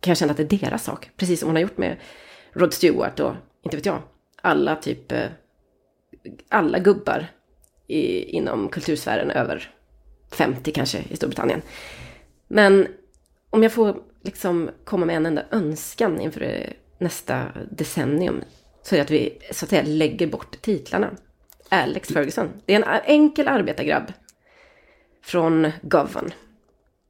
kan 0.00 0.10
jag 0.10 0.16
känna 0.16 0.30
att 0.30 0.36
det 0.36 0.52
är 0.52 0.58
deras 0.58 0.84
sak. 0.84 1.10
Precis 1.16 1.40
som 1.40 1.48
hon 1.48 1.56
har 1.56 1.62
gjort 1.62 1.78
med 1.78 1.96
Rod 2.52 2.74
Stewart 2.74 3.20
och, 3.20 3.32
inte 3.62 3.76
vet 3.76 3.86
jag, 3.86 4.02
alla 4.42 4.76
typ, 4.76 5.12
eh, 5.12 5.26
alla 6.48 6.78
gubbar 6.78 7.26
i, 7.86 8.22
inom 8.22 8.68
kultursfären 8.68 9.30
över 9.30 9.74
50 10.32 10.72
kanske 10.72 11.04
i 11.10 11.16
Storbritannien. 11.16 11.62
Men 12.48 12.86
om 13.50 13.62
jag 13.62 13.72
får 13.72 13.96
liksom 14.22 14.70
komma 14.84 15.06
med 15.06 15.16
en 15.16 15.26
enda 15.26 15.44
önskan 15.50 16.20
inför 16.20 16.72
nästa 16.98 17.46
decennium 17.70 18.40
så 18.82 18.94
är 18.94 18.96
det 18.98 19.02
att 19.04 19.10
vi 19.10 19.38
så 19.52 19.64
att 19.64 19.70
säga 19.70 19.82
lägger 19.86 20.26
bort 20.26 20.60
titlarna. 20.62 21.10
Alex 21.68 22.08
Ferguson. 22.08 22.48
Det 22.66 22.74
är 22.74 22.82
en 22.82 23.00
enkel 23.04 23.48
arbetargrabb 23.48 24.12
från 25.24 25.70
Govan. 25.82 26.30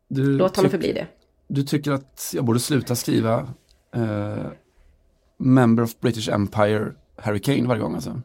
Du, 0.08 0.24
Låt 0.38 0.56
honom 0.56 0.70
förbli 0.70 0.92
det. 0.92 1.06
du 1.48 1.62
tycker 1.62 1.92
att 1.92 2.30
jag 2.34 2.44
borde 2.44 2.60
sluta 2.60 2.96
skriva 2.96 3.48
eh, 3.94 4.46
Member 5.38 5.82
of 5.82 6.00
British 6.00 6.28
Empire 6.28 6.92
Hurricane 7.16 7.68
varje 7.68 7.82
gång 7.82 7.94
alltså? 7.94 8.20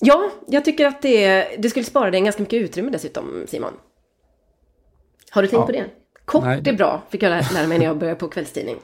Ja, 0.00 0.30
jag 0.48 0.64
tycker 0.64 0.86
att 0.86 1.02
det, 1.02 1.48
det 1.58 1.70
skulle 1.70 1.84
spara 1.84 2.10
dig 2.10 2.20
ganska 2.20 2.42
mycket 2.42 2.62
utrymme 2.62 2.90
dessutom, 2.90 3.44
Simon. 3.48 3.72
Har 5.30 5.42
du 5.42 5.48
tänkt 5.48 5.60
Ja. 5.60 5.66
på 5.66 5.72
det? 5.72 5.86
Kort 6.24 6.44
Nej. 6.44 6.62
är 6.66 6.72
bra, 6.72 7.02
fick 7.10 7.22
jag 7.22 7.30
lära 7.30 7.66
mig 7.66 7.78
när 7.78 7.86
jag 7.86 7.98
började 7.98 8.20
på 8.20 8.28
kvällstidning. 8.28 8.76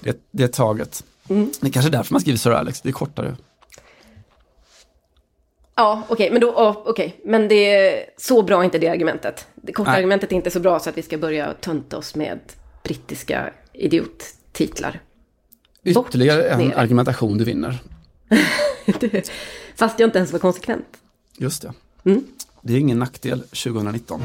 Det, 0.00 0.20
det 0.30 0.44
är 0.44 0.48
taget. 0.48 1.04
Mm. 1.28 1.50
Det 1.60 1.66
är 1.66 1.70
kanske 1.72 1.88
är 1.88 1.92
därför 1.92 2.14
man 2.14 2.20
skriver 2.20 2.38
Sir 2.38 2.50
Alex, 2.50 2.80
det 2.80 2.88
är 2.88 2.92
kortare. 2.92 3.36
Ja, 5.74 6.02
okej, 6.08 6.30
men 6.30 6.40
då, 6.40 6.46
ja, 6.56 6.82
okej, 6.86 7.20
men 7.24 7.48
det 7.48 7.74
är 7.74 8.04
så 8.16 8.42
bra 8.42 8.64
inte 8.64 8.78
det 8.78 8.88
argumentet. 8.88 9.46
Det 9.54 9.72
korta 9.72 9.90
Nej. 9.90 9.98
argumentet 9.98 10.32
är 10.32 10.36
inte 10.36 10.50
så 10.50 10.60
bra 10.60 10.80
så 10.80 10.90
att 10.90 10.98
vi 10.98 11.02
ska 11.02 11.18
börja 11.18 11.54
tönta 11.60 11.96
oss 11.98 12.14
med 12.14 12.38
brittiska 12.82 13.52
idiottitlar. 13.72 15.00
Bort 15.94 16.08
Ytterligare 16.08 16.42
en 16.48 16.68
det. 16.68 16.74
argumentation 16.76 17.38
du 17.38 17.44
vinner. 17.44 17.78
Det- 19.00 19.30
Fast 19.76 20.00
jag 20.00 20.06
inte 20.06 20.18
ens 20.18 20.32
var 20.32 20.38
konsekvent. 20.38 20.86
Just 21.36 21.62
det. 21.62 21.72
Mm. 22.04 22.24
Det 22.62 22.72
är 22.72 22.78
ingen 22.78 22.98
nackdel 22.98 23.40
2019. 23.40 24.20
I 24.20 24.24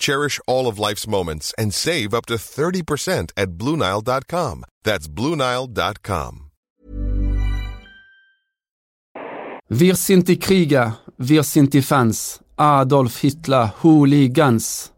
Cherish 0.00 0.40
all 0.46 0.66
of 0.66 0.78
life's 0.78 1.06
moments 1.06 1.54
and 1.58 1.74
save 1.74 2.14
up 2.14 2.26
to 2.26 2.34
30% 2.34 3.30
at 3.36 3.48
BlueNile.com. 3.50 4.64
That's 4.84 5.08
BlueNile.com. 5.08 6.46
Wir 9.68 9.94
sind 9.94 10.26
die 10.28 10.38
Krieger, 10.38 10.96
wir 11.16 11.42
sind 11.44 11.72
die 11.74 11.82
Fans. 11.82 12.40
Adolf 12.56 13.18
Hitler, 13.18 13.72
hooligans. 13.82 14.92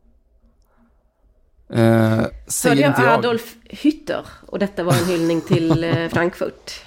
Eh, 1.70 1.78
Hörde 1.80 2.30
säger 2.46 2.76
jag 2.82 2.90
inte 2.90 3.02
jag. 3.02 3.18
Adolf 3.18 3.56
Hütter 3.70 4.24
och 4.46 4.58
detta 4.58 4.84
var 4.84 4.92
en 4.94 5.04
hyllning 5.06 5.40
till 5.40 5.84
eh, 5.96 6.08
Frankfurt 6.08 6.80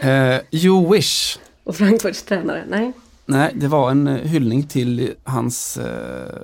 Eh, 0.00 0.40
you 0.50 0.92
wish. 0.92 1.38
och 1.64 1.76
Frankfurts 1.76 2.22
tränare? 2.22 2.64
Nej. 2.68 2.92
Nej, 3.26 3.52
det 3.54 3.68
var 3.68 3.90
en 3.90 4.06
eh, 4.06 4.16
hyllning 4.16 4.62
till 4.66 5.14
hans, 5.24 5.76
eh, 5.76 6.38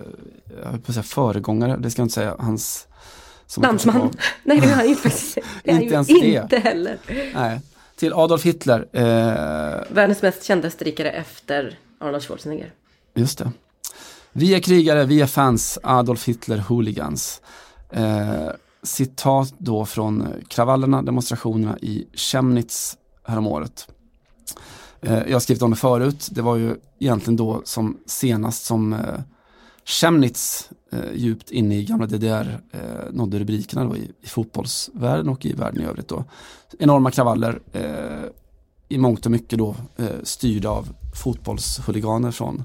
jag 0.57 0.71
höll 0.71 0.81
på 0.81 0.91
att 0.91 0.95
säga 0.95 1.03
föregångare, 1.03 1.77
det 1.77 1.91
ska 1.91 2.01
jag 2.01 2.05
inte 2.05 2.15
säga, 2.15 2.37
hans... 2.39 2.89
som 3.47 3.63
Dansman? 3.63 4.11
Nej, 4.43 4.61
det 4.61 4.67
är 4.67 4.75
han 4.75 4.89
ju 4.89 4.97
faktiskt 4.97 5.39
det 5.65 5.71
är 5.71 5.81
Inte 5.81 5.95
ens 5.95 6.09
det. 6.09 6.15
Inte 6.15 6.59
heller. 6.59 6.99
Nej, 7.35 7.61
till 7.97 8.13
Adolf 8.13 8.45
Hitler. 8.45 8.89
Eh, 8.93 9.03
Världens 9.95 10.23
mest 10.23 10.45
kända 10.45 10.69
österrikare 10.69 11.11
efter 11.11 11.79
Arnold 12.01 12.23
Schwarzenegger. 12.23 12.73
Just 13.15 13.39
det. 13.39 13.53
Vi 14.33 14.55
är 14.55 14.61
krigare, 14.61 15.05
vi 15.05 15.21
är 15.21 15.27
fans, 15.27 15.79
Adolf 15.83 16.29
Hitler 16.29 16.59
hooligans. 16.59 17.43
Eh, 17.91 18.49
citat 18.83 19.55
då 19.59 19.87
från 19.87 20.29
kravallerna, 20.49 21.03
demonstrationerna 21.03 21.79
i 21.79 22.07
Chemnitz 22.15 22.97
häromåret. 23.25 23.89
Eh, 25.03 25.19
jag 25.27 25.33
har 25.33 25.41
skrivit 25.41 25.63
om 25.63 25.71
det 25.71 25.77
förut, 25.77 26.29
det 26.31 26.43
var 26.43 26.57
ju 26.57 26.77
egentligen 26.99 27.37
då 27.37 27.63
som 27.65 27.99
senast 28.07 28.65
som 28.65 28.93
eh, 28.93 28.99
Chemnitz 29.89 30.71
eh, 30.93 31.13
djupt 31.15 31.51
inne 31.51 31.77
i 31.77 31.85
gamla 31.85 32.07
DDR 32.07 32.61
eh, 32.71 32.81
nådde 33.13 33.39
rubrikerna 33.39 33.85
då 33.85 33.97
i, 33.97 34.13
i 34.23 34.27
fotbollsvärlden 34.27 35.29
och 35.29 35.47
i 35.47 35.53
världen 35.53 35.83
i 35.83 35.85
övrigt 35.85 36.09
då. 36.09 36.25
Enorma 36.79 37.11
kravaller, 37.11 37.61
eh, 37.73 38.31
i 38.89 38.99
mångt 38.99 39.27
och 39.27 39.33
mycket 39.33 39.59
då 39.59 39.77
eh, 39.97 40.07
styrda 40.23 40.69
av 40.71 40.89
fotbollshuliganer 41.15 42.31
från 42.31 42.65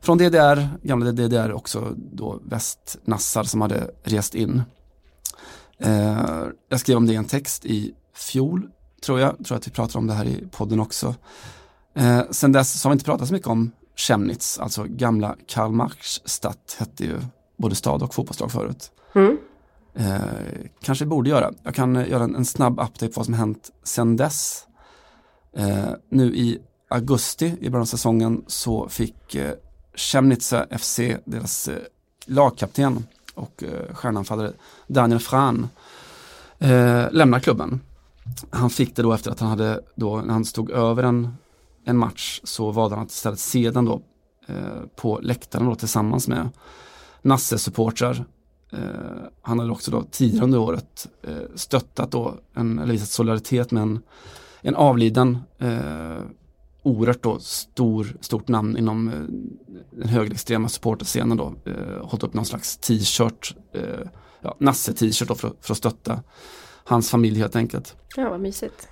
från 0.00 0.18
DDR, 0.18 0.68
gamla 0.82 1.12
DDR 1.12 1.52
också 1.52 1.94
då 1.96 2.40
västnassar 2.44 3.44
som 3.44 3.60
hade 3.60 3.90
rest 4.02 4.34
in. 4.34 4.62
Eh, 5.78 6.44
jag 6.68 6.80
skrev 6.80 6.96
om 6.96 7.06
det 7.06 7.12
i 7.12 7.16
en 7.16 7.24
text 7.24 7.64
i 7.64 7.94
fjol, 8.14 8.68
tror 9.06 9.20
jag. 9.20 9.44
Tror 9.44 9.56
att 9.56 9.66
vi 9.66 9.70
pratar 9.70 9.98
om 9.98 10.06
det 10.06 10.14
här 10.14 10.24
i 10.24 10.44
podden 10.50 10.80
också. 10.80 11.14
Eh, 11.94 12.20
sen 12.30 12.52
dess 12.52 12.80
så 12.80 12.88
har 12.88 12.90
vi 12.90 12.94
inte 12.94 13.04
pratat 13.04 13.28
så 13.28 13.34
mycket 13.34 13.48
om 13.48 13.72
Chemnitz, 13.96 14.58
alltså 14.58 14.84
gamla 14.88 15.36
Karl 15.48 15.72
Marx 15.72 16.20
stadt 16.24 16.76
hette 16.78 17.04
ju 17.04 17.20
både 17.56 17.74
stad 17.74 18.02
och 18.02 18.14
fotbollslag 18.14 18.52
förut. 18.52 18.90
Mm. 19.14 19.38
Eh, 19.94 20.20
kanske 20.82 21.06
borde 21.06 21.30
göra. 21.30 21.52
Jag 21.62 21.74
kan 21.74 21.96
eh, 21.96 22.10
göra 22.10 22.24
en, 22.24 22.34
en 22.34 22.44
snabb 22.44 22.72
update 22.80 23.08
på 23.08 23.12
vad 23.16 23.24
som 23.24 23.34
hänt 23.34 23.70
sedan 23.82 24.16
dess. 24.16 24.66
Eh, 25.56 25.90
nu 26.08 26.36
i 26.36 26.58
augusti 26.88 27.56
i 27.60 27.70
början 27.70 27.82
av 27.82 27.86
säsongen 27.86 28.44
så 28.46 28.88
fick 28.88 29.34
eh, 29.34 29.54
Chemnitzer 29.94 30.78
FC, 30.78 31.00
deras 31.24 31.68
eh, 31.68 31.82
lagkapten 32.26 33.06
och 33.34 33.62
eh, 33.62 33.94
stjärnanfallare 33.94 34.52
Daniel 34.86 35.20
Fran 35.20 35.68
eh, 36.58 37.10
lämna 37.10 37.40
klubben. 37.40 37.80
Han 38.50 38.70
fick 38.70 38.96
det 38.96 39.02
då 39.02 39.12
efter 39.12 39.30
att 39.30 39.40
han 39.40 39.48
hade 39.48 39.80
då, 39.94 40.16
när 40.16 40.32
han 40.32 40.44
stod 40.44 40.70
över 40.70 41.02
en, 41.02 41.36
en 41.86 41.96
match 41.96 42.40
så 42.44 42.70
valde 42.70 42.96
han 42.96 43.04
att 43.04 43.10
istället 43.10 43.38
se 43.38 43.70
den 43.70 43.84
då 43.84 44.02
eh, 44.46 44.80
på 44.96 45.18
läktaren 45.22 45.66
då 45.66 45.74
tillsammans 45.74 46.28
med 46.28 46.48
Nasse-supportrar. 47.22 48.24
Eh, 48.72 48.78
han 49.42 49.58
hade 49.58 49.72
också 49.72 49.90
då 49.90 50.02
tidigare 50.10 50.44
under 50.44 50.58
året 50.58 51.08
eh, 51.22 51.36
stöttat 51.54 52.10
då, 52.10 52.34
en, 52.54 52.78
eller 52.78 52.92
visat 52.92 53.08
solidaritet 53.08 53.70
med 53.70 53.82
en, 53.82 54.02
en 54.60 54.74
avliden 54.74 55.38
eh, 55.58 56.18
oerhört 56.82 57.22
då 57.22 57.38
stor, 57.38 58.16
stort 58.20 58.48
namn 58.48 58.76
inom 58.76 59.08
eh, 59.08 59.14
den 59.90 60.08
högerextrema 60.08 60.68
supporterscenen 60.68 61.36
då. 61.36 61.54
Eh, 61.64 62.06
hållit 62.06 62.22
upp 62.22 62.34
någon 62.34 62.46
slags 62.46 62.76
t-shirt, 62.76 63.56
eh, 63.72 63.82
ja, 64.40 64.56
Nasse-t-shirt 64.58 65.28
då 65.28 65.34
för, 65.34 65.52
för 65.60 65.72
att 65.72 65.78
stötta 65.78 66.22
hans 66.84 67.10
familj 67.10 67.38
helt 67.38 67.56
enkelt. 67.56 67.96
Ja, 68.16 68.30
vad 68.30 68.40
mysigt. 68.40 68.88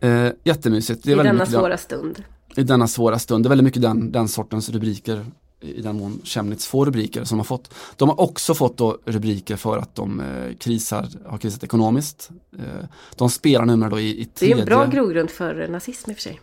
Eh, 0.00 0.28
jättemysigt. 0.44 1.04
Det 1.04 1.12
är 1.12 1.14
I 1.14 1.16
denna 1.16 1.32
mycket 1.32 1.50
svåra 1.50 1.76
stund. 1.76 2.24
I 2.56 2.62
denna 2.62 2.88
svåra 2.88 3.18
stund. 3.18 3.44
Det 3.44 3.46
är 3.46 3.48
väldigt 3.48 3.64
mycket 3.64 3.82
den, 3.82 4.12
den 4.12 4.28
sortens 4.28 4.68
rubriker 4.70 5.26
i 5.60 5.82
den 5.82 5.96
mån 5.98 6.20
Chemnitz 6.24 6.66
får 6.66 6.86
rubriker 6.86 7.24
som 7.24 7.38
har 7.38 7.44
fått. 7.44 7.74
De 7.96 8.08
har 8.08 8.20
också 8.20 8.54
fått 8.54 8.80
rubriker 9.04 9.56
för 9.56 9.78
att 9.78 9.94
de 9.94 10.20
eh, 10.20 10.56
krisar, 10.56 11.08
har 11.26 11.38
krisat 11.38 11.64
ekonomiskt. 11.64 12.30
Eh, 12.58 12.84
de 13.16 13.30
spelar 13.30 13.64
numera 13.66 13.90
då 13.90 14.00
i, 14.00 14.10
i 14.10 14.14
Det 14.14 14.22
är 14.22 14.26
tredje. 14.34 14.58
en 14.58 14.64
bra 14.66 14.86
grogrund 14.86 15.30
för 15.30 15.68
nazism 15.68 16.10
i 16.10 16.12
och 16.12 16.16
för 16.16 16.22
sig. 16.22 16.40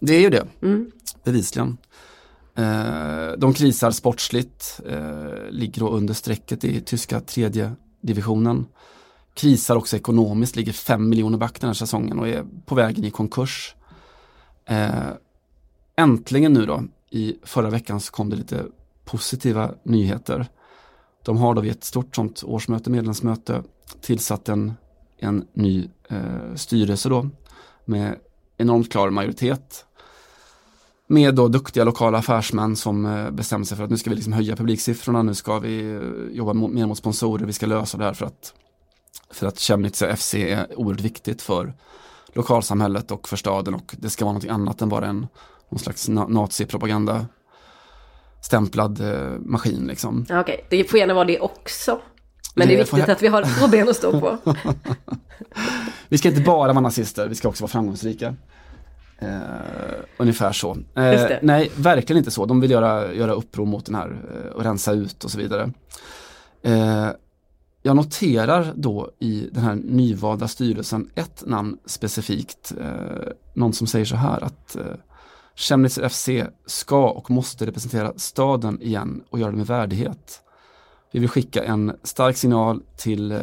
Det 0.00 0.14
är 0.14 0.20
ju 0.20 0.30
det, 0.30 0.46
Mm. 0.62 0.90
bevisligen. 1.24 1.76
Eh, 2.54 3.32
de 3.38 3.54
krisar 3.54 3.90
sportsligt, 3.90 4.80
eh, 4.88 5.50
ligger 5.50 5.80
då 5.80 5.88
under 5.90 6.14
strecket 6.14 6.64
i 6.64 6.80
tyska 6.80 7.20
tredje 7.20 7.72
divisionen. 8.00 8.66
Krisar 9.34 9.76
också 9.76 9.96
ekonomiskt, 9.96 10.56
ligger 10.56 10.72
5 10.72 11.08
miljoner 11.08 11.38
back 11.38 11.60
den 11.60 11.68
här 11.68 11.74
säsongen 11.74 12.18
och 12.18 12.28
är 12.28 12.44
på 12.66 12.74
vägen 12.74 13.04
i 13.04 13.10
konkurs. 13.10 13.74
Äntligen 15.96 16.52
nu 16.52 16.66
då, 16.66 16.82
i 17.10 17.36
förra 17.42 17.70
veckan 17.70 18.00
så 18.00 18.12
kom 18.12 18.30
det 18.30 18.36
lite 18.36 18.66
positiva 19.04 19.74
nyheter. 19.82 20.46
De 21.22 21.36
har 21.36 21.54
då 21.54 21.60
vid 21.60 21.72
ett 21.72 21.84
stort 21.84 22.16
sånt 22.16 22.42
årsmöte, 22.44 22.90
medlemsmöte, 22.90 23.62
tillsatt 24.00 24.48
en, 24.48 24.72
en 25.18 25.46
ny 25.52 25.88
eh, 26.08 26.54
styrelse 26.54 27.08
då 27.08 27.28
med 27.84 28.18
enormt 28.56 28.92
klar 28.92 29.10
majoritet. 29.10 29.86
Med 31.06 31.34
då 31.34 31.48
duktiga 31.48 31.84
lokala 31.84 32.18
affärsmän 32.18 32.76
som 32.76 33.06
eh, 33.06 33.30
bestämmer 33.30 33.64
sig 33.64 33.76
för 33.76 33.84
att 33.84 33.90
nu 33.90 33.96
ska 33.96 34.10
vi 34.10 34.16
liksom 34.16 34.32
höja 34.32 34.56
publiksiffrorna, 34.56 35.22
nu 35.22 35.34
ska 35.34 35.58
vi 35.58 35.92
eh, 35.94 36.36
jobba 36.36 36.52
mo- 36.52 36.72
mer 36.72 36.86
mot 36.86 36.98
sponsorer, 36.98 37.46
vi 37.46 37.52
ska 37.52 37.66
lösa 37.66 37.98
det 37.98 38.04
här 38.04 38.14
för 38.14 38.26
att, 38.26 38.54
för 39.30 39.46
att 39.46 39.58
Chemnitz 39.58 40.02
FC 40.16 40.34
är 40.34 40.78
oerhört 40.78 41.00
viktigt 41.00 41.42
för 41.42 41.74
lokalsamhället 42.32 43.10
och 43.10 43.28
för 43.28 43.36
staden 43.36 43.74
och 43.74 43.96
det 43.98 44.10
ska 44.10 44.24
vara 44.24 44.34
något 44.34 44.48
annat 44.48 44.82
än 44.82 44.88
bara 44.88 45.06
en 45.06 45.26
någon 45.72 45.78
slags 45.78 46.08
na- 46.08 46.28
nazipropaganda 46.28 47.26
stämplad 48.42 49.00
eh, 49.00 49.30
maskin 49.38 49.86
liksom. 49.86 50.26
Okej, 50.30 50.66
det 50.70 50.84
får 50.84 50.98
gärna 50.98 51.14
vara 51.14 51.24
det 51.24 51.40
också. 51.40 52.00
Men 52.54 52.68
det 52.68 52.74
är 52.74 52.78
Det 52.78 52.84
får 52.84 52.96
viktigt 52.96 53.12
att 53.16 53.22
vi 53.22 53.26
har 53.28 53.42
två 53.58 53.68
ben 53.68 53.88
att 53.88 53.96
stå 53.96 54.20
på. 54.20 54.38
Vi 56.08 56.18
ska 56.18 56.28
inte 56.28 56.40
bara 56.40 56.72
vara 56.72 56.80
nazister, 56.80 57.28
vi 57.28 57.34
ska 57.34 57.48
också 57.48 57.62
vara 57.64 57.70
framgångsrika. 57.70 58.34
Eh, 59.18 59.28
ungefär 60.16 60.52
så. 60.52 60.76
Eh, 60.96 61.30
nej, 61.42 61.70
verkligen 61.76 62.18
inte 62.18 62.30
så. 62.30 62.46
De 62.46 62.60
vill 62.60 62.70
göra, 62.70 63.14
göra 63.14 63.32
uppror 63.32 63.66
mot 63.66 63.86
den 63.86 63.94
här 63.94 64.22
eh, 64.34 64.50
och 64.52 64.64
rensa 64.64 64.92
ut 64.92 65.24
och 65.24 65.30
så 65.30 65.38
vidare. 65.38 65.72
Eh, 66.62 67.08
jag 67.82 67.96
noterar 67.96 68.72
då 68.76 69.10
i 69.18 69.48
den 69.52 69.62
här 69.64 69.74
nyvalda 69.74 70.48
styrelsen 70.48 71.10
ett 71.14 71.42
namn 71.46 71.78
specifikt. 71.86 72.72
Eh, 72.80 73.32
någon 73.54 73.72
som 73.72 73.86
säger 73.86 74.04
så 74.04 74.16
här 74.16 74.44
att 74.44 74.76
Chemnitzer 75.54 76.08
FC 76.08 76.28
ska 76.66 77.10
och 77.10 77.30
måste 77.30 77.66
representera 77.66 78.12
staden 78.16 78.82
igen 78.82 79.24
och 79.30 79.38
göra 79.38 79.50
det 79.50 79.56
med 79.56 79.66
värdighet. 79.66 80.42
Vi 81.12 81.18
vill 81.18 81.28
skicka 81.28 81.64
en 81.64 81.96
stark 82.02 82.36
signal 82.36 82.82
till 82.96 83.32
eh, 83.32 83.38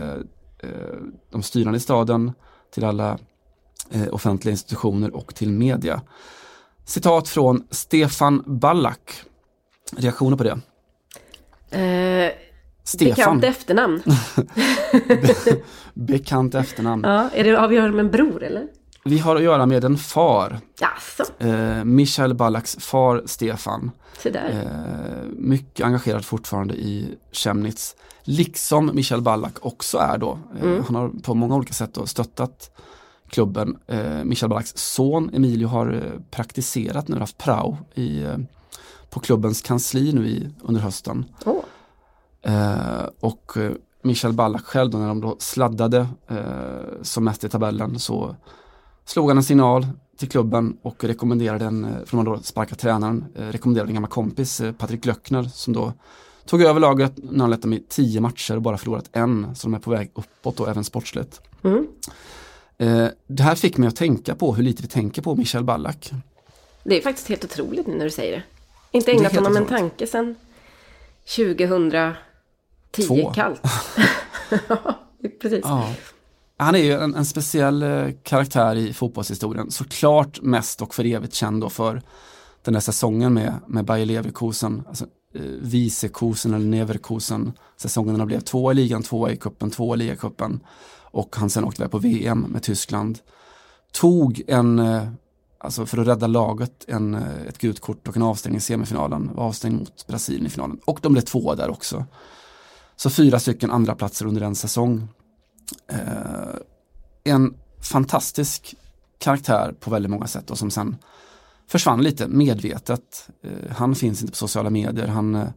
eh, 0.60 0.70
de 1.32 1.44
styrande 1.44 1.78
i 1.78 1.80
staden, 1.80 2.32
till 2.74 2.84
alla 2.84 3.18
eh, 3.92 4.08
offentliga 4.12 4.52
institutioner 4.52 5.16
och 5.16 5.36
till 5.36 5.52
media. 5.52 6.02
Citat 6.86 7.28
från 7.28 7.68
Stefan 7.70 8.44
Ballack. 8.46 9.22
Reaktioner 9.98 10.38
på 10.38 10.44
det? 10.44 10.60
Eh, 11.80 12.32
Stefan, 12.84 13.40
bekant 13.40 13.44
efternamn. 13.44 14.04
bekant 15.94 16.56
efternamn. 16.56 17.04
Ja, 17.04 17.30
är 17.34 17.44
det, 17.44 17.52
har 17.52 17.68
vi 17.68 17.76
göra 17.76 17.92
med 17.92 18.00
en 18.00 18.12
bror 18.12 18.44
eller? 18.44 18.68
Vi 19.06 19.20
har 19.20 19.36
att 19.36 19.44
göra 19.44 19.66
med 19.66 19.84
en 19.84 19.98
far, 19.98 20.60
Jaså, 20.80 21.24
eh, 21.40 21.84
Michael 21.84 22.34
Ballacks 22.34 22.76
far 22.80 23.24
Stefan. 23.26 23.92
Eh, 24.50 25.24
mycket 25.36 25.86
engagerad 25.86 26.26
fortfarande 26.26 26.74
i 26.74 27.18
Chemnitz. 27.32 27.96
Liksom 28.24 28.92
Michael 28.94 29.22
Ballack 29.22 29.66
också 29.66 29.98
är 29.98 30.18
då. 30.18 30.40
Eh, 30.62 30.84
Han 30.86 30.96
har 30.96 31.10
på 31.24 31.34
många 31.34 31.56
olika 31.56 31.74
sätt 31.74 31.98
stöttat 32.06 32.72
klubben. 33.30 33.78
Eh, 33.88 34.24
Michael 34.24 34.50
Ballacks 34.50 34.74
son 34.76 35.30
Emilio 35.34 35.68
har 35.68 35.94
eh, 35.94 36.22
praktiserat 36.32 37.08
nu, 37.08 37.20
haft 37.20 37.38
prao 37.38 37.78
i, 37.94 38.24
eh, 38.24 38.38
på 39.10 39.20
klubbens 39.20 39.62
kansli 39.62 40.14
nu 40.14 40.28
i, 40.28 40.50
under 40.62 40.82
hösten. 40.82 41.26
Eh, 42.42 43.06
och 43.20 43.52
Michael 44.04 44.34
Ballack 44.34 44.66
själv 44.66 44.92
då 44.92 44.98
när 44.98 45.08
de 45.08 45.22
då 45.22 45.36
sladdade 45.40 46.08
som 47.02 47.24
mest 47.24 47.44
i 47.44 47.50
tabellen 47.50 48.00
så 48.00 48.36
slog 49.10 49.30
han 49.30 49.38
en 49.38 49.44
signal 49.44 49.88
till 50.18 50.30
klubben 50.30 50.78
och 50.82 51.04
rekommenderade 51.04 51.66
en, 51.66 51.86
eh, 51.86 51.92
för 51.92 52.18
de 52.18 52.18
har 52.18 52.36
då 52.36 52.44
sparkat 52.44 52.80
tränaren, 52.80 53.26
eh, 53.36 53.48
rekommenderade 53.48 53.90
en 53.90 53.94
gammal 53.94 54.10
kompis, 54.10 54.62
eh, 54.62 54.72
Patrik 54.72 55.06
Löckner, 55.06 55.44
som 55.44 55.74
då 55.74 55.94
tog 56.46 56.62
över 56.62 56.80
laget 56.80 57.14
när 57.16 57.40
han 57.40 57.50
lett 57.50 57.62
dem 57.62 57.74
i 57.74 57.84
tio 57.90 58.22
matcher 58.22 58.56
och 58.56 58.62
bara 58.62 58.78
förlorat 58.78 59.10
en, 59.12 59.56
så 59.56 59.68
de 59.68 59.74
är 59.74 59.80
på 59.80 59.92
väg 59.92 60.12
uppåt 60.14 60.60
och 60.60 60.70
även 60.70 60.84
sportsligt. 60.84 61.42
Mm. 61.64 61.88
Det 63.28 63.44
här 63.44 63.56
fick 63.56 63.78
mig 63.78 63.88
att 63.88 63.96
tänka 63.96 64.36
på 64.36 64.56
hur 64.56 64.64
lite 64.64 64.82
vi 64.82 64.88
tänker 64.88 65.22
på 65.22 65.36
Michael 65.36 65.64
Ballack. 65.64 66.12
det 66.84 66.98
är 66.98 67.02
faktiskt 67.02 67.30
helt 67.30 67.44
otroligt 67.44 67.88
nu 67.88 67.98
när 67.98 68.06
du 68.06 68.12
säger 68.12 68.32
det. 68.32 68.44
Inte 68.98 69.12
ägnat 69.12 69.36
honom 69.36 69.58
en 69.58 69.66
tanke 69.66 70.08
sedan 70.08 70.36
2010 71.36 72.16
Två. 73.08 73.32
kallt. 73.32 73.62
precis. 75.42 75.62
Ja. 75.64 75.94
Han 76.62 76.76
är 76.76 76.80
ju 76.80 76.94
en, 76.94 77.16
en 77.16 77.26
speciell 77.26 77.84
eh, 77.84 78.08
karaktär 78.24 78.76
i 78.76 78.94
fotbollshistorien. 78.94 79.72
Såklart 79.72 80.42
mest 80.42 80.82
och 80.82 80.96
för 80.96 81.06
evigt 81.06 81.34
känd 81.34 81.62
då 81.62 81.70
för 81.70 82.02
den 82.62 82.74
där 82.74 82.82
säsongen 82.82 83.34
med, 83.34 83.54
med 83.68 83.86
Bayer 83.86 84.06
Leverkusen, 84.06 84.84
alltså 84.88 85.06
eh, 85.36 85.42
Vicekosen 85.42 86.54
eller 86.54 86.66
Neverkusen, 86.66 87.54
säsongen 87.78 88.18
när 88.18 88.26
blev 88.26 88.40
två 88.40 88.72
i 88.72 88.76
ligan, 88.76 89.04
två 89.04 89.30
i 89.30 89.38
kuppen, 89.38 89.72
två 89.72 89.96
i 89.96 89.98
ligacupen 89.98 90.60
och 91.12 91.36
han 91.36 91.50
sen 91.50 91.64
åkte 91.64 91.82
iväg 91.82 91.92
på 91.92 91.98
VM 91.98 92.40
med 92.40 92.64
Tyskland. 92.64 93.20
Tog 93.92 94.42
en, 94.48 94.80
eh, 94.80 95.08
alltså 95.58 95.86
för 95.86 95.98
att 95.98 96.08
rädda 96.08 96.28
laget, 96.28 96.86
en, 96.88 97.14
eh, 97.16 97.48
ett 97.48 97.58
gult 97.58 97.80
kort 97.80 98.08
och 98.08 98.16
en 98.16 98.24
avstängning 98.24 98.58
i 98.58 98.62
semifinalen, 98.62 99.30
var 99.34 99.44
avstängd 99.44 99.80
mot 99.80 100.08
Brasilien 100.08 100.46
i 100.46 100.50
finalen 100.50 100.80
och 100.86 101.00
de 101.02 101.14
blev 101.14 101.22
två 101.22 101.56
där 101.56 101.70
också. 101.70 102.06
Så 102.96 103.10
fyra 103.10 103.40
stycken 103.40 103.72
andra 103.72 103.96
platser 103.96 104.26
under 104.26 104.42
en 104.42 104.56
säsong. 104.56 105.08
Eh, 105.88 106.56
en 107.24 107.54
fantastisk 107.82 108.76
karaktär 109.18 109.76
på 109.80 109.92
väldigt 109.92 110.12
många 110.12 110.28
sätt 110.28 110.52
och 110.52 110.58
som 110.58 110.72
sen 110.72 110.98
försvann 111.68 112.02
lite 112.04 112.28
medvetet. 112.28 113.30
Eh, 113.44 113.76
han 113.76 113.96
finns 113.96 114.22
inte 114.22 114.32
på 114.32 114.38
sociala 114.38 114.70
medier, 114.70 115.08
han 115.08 115.36
eh, 115.36 115.48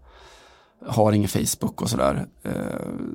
har 0.87 1.13
ingen 1.13 1.29
Facebook 1.29 1.83
och 1.83 1.91
sådär. 1.91 2.27
Eh, 2.43 2.53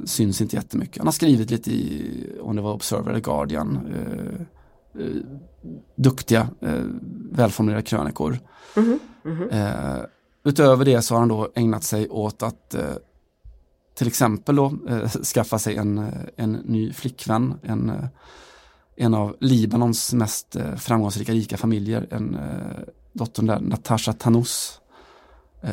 syns 0.06 0.42
inte 0.42 0.56
jättemycket. 0.56 0.98
Han 0.98 1.08
har 1.08 1.12
skrivit 1.12 1.52
lite 1.52 1.72
i, 1.72 2.40
om 2.42 2.56
det 2.56 2.62
var 2.62 2.74
Observer 2.74 3.10
eller 3.10 3.20
Guardian, 3.20 3.88
eh, 3.94 4.42
eh, 5.02 5.16
duktiga, 5.96 6.50
eh, 6.62 6.84
välformulerade 7.32 7.84
krönikor. 7.84 8.40
Eh, 9.52 9.98
utöver 10.44 10.86
det 10.86 11.02
så 11.02 11.16
har 11.16 11.20
han 11.20 11.30
då 11.30 11.52
ägnat 11.56 11.84
sig 11.84 12.10
åt 12.10 12.44
att 12.44 12.76
till 13.98 14.08
exempel 14.08 14.56
då 14.56 14.74
eh, 14.90 15.10
skaffa 15.10 15.60
sig 15.60 15.76
en, 15.76 15.98
eh, 15.98 16.06
en 16.36 16.52
ny 16.52 16.94
flickvän, 16.94 17.60
en, 17.64 17.90
eh, 17.90 18.06
en 18.96 19.14
av 19.14 19.36
Libanons 19.40 20.14
mest 20.14 20.56
eh, 20.56 20.76
framgångsrika 20.76 21.32
rika 21.32 21.58
familjer, 21.58 22.08
en 22.12 22.36
eh, 22.36 22.84
dottern 23.14 23.46
där, 23.46 23.60
Natasha 23.60 24.14
Tanous, 24.14 24.82
eh, 25.62 25.72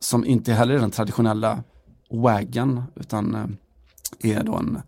som 0.00 0.24
inte 0.24 0.52
heller 0.52 0.74
är 0.74 0.78
den 0.78 0.90
traditionella 0.90 1.62
wagon, 2.10 2.82
utan 2.94 3.56
är 4.20 4.42
då 4.44 4.56
en 4.56 4.80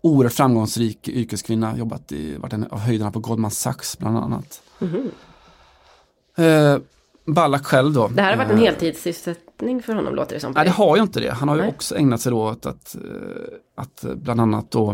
oerhört 0.00 0.32
framgångsrik 0.32 1.08
yrkeskvinna, 1.08 1.76
jobbat 1.76 2.12
i, 2.12 2.36
varit 2.36 2.52
en 2.52 2.64
av 2.64 2.78
höjderna 2.78 3.12
på 3.12 3.20
Goldman 3.20 3.50
Sachs 3.50 3.98
bland 3.98 4.18
annat. 4.18 4.62
Eh, 6.36 6.78
Ballack 7.26 7.66
själv 7.66 7.92
då. 7.92 8.08
Det 8.08 8.22
här 8.22 8.30
har 8.30 8.44
varit 8.44 8.50
en 8.50 8.58
eh, 8.58 8.64
heltidssysselsättning 9.56 9.82
för 9.82 9.94
honom 9.94 10.14
låter 10.14 10.34
det 10.34 10.40
som. 10.40 10.52
Nej, 10.52 10.64
det 10.64 10.70
har 10.70 10.96
ju 10.96 11.02
inte 11.02 11.20
det. 11.20 11.32
Han 11.32 11.48
har 11.48 11.56
ju 11.56 11.62
Nej. 11.62 11.70
också 11.70 11.96
ägnat 11.96 12.20
sig 12.20 12.32
åt 12.32 12.66
att, 12.66 12.94
eh, 12.94 13.02
att 13.76 14.04
eh, 14.04 14.14
bland 14.14 14.40
annat 14.40 14.70
då 14.70 14.90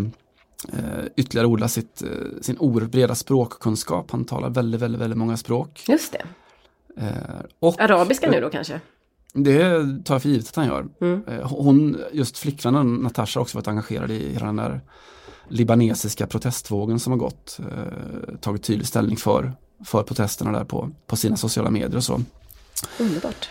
eh, 0.72 1.04
ytterligare 1.16 1.46
odla 1.46 1.68
sitt, 1.68 2.02
sin 2.40 2.58
oerhört 2.58 2.90
breda 2.90 3.14
språkkunskap. 3.14 4.10
Han 4.10 4.24
talar 4.24 4.50
väldigt, 4.50 4.80
väldigt, 4.80 5.00
väldigt 5.00 5.18
många 5.18 5.36
språk. 5.36 5.84
Just 5.88 6.12
det. 6.12 6.24
Och 7.60 7.80
Arabiska 7.80 8.30
nu 8.30 8.40
då 8.40 8.50
kanske? 8.50 8.80
Det 9.34 9.64
tar 10.04 10.14
jag 10.14 10.22
för 10.22 10.28
givet 10.28 10.48
att 10.48 10.56
han 10.56 10.66
gör. 10.66 10.86
Mm. 11.00 11.22
Hon, 11.42 11.96
just 12.12 12.38
flickvännen 12.38 12.94
Natasha 12.94 13.40
har 13.40 13.42
också 13.42 13.58
varit 13.58 13.68
engagerad 13.68 14.10
i 14.10 14.32
hela 14.32 14.46
den 14.46 14.56
där 14.56 14.80
libanesiska 15.48 16.26
protestvågen 16.26 16.98
som 16.98 17.12
har 17.12 17.18
gått. 17.18 17.60
Eh, 17.60 18.36
tagit 18.40 18.62
tydlig 18.62 18.86
ställning 18.86 19.16
för, 19.16 19.52
för 19.84 20.02
protesterna 20.02 20.52
där 20.52 20.64
på, 20.64 20.90
på 21.06 21.16
sina 21.16 21.36
sociala 21.36 21.70
medier 21.70 21.96
och 21.96 22.04
så. 22.04 22.20
Underbart. 22.98 23.48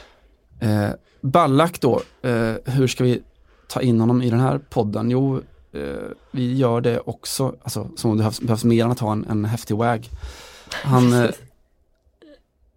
Eh, 0.62 0.90
Ballack 1.22 1.82
då, 1.82 2.02
eh, 2.22 2.56
hur 2.66 2.88
ska 2.88 3.04
vi 3.04 3.22
ta 3.68 3.82
in 3.82 4.00
honom 4.00 4.22
i 4.22 4.30
den 4.30 4.40
här 4.40 4.58
podden? 4.58 5.10
Jo, 5.10 5.42
eh, 5.72 5.82
vi 6.32 6.56
gör 6.56 6.82
det 6.82 7.00
också, 7.00 7.56
alltså 7.64 7.90
som 7.96 8.12
om 8.12 8.18
det 8.18 8.22
behövs, 8.22 8.42
behövs 8.42 8.64
mer 8.64 8.86
än 8.86 8.92
att 8.92 9.00
ha 9.00 9.12
en, 9.12 9.26
en 9.30 9.46
häftig 9.46 9.78
wag. 9.78 10.10
Han 10.72 11.14
eh, 11.14 11.30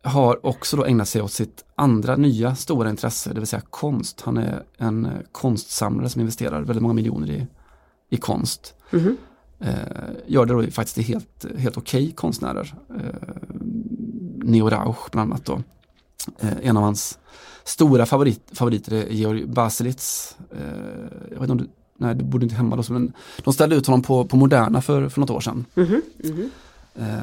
har 0.02 0.46
också 0.46 0.76
då 0.76 0.84
ägnat 0.84 1.08
sig 1.08 1.22
åt 1.22 1.32
sitt 1.32 1.64
andra 1.74 2.16
nya 2.16 2.54
stora 2.54 2.90
intresse, 2.90 3.32
det 3.32 3.40
vill 3.40 3.46
säga 3.46 3.62
konst. 3.70 4.20
Han 4.20 4.36
är 4.36 4.62
en 4.76 5.06
eh, 5.06 5.12
konstsamlare 5.32 6.08
som 6.08 6.20
investerar 6.20 6.62
väldigt 6.62 6.82
många 6.82 6.94
miljoner 6.94 7.30
i, 7.30 7.46
i 8.10 8.16
konst. 8.16 8.74
Mhm. 8.90 9.16
Eh, 9.60 9.74
gör 10.26 10.46
det 10.46 10.54
då 10.54 10.62
faktiskt 10.70 10.94
till 10.94 11.04
helt, 11.04 11.46
helt 11.58 11.76
okej 11.76 12.12
konstnärer. 12.12 12.74
Eh, 12.90 13.30
Neo 14.44 14.70
Rauch 14.70 15.10
bland 15.12 15.32
annat 15.32 15.44
då. 15.44 15.62
En 16.62 16.76
av 16.76 16.82
hans 16.82 17.18
stora 17.64 18.06
favorit, 18.06 18.50
favoriter 18.52 18.92
är 18.92 19.08
Georg 19.08 19.46
Baselitz. 19.46 20.36
Eh, 20.52 20.58
jag 21.30 21.40
vet 21.40 21.50
inte 21.50 21.52
om 21.52 21.58
du, 21.58 21.68
nej 21.98 22.14
du 22.14 22.24
bodde 22.24 22.44
inte 22.44 22.56
hemma 22.56 22.76
då, 22.76 22.82
men 22.92 23.12
de 23.44 23.52
ställde 23.54 23.76
ut 23.76 23.86
honom 23.86 24.02
på, 24.02 24.24
på 24.24 24.36
Moderna 24.36 24.82
för, 24.82 25.08
för 25.08 25.20
något 25.20 25.30
år 25.30 25.40
sedan. 25.40 25.64
Mhm, 25.74 26.02
mhm. 26.24 26.50
Eh, 26.94 27.18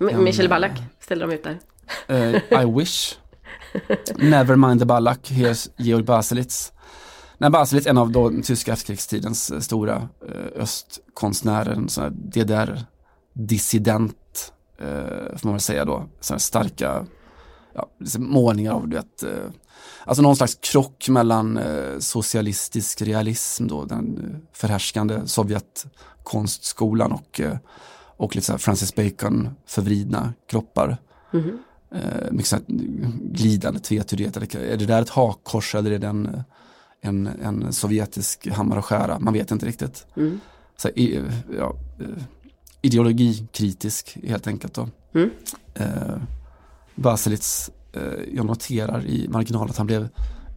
M- 0.00 0.08
en, 0.12 0.24
Michel 0.24 0.48
Ballack 0.48 0.82
ställde 1.00 1.26
de 1.26 1.34
ut 1.34 1.44
där. 1.44 1.58
Eh, 2.06 2.62
I 2.62 2.78
wish. 2.78 3.14
Never 4.16 4.56
mind 4.56 4.80
the 4.80 4.86
Ballack, 4.86 5.30
here's 5.30 5.70
Georg 5.76 6.04
Baselitz. 6.04 6.72
Nej, 7.38 7.50
Baselitz, 7.50 7.86
en 7.86 7.98
av 7.98 8.10
då 8.10 8.28
den 8.30 8.42
tyska 8.42 8.72
efterkrigstidens 8.72 9.50
eh, 9.50 9.60
stora 9.60 10.08
eh, 10.28 10.62
östkonstnärer, 10.62 11.72
en 11.72 11.88
sån 11.88 12.04
här 12.04 12.10
DDR-dissident, 13.34 14.52
eh, 14.78 15.36
får 15.36 15.44
man 15.48 15.52
väl 15.54 15.60
säga 15.60 15.84
då. 15.84 16.04
Här 16.30 16.38
starka 16.38 17.06
ja, 17.74 17.86
liksom 18.00 18.30
målningar 18.30 18.72
av, 18.72 18.88
du 18.88 18.96
vet, 18.96 19.22
eh, 19.22 19.30
alltså 20.04 20.22
någon 20.22 20.36
slags 20.36 20.58
krock 20.60 21.08
mellan 21.08 21.56
eh, 21.56 21.98
socialistisk 21.98 23.02
realism 23.02 23.66
då, 23.66 23.84
den 23.84 24.18
eh, 24.18 24.56
förhärskande 24.58 25.26
Sovjetkonstskolan 25.26 27.12
och, 27.12 27.40
eh, 27.40 27.56
och 28.16 28.36
lite 28.36 28.46
så 28.46 28.58
Francis 28.58 28.94
Bacon 28.94 29.48
förvridna 29.66 30.32
kroppar. 30.50 30.96
Eh, 31.94 32.30
mycket 32.30 32.48
så 32.48 32.58
glidande 33.22 33.80
tvetydighet. 33.80 34.36
Är 34.36 34.76
det 34.76 34.86
där 34.86 35.02
ett 35.02 35.08
hakkors 35.08 35.74
eller 35.74 35.90
är 35.90 35.98
det 35.98 36.06
en, 36.06 36.42
en, 37.00 37.26
en 37.26 37.72
sovjetisk 37.72 38.48
hammare 38.48 38.78
och 38.78 38.84
skära? 38.84 39.18
Man 39.18 39.34
vet 39.34 39.50
inte 39.50 39.66
riktigt. 39.66 40.06
Mm. 40.16 40.40
Så 40.76 40.90
ja, 41.58 41.76
ideologikritisk 42.82 44.18
helt 44.26 44.46
enkelt. 44.46 44.74
Då. 44.74 44.88
Mm. 45.14 45.30
Eh, 45.74 46.16
Baselitz, 46.94 47.70
jag 48.32 48.46
noterar 48.46 49.06
i 49.06 49.28
marginalen 49.28 49.70
att 49.70 49.76
han 49.78 49.86
blev 49.86 50.08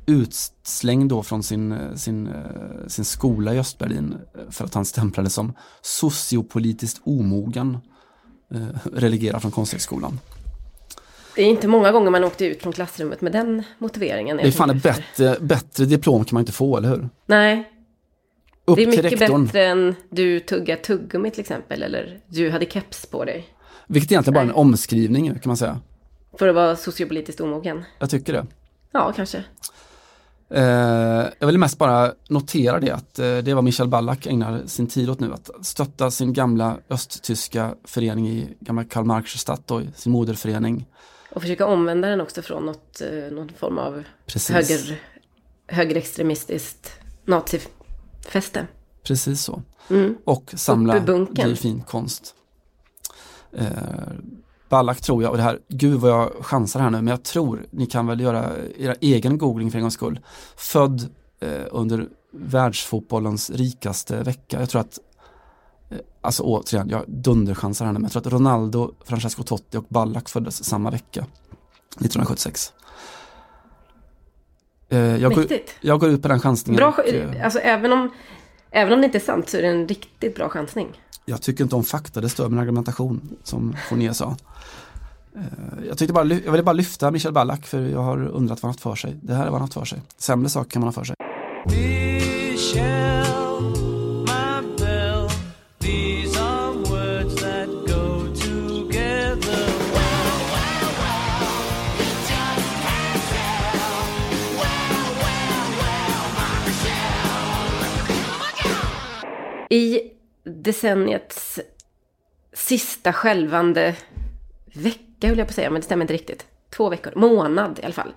utslängd 0.06 1.10
då 1.10 1.24
från 1.24 1.44
sin, 1.44 1.72
eh, 1.72 1.94
sin, 1.96 2.28
eh, 2.28 2.88
sin 2.88 3.06
skola 3.06 3.54
i 3.54 3.60
Östberlin 3.60 4.18
eh, 4.36 4.52
för 4.52 4.66
att 4.66 4.74
han 4.74 4.86
stämplades 4.86 5.34
som 5.34 5.54
sociopolitiskt 5.82 7.02
omogen, 7.04 7.78
eh, 8.54 8.68
relegerad 8.94 9.42
från 9.42 9.52
Konsthögskolan. 9.52 10.20
Det 11.36 11.42
är 11.42 11.46
inte 11.46 11.68
många 11.68 11.92
gånger 11.92 12.12
man 12.12 12.24
åkte 12.24 12.46
ut 12.46 12.62
från 12.62 12.74
klassrummet 12.74 13.22
med 13.22 13.32
den 13.32 13.64
motiveringen. 13.78 14.38
Det 14.38 14.48
är 14.48 14.52
fan 14.52 14.70
ett 14.70 14.84
bättre, 14.84 15.38
bättre 15.42 15.86
diplom 15.86 16.26
kan 16.26 16.36
man 16.36 16.42
inte 16.42 16.52
få, 16.52 16.78
eller 16.78 16.90
hur? 16.90 17.10
Nej, 17.26 17.72
Upp 18.66 18.76
det 18.76 18.84
är 18.84 18.88
mycket 18.88 19.20
bättre 19.20 19.66
än 19.66 19.96
du 20.10 20.40
tuggar 20.40 20.76
tuggummi 20.76 21.32
till 21.32 21.40
exempel. 21.40 21.84
Eller 21.84 22.20
du 22.28 22.50
hade 22.50 22.66
keps 22.66 23.06
på 23.06 23.26
dig. 23.26 23.46
vilket 23.88 24.12
egentligen 24.12 24.34
bara 24.34 24.40
är 24.40 24.44
en 24.44 24.48
Nej. 24.48 24.56
omskrivning 24.56 25.28
kan 25.30 25.42
man 25.50 25.58
säga. 25.58 25.80
För 26.40 26.48
att 26.48 26.56
vara 26.56 26.76
sociopolitiskt 26.76 27.42
omogen. 27.42 27.84
Jag 28.00 28.10
tycker 28.10 28.34
det. 28.34 28.46
Ja, 28.92 29.14
kanske. 29.16 29.44
Eh, 30.50 31.26
jag 31.40 31.48
vill 31.48 31.58
mest 31.58 31.78
bara 31.78 32.14
notera 32.30 32.80
det 32.80 32.92
att 32.92 33.20
eh, 33.20 33.38
det 33.38 33.54
vad 33.54 33.64
Michel 33.64 33.88
Ballack 33.88 34.26
ägnar 34.26 34.64
sin 34.66 34.88
tid 34.88 35.10
åt 35.10 35.20
nu, 35.20 35.34
att 35.34 35.50
stötta 35.62 36.12
sin 36.12 36.34
gamla 36.34 36.78
östtyska 36.90 37.76
förening 37.84 38.28
i 38.28 38.58
gamla 38.60 38.84
Karl 38.84 39.06
Marx 39.06 39.46
då, 39.66 39.82
sin 39.96 40.12
moderförening. 40.12 40.86
Och 41.32 41.42
försöka 41.42 41.66
omvända 41.66 42.08
den 42.08 42.22
också 42.22 42.42
från 42.42 42.66
något, 42.66 43.02
eh, 43.02 43.36
någon 43.36 43.50
form 43.50 43.78
av 43.78 44.04
Precis, 44.26 44.56
höger, 44.56 45.02
högerextremistiskt 45.68 46.92
nazifäste. 47.26 48.68
precis 49.04 49.42
så. 49.42 49.62
Mm. 49.90 50.18
Och 50.24 50.54
samla 50.56 51.00
dyr 51.00 51.56
fin 51.56 51.82
konst. 51.82 52.36
Ballack 54.70 55.02
tror 55.02 55.24
jag, 55.24 55.32
och 55.32 55.38
det 55.38 55.44
här, 55.44 55.60
gud 55.68 56.00
vad 56.00 56.12
jag 56.12 56.32
chansar 56.42 56.80
här 56.80 56.90
nu, 56.90 56.98
men 56.98 57.08
jag 57.08 57.24
tror 57.24 57.66
ni 57.72 57.86
kan 57.86 58.08
väl 58.08 58.20
göra 58.20 58.52
era 58.78 58.94
egen 58.94 59.38
googling 59.38 59.72
för 59.72 59.78
en 59.78 59.82
gångs 59.82 59.94
skull. 59.94 60.20
Född 60.58 61.02
eh, 61.40 61.50
under 61.72 62.08
världsfotbollens 62.32 63.50
rikaste 63.50 64.24
vecka. 64.24 64.60
Jag 64.60 64.70
tror 64.70 64.82
att, 64.82 65.00
eh, 65.90 65.98
alltså 66.22 66.44
återigen, 66.44 66.90
jag 66.90 67.04
dunderchansar 67.08 67.86
här 67.86 67.94
nu, 67.94 68.00
men 68.00 68.04
jag 68.04 68.12
tror 68.12 68.28
att 68.28 68.34
Ronaldo, 68.34 68.92
Francesco 69.06 69.44
Totti 69.44 69.78
och 69.78 69.86
Ballack 69.90 70.30
föddes 70.30 70.64
samma 70.64 70.92
vecka. 70.92 71.26
1976. 72.00 72.74
Eh, 74.90 75.00
jag, 75.00 75.34
går, 75.34 75.46
jag 75.82 76.00
går 76.00 76.10
ut 76.10 76.22
på 76.22 76.28
den 76.28 76.40
chansningen. 76.40 76.78
Bra, 76.78 76.90
och, 76.90 77.08
eh, 77.08 77.44
alltså 77.44 77.60
även 77.60 77.94
om, 77.94 78.12
även 78.72 78.94
om 78.94 79.00
det 79.02 79.06
inte 79.06 79.18
är 79.18 79.20
sant 79.20 79.50
så 79.50 79.58
är 79.58 79.62
det 79.62 79.68
en 79.68 79.88
riktigt 79.88 80.36
bra 80.36 80.50
chansning. 80.50 80.88
Jag 81.30 81.42
tycker 81.42 81.64
inte 81.64 81.76
om 81.76 81.84
fakta, 81.84 82.22
det 82.22 82.30
stör 82.30 82.50
min 82.50 82.60
argumentation 82.60 83.22
som 83.44 83.76
Fournier 83.90 84.14
sa. 84.14 84.36
Eh, 85.36 85.42
jag, 85.88 85.98
tyckte 85.98 86.14
bara, 86.14 86.26
jag 86.26 86.52
ville 86.52 86.64
bara 86.64 86.74
lyfta 86.74 87.12
Michel 87.12 87.34
Ballack 87.34 87.66
för 87.66 87.82
jag 87.82 88.04
har 88.04 88.28
undrat 88.28 88.64
vad 88.64 88.68
han 88.68 88.70
haft 88.70 88.82
för 88.82 88.96
sig. 88.96 89.16
Det 89.22 89.34
här 89.34 89.46
är 89.46 89.50
vad 89.50 89.54
han 89.54 89.62
haft 89.62 89.74
för 89.74 89.86
sig. 89.86 90.02
Sämre 90.18 90.50
saker 90.50 90.70
kan 90.72 90.80
man 90.80 90.88
ha 90.88 90.94
för 90.94 91.04
sig. 91.04 91.16
I 109.70 110.17
decenniets 110.48 111.60
sista 112.54 113.14
skälvande 113.14 113.96
vecka, 114.74 115.28
höll 115.28 115.38
jag 115.38 115.48
på 115.48 115.52
att 115.52 115.56
säga, 115.56 115.70
men 115.70 115.82
det 115.82 115.86
stämmer 115.86 116.04
inte 116.04 116.14
riktigt. 116.14 116.46
Två 116.70 116.90
veckor, 116.90 117.14
månad 117.16 117.80
i 117.80 117.84
alla 117.84 117.94
fall. 117.94 118.14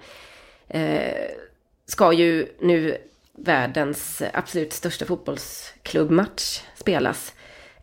Eh, 0.69 1.31
ska 1.87 2.13
ju 2.13 2.47
nu 2.61 2.99
världens 3.33 4.23
absolut 4.33 4.73
största 4.73 5.05
fotbollsklubbmatch 5.05 6.61
spelas. 6.75 7.35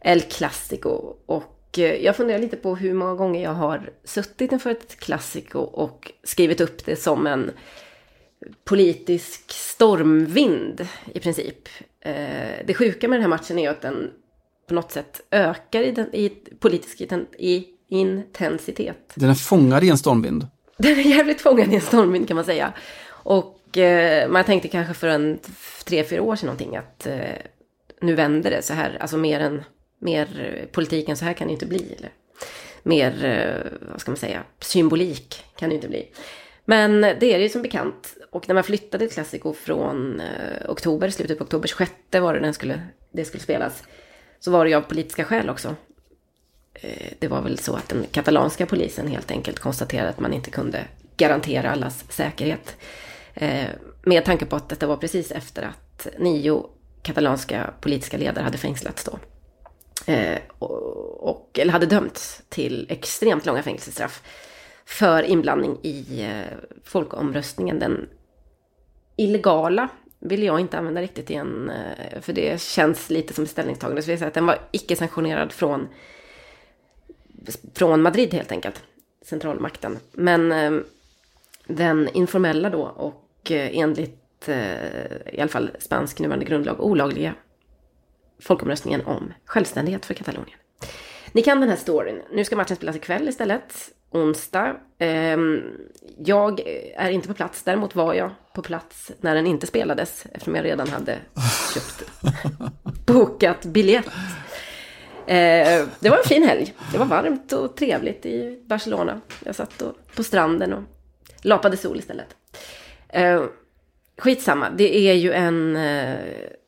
El 0.02 0.22
Clasico. 0.22 1.16
Och 1.26 1.80
eh, 1.80 1.96
jag 2.06 2.16
funderar 2.16 2.40
lite 2.40 2.58
på 2.58 2.76
hur 2.76 2.94
många 2.94 3.16
gånger 3.16 3.44
jag 3.44 3.54
har 3.54 3.90
suttit 4.04 4.52
inför 4.52 4.70
ett 4.72 5.00
Clasico 5.00 5.60
och 5.60 6.12
skrivit 6.24 6.62
upp 6.62 6.86
det 6.86 6.96
som 6.96 7.28
en 7.28 7.52
politisk 8.64 9.52
stormvind 9.52 10.88
i 11.14 11.20
princip. 11.20 11.70
Eh, 12.00 12.66
det 12.66 12.74
sjuka 12.74 13.08
med 13.08 13.18
den 13.18 13.22
här 13.22 13.30
matchen 13.30 13.60
är 13.60 13.70
att 13.70 13.82
den 13.82 14.12
på 14.68 14.74
något 14.74 14.92
sätt 14.92 15.22
ökar 15.32 15.82
i, 15.82 15.92
den, 15.92 16.16
i 16.16 16.30
politisk 16.60 17.02
i, 17.38 17.66
intensitet. 17.90 19.12
Den 19.16 19.30
är 19.30 19.34
fångad 19.34 19.84
i 19.84 19.90
en 19.90 19.98
stormvind. 19.98 20.48
Den 20.78 20.92
är 20.92 21.04
jävligt 21.04 21.42
fångad 21.42 21.72
i 21.72 21.76
en 21.76 21.82
stormvind 21.82 22.28
kan 22.28 22.36
man 22.36 22.46
säga. 22.46 22.74
Och 23.10 23.78
eh, 23.78 24.30
man 24.30 24.44
tänkte 24.44 24.68
kanske 24.68 24.94
för 24.94 25.08
en 25.08 25.40
tre, 25.86 26.04
fyra 26.04 26.22
år 26.22 26.36
sedan 26.36 26.48
någonting 26.48 26.76
att 26.76 27.08
eh, 27.08 27.20
nu 28.02 28.16
vänder 28.16 28.52
det 28.52 28.62
så 28.62 28.74
här. 28.74 28.98
Alltså 29.00 29.18
mer 29.18 29.40
än 29.40 29.64
mer 30.00 30.68
politiken 30.72 31.18
så 31.18 31.26
här 31.26 31.34
kan 31.34 31.48
det 31.48 31.54
inte 31.54 31.66
bli. 31.66 31.96
Eller 31.98 32.12
mer, 32.84 33.26
eh, 33.26 33.72
vad 33.92 34.02
ska 34.02 34.12
man 34.12 34.18
säga, 34.18 34.44
symbolik 34.60 35.44
kan 35.56 35.70
det 35.70 35.76
inte 35.76 35.88
bli. 35.88 36.08
Men 36.66 37.02
det 37.02 37.24
är 37.24 37.38
det 37.38 37.44
ju 37.44 37.50
som 37.50 37.62
bekant. 37.62 38.18
Och 38.32 38.48
när 38.48 38.56
man 38.56 38.64
flyttade 38.64 39.08
till 39.08 39.14
Classico 39.14 39.54
från 39.54 40.20
eh, 40.20 40.70
oktober, 40.70 41.10
slutet 41.10 41.38
på 41.38 41.44
oktober, 41.44 41.68
26 41.68 41.92
var 42.12 42.34
det 42.34 42.40
den 42.40 42.54
skulle 42.54 42.82
det 43.12 43.26
skulle 43.26 43.44
spelas, 43.44 43.84
så 44.40 44.52
var 44.52 44.66
det 44.66 44.70
ju 44.70 44.76
av 44.76 44.82
politiska 44.82 45.24
skäl 45.24 45.50
också. 45.50 45.76
Eh, 46.74 47.14
det 47.20 47.28
var 47.28 47.42
väl 47.42 47.60
så 47.60 47.76
att 47.76 47.90
den 47.90 48.06
katalanska 48.12 48.66
polisen 48.66 49.08
helt 49.08 49.32
enkelt 49.32 49.60
konstaterade 49.60 50.10
att 50.10 50.20
man 50.20 50.34
inte 50.34 50.52
kunde 50.52 50.86
garantera 51.18 51.72
allas 51.72 52.06
säkerhet. 52.10 52.76
Eh, 53.34 53.68
med 54.04 54.26
tanke 54.26 54.46
på 54.46 54.56
att 54.56 54.70
detta 54.70 54.88
var 54.88 54.98
precis 54.98 55.32
efter 55.32 55.64
att 55.64 56.08
nio 56.20 56.66
katalanska 57.02 57.74
politiska 57.82 58.18
ledare 58.18 58.44
hade 58.44 58.58
fängslats 58.58 59.04
då. 59.04 59.20
Eh, 60.14 60.40
och, 60.60 61.60
eller 61.60 61.72
hade 61.72 61.86
dömts 61.86 62.42
till 62.50 62.86
extremt 62.90 63.46
långa 63.46 63.64
fängelsestraff 63.64 64.22
för 64.86 65.24
inblandning 65.24 65.78
i 65.84 66.32
folkomröstningen. 66.84 67.80
Den 67.80 68.10
illegala 69.16 69.90
vill 70.28 70.44
jag 70.44 70.60
inte 70.60 70.78
använda 70.78 71.02
riktigt 71.02 71.30
igen, 71.30 71.70
eh, 71.70 72.22
för 72.22 72.34
det 72.34 72.62
känns 72.62 73.10
lite 73.10 73.34
som 73.34 73.44
ett 73.44 73.50
ställningstagande. 73.50 74.02
Så 74.02 74.12
vi 74.12 74.18
säger 74.18 74.28
att 74.28 74.34
den 74.34 74.46
var 74.46 74.60
icke 74.72 74.96
sanktionerad 74.96 75.52
från, 75.52 75.88
från 77.74 78.02
Madrid 78.02 78.34
helt 78.34 78.52
enkelt, 78.52 78.84
centralmakten. 79.22 79.98
Men 80.12 80.52
eh, 80.52 80.72
den 81.68 82.10
informella 82.14 82.70
då 82.70 82.82
och 82.84 83.52
eh, 83.52 83.78
enligt 83.78 84.24
i 85.26 85.40
alla 85.40 85.48
fall 85.48 85.72
spansk 85.80 86.20
nuvarande 86.20 86.46
grundlag 86.46 86.82
olagliga 86.82 87.34
folkomröstningen 88.40 89.02
om 89.06 89.34
självständighet 89.46 90.06
för 90.06 90.14
Katalonien. 90.14 90.60
Ni 91.32 91.42
kan 91.42 91.60
den 91.60 91.70
här 91.70 91.76
storyn. 91.76 92.22
Nu 92.32 92.44
ska 92.44 92.56
matchen 92.56 92.76
spelas 92.76 92.96
ikväll 92.96 93.30
istället. 93.30 93.74
Onsdag. 94.12 94.76
Ehm, 95.00 95.64
jag 96.18 96.60
är 96.96 97.10
inte 97.10 97.28
på 97.28 97.34
plats. 97.34 97.64
Däremot 97.64 97.96
var 97.96 98.14
jag 98.14 98.32
på 98.54 98.62
plats 98.62 99.12
när 99.22 99.36
den 99.36 99.48
inte 99.48 99.68
spelades. 99.68 100.26
Eftersom 100.32 100.56
jag 100.56 100.66
redan 100.66 100.90
hade 100.90 101.20
köpt, 101.74 102.04
bokat 103.06 103.66
biljett. 103.66 104.08
Eh, 105.28 105.86
det 106.00 106.10
var 106.10 106.18
en 106.18 106.24
fin 106.24 106.44
helg. 106.44 106.74
Det 106.92 106.98
var 106.98 107.06
varmt 107.06 107.54
och 107.54 107.76
trevligt 107.76 108.26
i 108.26 108.64
Barcelona. 108.66 109.22
Jag 109.44 109.56
satt 109.56 109.84
på 110.16 110.24
stranden 110.24 110.74
och 110.74 110.84
lapade 111.42 111.78
sol 111.78 112.00
istället. 112.00 112.36
Eh, 113.10 113.44
skitsamma, 114.18 114.70
det 114.70 114.96
är 115.10 115.14
ju 115.14 115.32
en 115.32 115.76
eh, 115.76 116.16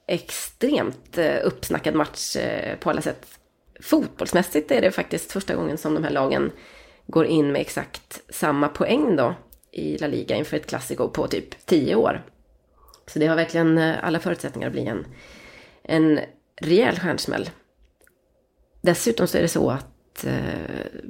extremt 0.07 1.18
eh, 1.18 1.38
uppsnackad 1.43 1.95
match 1.95 2.36
eh, 2.36 2.76
på 2.76 2.89
alla 2.89 3.01
sätt. 3.01 3.39
Fotbollsmässigt 3.80 4.72
är 4.72 4.82
det 4.82 4.92
faktiskt 4.92 5.32
första 5.32 5.56
gången 5.56 5.78
som 5.78 5.94
de 5.94 6.04
här 6.04 6.12
lagen 6.12 6.52
går 7.08 7.26
in 7.26 7.52
med 7.52 7.62
exakt 7.62 8.22
samma 8.30 8.68
poäng 8.68 9.16
då 9.16 9.36
i 9.72 9.98
La 9.98 10.08
Liga 10.08 10.36
inför 10.36 10.58
ett 10.58 10.68
klassiko 10.68 11.10
på 11.10 11.28
typ 11.28 11.66
10 11.66 11.96
år. 11.96 12.26
Så 13.08 13.20
det 13.20 13.28
har 13.28 13.36
verkligen 13.36 13.78
eh, 13.78 13.96
alla 14.02 14.20
förutsättningar 14.20 14.68
att 14.68 14.74
bli 14.74 14.86
en, 14.86 15.06
en 15.84 16.20
rejäl 16.62 17.00
stjärnsmäll. 17.00 17.50
Dessutom 18.82 19.28
så 19.28 19.38
är 19.38 19.42
det 19.42 19.48
så 19.48 19.70
att 19.70 20.26
eh, 20.26 20.34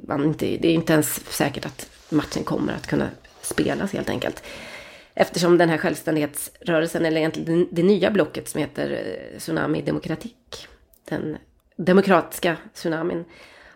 man 0.08 0.24
inte, 0.24 0.46
det 0.46 0.68
är 0.68 0.74
inte 0.74 0.92
ens 0.92 1.32
säkert 1.36 1.66
att 1.66 1.90
matchen 2.08 2.44
kommer 2.44 2.72
att 2.72 2.86
kunna 2.86 3.08
spelas 3.42 3.92
helt 3.92 4.08
enkelt. 4.08 4.42
Eftersom 5.14 5.58
den 5.58 5.68
här 5.68 5.78
självständighetsrörelsen, 5.78 7.04
eller 7.04 7.18
egentligen 7.18 7.68
det, 7.70 7.82
nya 7.82 8.10
blocket 8.10 8.48
som 8.48 8.60
heter 8.60 8.90
eh, 8.90 9.38
Tsunami 9.38 9.82
Demokratik, 9.82 10.68
den 11.08 11.36
demokratiska 11.84 12.56
tsunamin, 12.74 13.24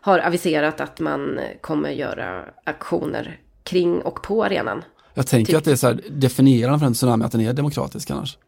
har 0.01 0.19
aviserat 0.19 0.81
att 0.81 1.01
man 1.01 1.41
kommer 1.61 1.91
göra 1.91 2.45
aktioner 2.65 3.41
kring 3.63 4.03
och 4.03 4.23
på 4.23 4.45
arenan. 4.45 4.85
Jag 5.15 5.27
tänker 5.27 5.53
Typ. 5.53 5.59
att 5.59 5.65
det 5.65 5.73
är 5.73 5.77
så 5.77 5.87
här 5.87 6.01
definierande 6.11 6.79
för 6.79 6.87
en 6.87 6.95
tsunami 6.95 7.25
att 7.25 7.33
den 7.33 7.41
är 7.41 7.53
demokratisk 7.53 8.11
annars. 8.11 8.39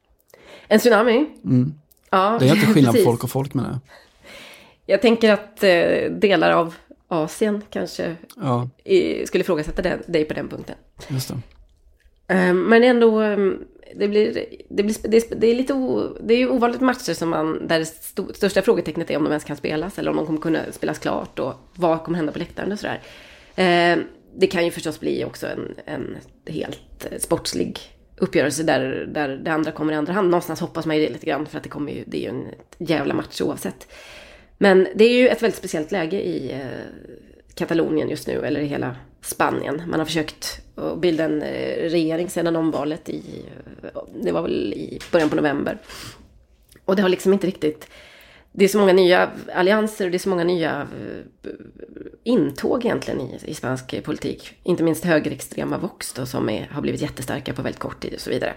En 0.68 0.78
tsunami? 0.80 1.26
Ja, 2.10 2.36
Det 2.40 2.48
är 2.48 2.54
inte 2.54 2.66
skillnad 2.66 2.94
på 2.96 3.00
folk 3.04 3.24
och 3.24 3.30
folk 3.30 3.54
menar 3.54 3.68
jag. 3.70 3.78
Jag 4.86 5.02
tänker 5.02 5.32
att 5.32 5.62
eh, 5.64 6.10
delar 6.10 6.50
av 6.50 6.74
Asien 7.08 7.62
kanske 7.70 8.16
Ja, 8.36 8.68
i, 8.84 9.26
skulle 9.26 9.42
ifrågasätta 9.42 9.82
dig 10.06 10.24
på 10.24 10.34
den 10.34 10.48
punkten. 10.48 10.74
just 11.08 11.28
det. 11.28 12.34
Eh, 12.34 12.54
Men 12.54 12.84
ändå, 12.84 13.22
eh, 13.22 13.38
det, 13.94 14.08
blir, 14.08 14.46
det, 14.68 14.82
blir, 14.82 14.96
det, 15.08 15.16
är, 15.16 15.36
det 15.36 15.46
är 15.46 15.54
lite 15.54 15.74
o, 15.74 16.16
det 16.20 16.34
är 16.34 16.38
ju 16.38 16.48
ovanligt 16.48 16.80
matcher 16.80 17.14
som 17.14 17.28
man, 17.28 17.66
där 17.68 17.78
det 17.78 17.82
st 17.82 18.22
största 18.34 18.62
frågetecknet 18.62 19.10
är 19.10 19.16
om 19.16 19.24
de 19.24 19.30
ens 19.30 19.44
kan 19.44 19.56
spelas 19.56 19.98
eller 19.98 20.10
om 20.10 20.16
de 20.16 20.26
kommer 20.26 20.40
kunna 20.40 20.58
spelas 20.72 20.98
klart 20.98 21.38
och 21.38 21.54
vad 21.74 22.02
kommer 22.04 22.16
hända 22.16 22.32
på 22.32 22.38
läktaren 22.38 22.72
och 22.72 22.78
sådär. 22.78 23.00
Eh, 23.56 23.98
Det 24.38 24.46
kan 24.46 24.64
ju 24.64 24.70
förstås 24.70 25.00
bli 25.00 25.24
också 25.24 25.46
en, 25.46 25.74
en 25.84 26.16
helt 26.46 27.06
sportslig 27.18 27.80
uppgörelse 28.16 28.62
där, 28.62 29.08
där 29.14 29.28
det 29.28 29.52
andra 29.52 29.72
kommer 29.72 29.92
i 29.92 29.96
andra 29.96 30.12
hand. 30.12 30.30
Någonstans 30.30 30.60
hoppas 30.60 30.86
man 30.86 30.96
ju 30.96 31.06
det 31.06 31.12
lite 31.12 31.26
grann 31.26 31.46
för 31.46 31.56
att 31.56 31.62
det, 31.62 31.68
kommer 31.68 31.92
ju, 31.92 32.04
det 32.06 32.16
är 32.18 32.22
ju 32.22 32.28
en 32.28 32.46
jävla 32.78 33.14
match 33.14 33.40
oavsett. 33.40 33.88
Men 34.58 34.86
det 34.94 35.04
är 35.04 35.12
ju 35.12 35.28
ett 35.28 35.42
väldigt 35.42 35.58
speciellt 35.58 35.92
läge 35.92 36.20
i 36.20 36.52
eh, 36.52 36.66
Katalonien 37.54 38.08
just 38.08 38.26
nu, 38.26 38.46
eller 38.46 38.60
i 38.60 38.66
hela 38.66 38.96
Spanien. 39.22 39.82
Man 39.86 39.98
har 39.98 40.06
försökt 40.06 40.60
bilda 41.00 41.24
en 41.24 41.42
eh, 41.42 41.90
regering 41.90 42.30
sedan 42.30 42.56
omvalet 42.56 43.08
i, 43.08 43.22
det 44.22 44.32
var 44.32 44.42
väl 44.42 44.72
i 44.72 44.98
början 45.12 45.28
på 45.30 45.36
november. 45.36 45.78
Och 46.84 46.96
det 46.96 47.02
har 47.02 47.08
liksom 47.08 47.32
inte 47.32 47.46
riktigt, 47.46 47.88
det 48.52 48.64
är 48.64 48.68
så 48.68 48.78
många 48.78 48.92
nya 48.92 49.30
allianser 49.54 50.04
och 50.04 50.10
det 50.10 50.16
är 50.16 50.18
så 50.18 50.28
många 50.28 50.44
nya 50.44 50.80
eh, 50.80 51.50
intåg 52.22 52.84
egentligen 52.84 53.20
i, 53.20 53.38
i 53.44 53.54
spansk 53.54 54.04
politik. 54.04 54.52
Inte 54.62 54.82
minst 54.82 55.04
högerextrema 55.04 55.78
Vox 55.78 56.12
då, 56.12 56.26
som 56.26 56.48
är, 56.48 56.66
har 56.72 56.82
blivit 56.82 57.02
jättestarka 57.02 57.52
på 57.52 57.62
väldigt 57.62 57.80
kort 57.80 58.00
tid 58.00 58.14
och 58.14 58.20
så 58.20 58.30
vidare. 58.30 58.54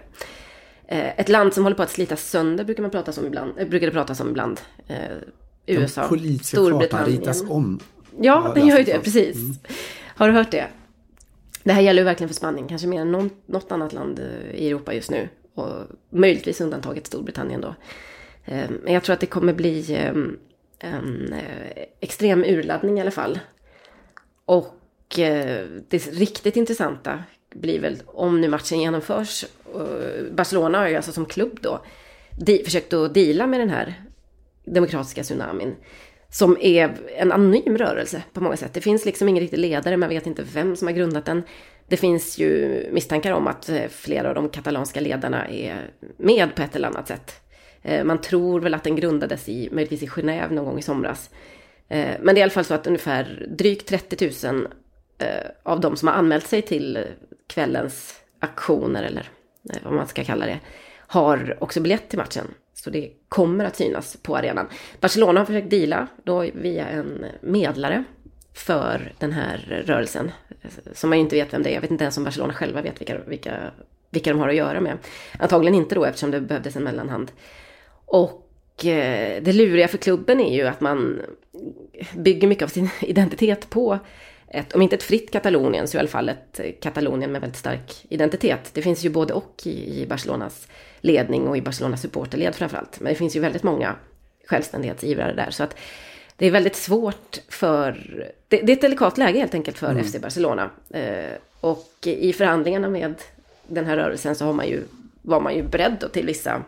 Eh, 0.88 1.20
Ett 1.20 1.30
land 1.30 1.54
som 1.54 1.64
håller 1.64 1.78
på 1.78 1.84
att 1.84 1.92
slitas 1.92 2.30
sönder 2.30 2.64
brukar 2.64 2.82
man 2.82 2.92
prata 2.92 3.22
om 3.22 3.28
ibland. 3.28 3.54
Brukar 3.56 3.88
det 3.88 3.94
pratas 3.94 4.20
om 4.20 4.30
ibland. 4.30 4.62
USA, 5.66 6.04
Storbritannien. 6.44 7.20
ritas 7.20 7.44
om. 7.50 7.80
Ja, 8.22 8.52
den 8.56 8.68
gör 8.68 8.78
ju 8.78 8.84
det 8.84 8.92
är 8.92 8.98
det, 8.98 9.04
precis. 9.04 9.38
Har 10.20 10.28
du 10.28 10.34
hört 10.34 10.52
det? 10.52 10.68
Det 11.64 11.74
här 11.74 11.82
gäller 11.82 12.02
ju 12.02 12.06
verkligen 12.06 12.28
för 12.28 12.36
Spanien, 12.36 12.68
kanske 12.68 12.88
mer 12.88 13.02
än 13.02 13.12
någon, 13.12 13.30
något 13.46 13.72
annat 13.72 13.94
land 13.94 14.20
eh, 14.20 14.56
i 14.56 14.68
Europa 14.68 14.94
just 14.94 15.12
nu. 15.12 15.30
Och 15.54 15.70
möjligtvis 16.10 16.62
undantaget 16.62 17.08
Storbritannien 17.08 17.62
då. 17.62 17.76
Eh, 18.46 18.70
men 18.84 18.94
jag 18.94 19.04
tror 19.04 19.14
att 19.14 19.20
det 19.20 19.26
kommer 19.26 19.54
bli 19.54 19.94
eh, 19.94 20.90
en 20.90 21.36
extrem 22.00 22.44
urladdning 22.44 22.98
i 22.98 23.02
alla 23.02 23.12
fall. 23.12 23.40
Och 24.46 24.76
det 25.88 26.08
riktigt 26.12 26.56
intressanta 26.56 27.24
blir 27.56 27.80
väl 27.80 27.98
om 28.06 28.42
nu 28.42 28.48
matchen 28.48 28.80
genomförs. 28.80 29.46
Barcelona 30.32 30.78
har 30.78 30.88
ju 30.88 30.96
alltså 30.96 31.12
som 31.12 31.26
klubb 31.26 31.60
då 31.62 31.82
försökt 32.64 32.94
att 32.94 33.14
deala 33.14 33.48
med 33.48 33.60
den 33.60 33.70
här 33.70 34.04
demokratiska 34.66 35.24
tsunamin. 35.24 35.76
Som 36.32 36.58
är 36.62 36.92
en 37.18 37.32
anonym 37.32 37.78
rörelse 37.78 38.24
på 38.34 38.42
många 38.42 38.58
sätt. 38.58 38.74
Det 38.74 38.82
finns 38.82 39.06
liksom 39.06 39.30
ingen 39.30 39.42
riktig 39.42 39.58
ledare, 39.58 39.98
man 39.98 40.10
vet 40.10 40.28
inte 40.28 40.44
vem 40.54 40.76
som 40.76 40.88
har 40.88 40.96
grundat 40.96 41.26
den. 41.26 41.44
Det 41.88 41.98
finns 41.98 42.38
ju 42.38 42.84
misstankar 42.92 43.32
om 43.32 43.48
att 43.48 43.70
eh, 43.70 43.88
flera 43.90 44.30
av 44.30 44.36
de 44.36 44.50
katalanska 44.50 45.00
ledarna 45.00 45.48
är 45.48 45.92
med 46.18 46.56
på 46.56 46.62
ett 46.62 46.76
eller 46.76 46.88
annat 46.88 47.08
sätt. 47.08 47.42
Eh, 47.82 48.04
man 48.04 48.22
tror 48.22 48.60
väl 48.60 48.74
att 48.74 48.84
den 48.84 48.96
grundades 48.96 49.50
i, 49.50 49.70
möjligtvis 49.72 50.04
i 50.04 50.08
Genève 50.08 50.52
någon 50.54 50.66
gång 50.66 50.80
i 50.80 50.82
somras. 50.82 51.30
Eh, 51.88 52.16
men 52.20 52.36
det 52.36 52.40
är 52.40 52.40
i 52.40 52.44
alla 52.44 52.52
fall 52.52 52.66
så 52.66 52.74
att 52.74 52.88
ungefär 52.88 53.48
drygt 53.50 53.88
30 53.88 54.52
000 54.52 54.68
av 55.64 55.80
de 55.80 55.98
som 55.98 56.08
har 56.08 56.16
anmält 56.16 56.48
sig 56.48 56.62
till 56.62 57.06
kvällens 57.48 58.22
aktioner, 58.40 59.04
eller 59.04 59.30
vad 59.84 59.94
man 59.94 60.08
ska 60.08 60.24
kalla 60.24 60.46
det, 60.46 60.60
har 60.98 61.58
också 61.60 61.82
biljett 61.82 62.10
till 62.10 62.20
matchen. 62.20 62.48
Så 62.84 62.90
det 62.90 63.12
kommer 63.30 63.66
att 63.66 63.76
synas 63.76 64.18
på 64.22 64.38
arenan. 64.38 64.68
Barcelona 65.00 65.40
har 65.40 65.46
försökt 65.46 65.70
deala 65.70 66.08
då 66.24 66.46
via 66.54 66.88
en 66.88 67.26
medlare 67.42 68.04
för 68.54 69.14
den 69.20 69.32
här 69.32 69.84
rörelsen. 69.86 70.32
Eh, 70.62 70.70
som 70.94 71.10
man 71.10 71.20
inte 71.20 71.36
vet 71.36 71.54
vem 71.54 71.64
det 71.64 71.70
är. 71.70 71.74
Jag 71.74 71.82
vet 71.82 71.92
inte 71.92 72.04
ens 72.04 72.18
om 72.18 72.24
Barcelona 72.24 72.54
själva 72.54 72.82
vet 72.82 73.02
vilka, 73.02 73.18
vilka, 73.28 73.72
vilka 74.10 74.30
de 74.30 74.40
har 74.40 74.50
att 74.50 74.56
göra 74.56 74.82
med. 74.82 74.98
Antagligen 75.40 75.76
inte 75.76 75.96
då 75.96 76.06
eftersom 76.06 76.32
det 76.32 76.42
behövdes 76.42 76.76
en 76.76 76.84
mellanhand. 76.84 77.32
Och 78.06 78.86
eh, 78.86 79.44
det 79.44 79.54
luriga 79.54 79.88
för 79.88 79.98
klubben 79.98 80.40
är 80.40 80.56
ju 80.56 80.68
att 80.68 80.82
man 80.82 81.22
bygger 82.16 82.48
mycket 82.48 82.64
av 82.64 82.68
sin 82.68 82.90
identitet 83.02 83.70
på 83.70 84.00
ett, 84.48 84.74
om 84.74 84.82
inte 84.82 84.96
ett 84.96 85.04
fritt 85.04 85.32
Katalonien, 85.32 85.88
så 85.88 85.98
i 85.98 86.00
alla 86.00 86.10
fall 86.10 86.30
ett 86.30 86.82
Katalonien 86.82 87.32
med 87.32 87.42
väldigt 87.42 87.60
stark 87.60 88.06
identitet. 88.10 88.70
Det 88.74 88.82
finns 88.82 89.06
ju 89.06 89.10
både 89.10 89.34
och 89.34 89.62
i, 89.64 90.02
i 90.02 90.08
Barcelonas 90.08 90.68
ledning 91.02 91.48
och 91.48 91.58
i 91.58 91.62
Barcelonas 91.62 92.02
supporterled 92.02 92.56
framförallt. 92.56 93.00
Men 93.00 93.14
det 93.14 93.18
finns 93.18 93.36
ju 93.36 93.40
väldigt 93.40 93.64
många 93.64 93.96
självständighetsivrare 94.46 95.34
där. 95.34 95.52
Så 95.52 95.64
att 95.64 95.76
det 96.36 96.48
är 96.48 96.52
väldigt 96.52 96.76
svårt 96.76 97.38
för... 97.48 97.92
Det, 98.48 98.62
det 98.62 98.72
är 98.72 98.76
ett 98.76 98.82
delikat 98.82 99.18
läge 99.18 99.40
helt 99.40 99.54
enkelt 99.54 99.78
för 99.78 100.04
FC 100.04 100.16
Barcelona. 100.22 100.70
Eh, 100.90 101.34
och 101.60 101.94
i 102.04 102.34
förhandlingarna 102.34 102.90
med 102.90 103.16
den 103.68 103.86
här 103.86 103.98
rörelsen 103.98 104.36
så 104.36 104.46
har 104.46 104.54
man 104.54 104.68
ju, 104.68 104.84
var 105.22 105.42
man 105.42 105.56
ju 105.56 105.64
beredd 105.64 106.10
till 106.14 106.26
vissa 106.26 106.64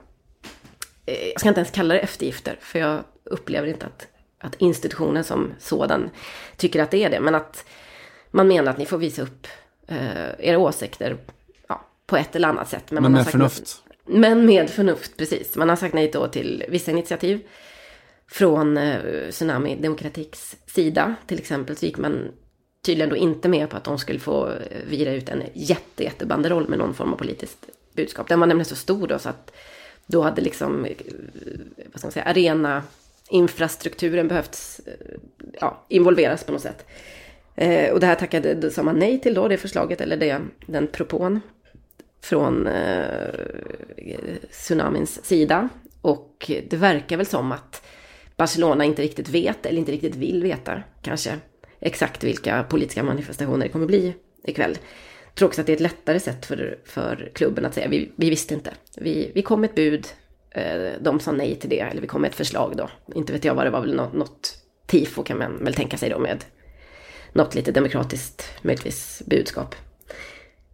eh, 1.05 1.27
jag 1.27 1.39
ska 1.39 1.49
inte 1.49 1.59
ens 1.59 1.71
kalla 1.71 1.93
det 1.93 1.99
eftergifter, 1.99 2.57
för 2.61 2.79
jag 2.79 3.03
upplever 3.23 3.67
inte 3.67 3.85
att, 3.85 4.07
att 4.39 4.55
institutionen 4.55 5.23
som 5.23 5.51
sådan 5.59 6.09
tycker 6.57 6.83
att 6.83 6.91
det 6.91 7.03
är 7.03 7.09
det. 7.09 7.19
Men 7.19 7.35
att 7.35 7.65
man 8.31 8.47
menar 8.47 8.71
att 8.71 8.77
ni 8.77 8.85
får 8.85 8.97
visa 8.97 9.21
upp 9.21 9.47
eh, 9.87 10.29
era 10.39 10.57
åsikter 10.57 11.17
ja, 11.67 11.85
på 12.05 12.17
ett 12.17 12.35
eller 12.35 12.47
annat 12.47 12.69
sätt. 12.69 12.91
Men 12.91 13.03
man 13.03 13.13
har 13.13 13.23
med 13.23 13.31
förnuft. 13.31 13.80
Men 14.05 14.45
med 14.45 14.69
förnuft, 14.69 15.17
precis. 15.17 15.55
Man 15.55 15.69
har 15.69 15.75
sagt 15.75 15.93
nej 15.93 16.09
då 16.13 16.27
till 16.27 16.63
vissa 16.69 16.91
initiativ. 16.91 17.39
från 18.27 18.77
eh, 18.77 19.29
Tsunami 19.29 19.75
Demokratiks 19.75 20.55
sida 20.65 21.15
till 21.27 21.39
exempel 21.39 21.75
så 21.75 21.85
gick 21.85 21.97
man 21.97 22.31
tydligen 22.85 23.09
då 23.09 23.15
inte 23.15 23.49
med 23.49 23.69
på 23.69 23.77
att 23.77 23.83
de 23.83 23.97
skulle 23.97 24.19
få 24.19 24.47
eh, 24.47 24.81
vira 24.87 25.13
ut 25.13 25.29
en 25.29 25.43
jätte, 25.53 26.03
jättebanderoll 26.03 26.69
med 26.69 26.79
någon 26.79 26.93
form 26.93 27.13
av 27.13 27.17
politiskt 27.17 27.65
budskap. 27.93 28.27
Den 28.27 28.39
var 28.39 28.47
nämligen 28.47 28.65
så 28.65 28.75
stor 28.75 29.07
då 29.07 29.19
så 29.19 29.29
att 29.29 29.51
då 30.05 30.21
hade 30.21 30.41
liksom, 30.41 30.85
eh, 30.85 30.95
vad 31.91 31.99
ska 31.99 32.07
man 32.07 32.11
säga, 32.11 32.25
arena 32.25 32.83
infrastrukturen 33.29 34.27
behövts 34.27 34.81
eh, 34.85 35.17
ja, 35.61 35.85
involveras 35.87 36.43
på 36.43 36.51
något 36.51 36.61
sätt. 36.61 36.85
Eh, 37.55 37.93
och 37.93 37.99
det 37.99 38.05
här 38.05 38.15
tackade 38.15 38.71
sa 38.71 38.83
man 38.83 38.99
nej 38.99 39.21
till 39.21 39.33
då, 39.33 39.47
det 39.47 39.57
förslaget, 39.57 40.01
eller 40.01 40.17
det, 40.17 40.41
den 40.65 40.87
propån 40.87 41.39
från 42.21 42.67
eh, 42.67 43.29
Tsunamins 44.51 45.25
sida. 45.25 45.69
Och 46.01 46.51
det 46.69 46.77
verkar 46.77 47.17
väl 47.17 47.25
som 47.25 47.51
att 47.51 47.85
Barcelona 48.37 48.85
inte 48.85 49.01
riktigt 49.01 49.29
vet, 49.29 49.65
eller 49.65 49.79
inte 49.79 49.91
riktigt 49.91 50.15
vill 50.15 50.43
veta 50.43 50.83
kanske, 51.01 51.39
exakt 51.79 52.23
vilka 52.23 52.63
politiska 52.63 53.03
manifestationer 53.03 53.65
det 53.65 53.71
kommer 53.71 53.85
bli 53.85 54.13
ikväll. 54.43 54.77
Jag 55.25 55.35
tror 55.35 55.47
också 55.47 55.61
att 55.61 55.67
det 55.67 55.73
är 55.73 55.75
ett 55.75 55.81
lättare 55.81 56.19
sätt 56.19 56.45
för, 56.45 56.79
för 56.85 57.31
klubben 57.33 57.65
att 57.65 57.73
säga, 57.73 57.87
vi, 57.87 58.11
vi 58.15 58.29
visste 58.29 58.53
inte. 58.53 58.73
Vi, 58.97 59.31
vi 59.35 59.41
kom 59.41 59.61
med 59.61 59.69
ett 59.69 59.75
bud, 59.75 60.07
eh, 60.51 60.91
de 61.01 61.19
sa 61.19 61.31
nej 61.31 61.55
till 61.55 61.69
det, 61.69 61.79
eller 61.79 62.01
vi 62.01 62.07
kom 62.07 62.21
med 62.21 62.29
ett 62.29 62.35
förslag 62.35 62.73
då. 62.77 62.89
Inte 63.15 63.33
vet 63.33 63.45
jag 63.45 63.55
vad 63.55 63.65
det 63.65 63.69
var, 63.69 63.81
väl 63.81 63.95
något, 63.95 64.13
något 64.13 64.57
tifo 64.85 65.23
kan 65.23 65.37
man 65.37 65.63
väl 65.63 65.73
tänka 65.73 65.97
sig 65.97 66.09
då 66.09 66.19
med 66.19 66.45
något 67.33 67.55
lite 67.55 67.71
demokratiskt, 67.71 68.43
möjligtvis, 68.61 69.21
budskap. 69.25 69.75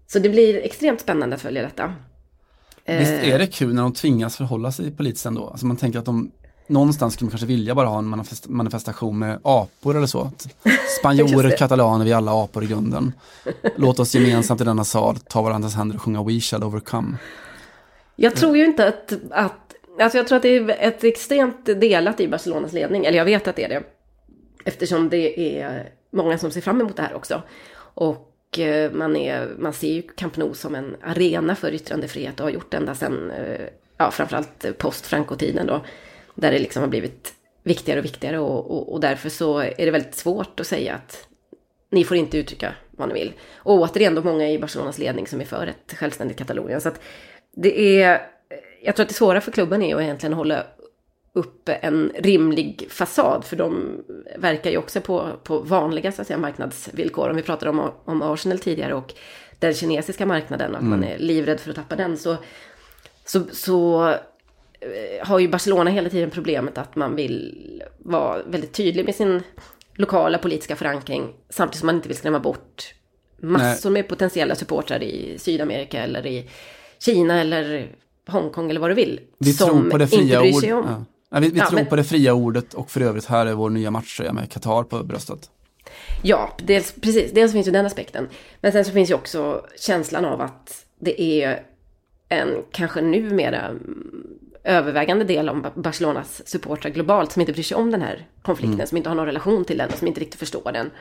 Så 0.07 0.19
det 0.19 0.29
blir 0.29 0.55
extremt 0.65 1.01
spännande 1.01 1.35
att 1.35 1.41
följa 1.41 1.61
detta. 1.61 1.93
Visst 2.85 3.11
Eh, 3.11 3.33
är 3.33 3.39
det 3.39 3.47
kul 3.47 3.73
när 3.73 3.81
de 3.81 3.93
tvingas 3.93 4.37
förhålla 4.37 4.71
sig 4.71 4.91
politiskt 4.91 5.25
ändå? 5.25 5.47
Alltså 5.49 5.65
man 5.65 5.77
tänker 5.77 5.99
att 5.99 6.05
de 6.05 6.31
någonstans 6.67 7.13
skulle 7.13 7.25
man 7.25 7.31
kanske 7.31 7.47
vilja 7.47 7.75
bara 7.75 7.87
ha 7.87 7.97
en 7.97 8.07
manifest 8.07 8.47
manifestation 8.47 9.19
med 9.19 9.39
apor 9.43 9.97
eller 9.97 10.07
så. 10.07 10.31
Spanjorer, 10.99 11.57
katalaner, 11.57 12.05
vi 12.05 12.11
är 12.11 12.15
alla 12.15 12.43
apor 12.43 12.63
i 12.63 12.67
grunden. 12.67 13.13
Låt 13.75 13.99
oss 13.99 14.15
gemensamt 14.15 14.61
i 14.61 14.63
denna 14.63 14.83
sal 14.83 15.15
ta 15.17 15.41
varandras 15.41 15.75
händer 15.75 15.95
och 15.95 16.01
sjunga 16.01 16.23
We 16.23 16.39
shall 16.39 16.63
overcome. 16.63 17.17
Jag 18.15 18.35
tror 18.35 18.57
ju 18.57 18.65
inte 18.65 18.87
att, 18.87 19.13
att... 19.31 19.53
Alltså 19.99 20.17
jag 20.17 20.27
tror 20.27 20.35
att 20.35 20.43
det 20.43 20.57
är 20.57 20.69
ett 20.87 21.03
extremt 21.03 21.65
delat 21.65 22.19
i 22.19 22.27
Barcelonas 22.27 22.73
ledning. 22.73 23.05
Eller 23.05 23.17
jag 23.17 23.25
vet 23.25 23.47
att 23.47 23.55
det 23.55 23.63
är 23.63 23.69
det. 23.69 23.83
Eftersom 24.65 25.09
det 25.09 25.59
är 25.59 25.89
många 26.11 26.37
som 26.37 26.51
ser 26.51 26.61
fram 26.61 26.81
emot 26.81 26.95
det 26.95 27.01
här 27.01 27.13
också. 27.13 27.41
Och 27.77 28.36
Eh, 28.59 28.91
man, 28.91 29.15
är, 29.15 29.55
man 29.57 29.73
ser 29.73 29.93
ju 29.93 30.01
Camp 30.01 30.37
Nou 30.37 30.53
som 30.53 30.75
en 30.75 30.95
arena 31.01 31.55
för 31.55 31.73
yttrandefrihet 31.73 32.39
och 32.39 32.45
har 32.45 32.51
gjort 32.51 32.71
det 32.71 32.77
ända 32.77 32.95
sedan, 32.95 33.31
eh, 33.31 33.67
ja 33.97 34.11
framförallt 34.11 34.77
post-Franco-tiden 34.77 35.67
då. 35.67 35.81
Där 36.35 36.51
det 36.51 36.59
liksom 36.59 36.81
har 36.81 36.89
blivit 36.89 37.33
viktigare 37.63 37.99
och 37.99 38.05
viktigare 38.05 38.39
och, 38.39 38.71
och, 38.71 38.93
och 38.93 38.99
därför 38.99 39.29
så 39.29 39.59
är 39.59 39.85
det 39.85 39.91
väldigt 39.91 40.15
svårt 40.15 40.59
att 40.59 40.67
säga 40.67 40.95
att 40.95 41.27
ni 41.89 42.03
får 42.03 42.17
inte 42.17 42.37
uttrycka 42.37 42.73
vad 42.91 43.07
ni 43.07 43.13
vill. 43.13 43.33
Och 43.55 43.73
återigen 43.73 44.15
då 44.15 44.23
många 44.23 44.49
i 44.49 44.59
Barcelonas 44.59 44.97
ledning 44.97 45.27
som 45.27 45.41
är 45.41 45.45
för 45.45 45.67
ett 45.67 45.97
självständigt 45.97 46.37
Katalonien. 46.37 46.81
Så 46.81 46.89
att 46.89 47.01
det 47.55 48.01
är, 48.01 48.21
jag 48.83 48.95
tror 48.95 49.03
att 49.03 49.09
det 49.09 49.15
svåra 49.15 49.41
för 49.41 49.51
klubben 49.51 49.81
är 49.81 49.95
att 49.95 50.01
egentligen 50.01 50.33
hålla 50.33 50.63
upp 51.37 51.69
en 51.81 52.11
rimlig 52.19 52.87
fasad. 52.89 53.45
För 53.45 53.55
de 53.55 54.01
verkar 54.37 54.71
ju 54.71 54.77
också 54.77 55.01
på, 55.01 55.31
på 55.43 55.59
vanliga 55.59 56.11
så 56.11 56.21
att 56.21 56.27
säga, 56.27 56.37
marknadsvillkor. 56.37 57.29
Om 57.29 57.35
vi 57.35 57.41
pratade 57.41 57.69
om, 57.69 57.91
om 58.05 58.21
Arsenal 58.21 58.59
tidigare 58.59 58.93
och 58.93 59.13
den 59.59 59.73
kinesiska 59.73 60.25
marknaden 60.25 60.75
att 60.75 60.83
man 60.83 61.03
är 61.03 61.17
livrädd 61.17 61.59
för 61.59 61.69
att 61.69 61.75
tappa 61.75 61.95
den. 61.95 62.17
Så, 62.17 62.37
så, 63.25 63.41
så 63.51 64.09
eh, 64.79 65.27
har 65.27 65.39
ju 65.39 65.47
Barcelona 65.47 65.89
hela 65.89 66.09
tiden 66.09 66.29
problemet 66.29 66.77
att 66.77 66.95
man 66.95 67.15
vill 67.15 67.55
vara 67.97 68.43
väldigt 68.43 68.73
tydlig 68.73 69.05
med 69.05 69.15
sin 69.15 69.43
lokala 69.95 70.37
politiska 70.37 70.75
förankring. 70.75 71.33
Samtidigt 71.49 71.79
som 71.79 71.85
man 71.85 71.95
inte 71.95 72.07
vill 72.07 72.17
skrämma 72.17 72.39
bort 72.39 72.93
massor 73.37 73.89
med 73.89 74.07
potentiella 74.07 74.55
supportrar 74.55 75.03
i 75.03 75.35
Sydamerika 75.39 76.03
eller 76.03 76.25
i 76.25 76.49
Kina 76.99 77.41
eller 77.41 77.95
Hongkong 78.27 78.69
eller 78.69 78.79
vad 78.79 78.89
du 78.89 78.93
vill. 78.93 79.19
Vi 79.37 79.53
som 79.53 79.69
tror 79.69 79.89
på 79.89 79.97
det 79.97 80.07
fria 80.07 80.41
ordet. 80.41 80.73
om. 80.73 80.85
Ja. 80.87 81.05
Ja, 81.29 81.39
vi 81.39 81.49
vi 81.49 81.59
Ja, 81.59 81.65
tror 81.65 81.75
men- 81.79 81.85
på 81.85 81.95
det 81.95 82.03
fria 82.03 82.33
ordet 82.33 82.73
och 82.73 82.91
för 82.91 83.01
övrigt 83.01 83.25
här 83.25 83.45
är 83.45 83.53
vår 83.53 83.69
nya 83.69 83.91
matchtröja 83.91 84.33
med 84.33 84.51
Qatar 84.51 84.83
på 84.83 85.03
bröstet. 85.03 85.49
Ja, 86.23 86.51
dels, 86.57 86.95
precis. 87.01 87.31
Dels 87.31 87.51
finns 87.53 87.67
ju 87.67 87.71
den 87.71 87.85
aspekten. 87.85 88.29
Men 88.61 88.71
sen 88.71 88.85
så 88.85 88.91
finns 88.91 89.09
ju 89.09 89.13
också 89.13 89.65
känslan 89.79 90.25
av 90.25 90.41
att 90.41 90.85
det 90.99 91.21
är 91.21 91.63
en 92.29 92.63
kanske 92.71 93.01
numera 93.01 93.61
mm, 93.61 94.27
övervägande 94.63 95.25
del 95.25 95.49
av 95.49 95.67
Barcelonas 95.75 96.47
supportrar 96.47 96.91
globalt 96.91 97.31
som 97.31 97.39
inte 97.39 97.53
bryr 97.53 97.63
sig 97.63 97.77
om 97.77 97.91
den 97.91 98.01
här 98.01 98.27
konflikten, 98.41 98.87
som 98.87 98.97
inte 98.97 99.09
har 99.09 99.15
någon 99.15 99.25
relation 99.25 99.65
till 99.65 99.77
den 99.77 99.89
och 99.89 99.97
som 99.97 100.07
inte 100.07 100.19
riktigt 100.21 100.39
förstår 100.39 100.71
den. 100.71 100.91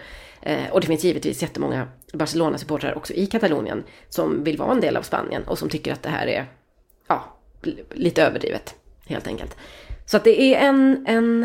Eh, 0.43 0.71
och 0.73 0.81
det 0.81 0.87
finns 0.87 1.05
givetvis 1.05 1.43
jättemånga 1.43 1.89
Barcelona-supportrar 2.13 2.95
också 2.97 3.13
i 3.13 3.27
Katalonien 3.27 3.85
som 4.09 4.45
vill 4.45 4.59
vara 4.59 4.73
en 4.73 4.81
del 4.81 4.97
av 4.97 5.03
Spanien 5.03 5.43
och 5.43 5.59
som 5.59 5.69
tycker 5.69 5.93
att 5.93 6.03
det 6.03 6.09
här 6.11 6.27
är 6.27 6.47
ja, 7.09 7.25
lite 7.95 8.23
överdrivet 8.23 8.75
helt 9.07 9.27
enkelt. 9.27 9.57
Så 10.07 10.17
att 10.17 10.25
det 10.25 10.55
är 10.55 10.69
en, 10.69 11.05
en, 11.07 11.41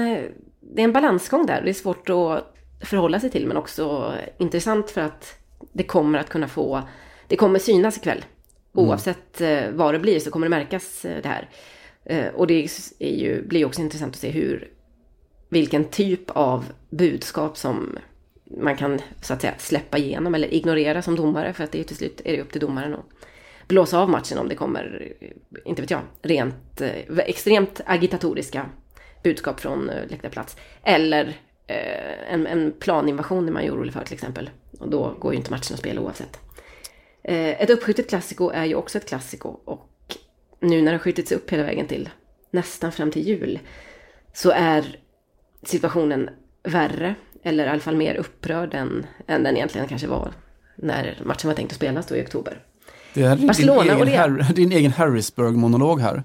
det 0.60 0.82
är 0.82 0.84
en 0.84 0.94
balansgång 0.94 1.46
där. 1.46 1.62
Det 1.62 1.70
är 1.70 1.74
svårt 1.74 2.10
att 2.10 2.56
förhålla 2.82 3.20
sig 3.20 3.30
till 3.30 3.48
men 3.48 3.58
också 3.58 4.14
intressant 4.38 4.92
för 4.92 5.02
att 5.02 5.36
det 5.74 5.84
kommer 5.84 6.20
att 6.20 6.30
kunna 6.30 6.48
få, 6.48 6.82
det 7.28 7.36
kommer 7.36 7.60
synas 7.60 7.98
ikväll. 7.98 8.26
Oavsett 8.74 9.42
eh, 9.42 9.64
vad 9.74 9.94
det 9.94 10.00
blir 10.00 10.20
så 10.20 10.32
kommer 10.32 10.46
det 10.46 10.50
märkas 10.50 11.06
eh, 11.06 11.22
det 11.22 11.30
här. 11.30 11.50
Eh, 12.04 12.28
och 12.34 12.48
det 12.48 12.68
är 13.00 13.16
ju, 13.16 13.48
blir 13.48 13.66
också 13.66 13.82
intressant 13.82 14.16
att 14.16 14.22
se 14.22 14.30
hur, 14.30 14.70
vilken 15.50 15.86
typ 15.86 16.30
av 16.30 16.66
budskap 16.90 17.58
som 17.58 17.98
man 18.58 18.78
kan 18.78 19.00
så 19.22 19.34
att 19.34 19.42
säga 19.42 19.54
släppa 19.58 19.98
igenom 19.98 20.36
eller 20.36 20.54
ignorera 20.54 21.02
som 21.02 21.16
domare. 21.16 21.54
För 21.54 21.64
att 21.64 21.72
det 21.72 21.80
är 21.80 21.84
till 21.84 21.96
slut 21.96 22.22
är 22.26 22.32
det 22.32 22.42
upp 22.42 22.52
till 22.52 22.62
domaren 22.62 22.94
att 22.94 23.06
blåsa 23.72 24.00
av 24.00 24.10
matchen 24.10 24.38
om 24.38 24.50
det 24.50 24.56
kommer, 24.56 25.14
inte 25.66 25.82
vet 25.82 25.92
jag, 25.92 26.02
rent 26.22 26.82
eh, 26.82 27.18
extremt 27.18 27.82
agitatoriska 27.86 28.66
budskap 29.24 29.60
från 29.60 29.90
eh, 29.90 30.08
läktarplats. 30.08 30.58
Eller 30.84 31.28
eh, 31.68 32.34
en, 32.34 32.48
en 32.48 32.74
planinvasion 32.80 33.48
är 33.48 33.52
man 33.52 33.64
ju 33.64 33.72
orolig 33.72 33.94
för 33.94 34.04
till 34.04 34.14
exempel. 34.14 34.50
Och 34.80 34.90
då 34.90 35.16
går 35.20 35.34
ju 35.34 35.38
inte 35.38 35.52
matchen 35.52 35.74
att 35.74 35.80
spela 35.80 36.02
oavsett. 36.02 36.40
Eh, 37.24 37.62
ett 37.62 37.70
uppskjutet 37.70 38.10
klassiko 38.10 38.50
är 38.50 38.66
ju 38.66 38.76
också 38.76 38.98
ett 38.98 39.08
klassiko 39.08 39.60
och 39.66 40.18
nu 40.60 40.82
när 40.82 40.92
det 40.92 40.98
har 40.98 41.04
skjutits 41.04 41.32
upp 41.32 41.50
hela 41.50 41.64
vägen 41.64 41.88
till 41.88 42.10
nästan 42.52 42.92
fram 42.92 43.12
till 43.12 43.28
jul 43.28 43.60
så 44.34 44.52
är 44.52 44.96
situationen 45.64 46.30
värre, 46.64 47.16
eller 47.44 47.66
i 47.66 47.70
alla 47.70 47.80
fall 47.80 47.96
mer 47.96 48.16
upprörd 48.16 48.74
än, 48.74 49.06
än 49.28 49.44
den 49.44 49.56
egentligen 49.56 49.88
kanske 49.88 50.08
var 50.08 50.34
när 50.76 51.22
matchen 51.24 51.48
var 51.48 51.56
tänkt 51.56 51.72
att 51.72 51.76
spelas 51.76 52.08
då 52.08 52.16
i 52.16 52.24
oktober. 52.24 52.66
Det 53.14 53.22
är 53.24 53.36
din, 53.36 53.48
Barcelona 53.48 53.84
egen, 53.84 54.02
och 54.02 54.08
Har- 54.08 54.54
din 54.56 54.72
egen 54.72 54.92
Harrisburg-monolog 54.92 56.00
här. 56.02 56.24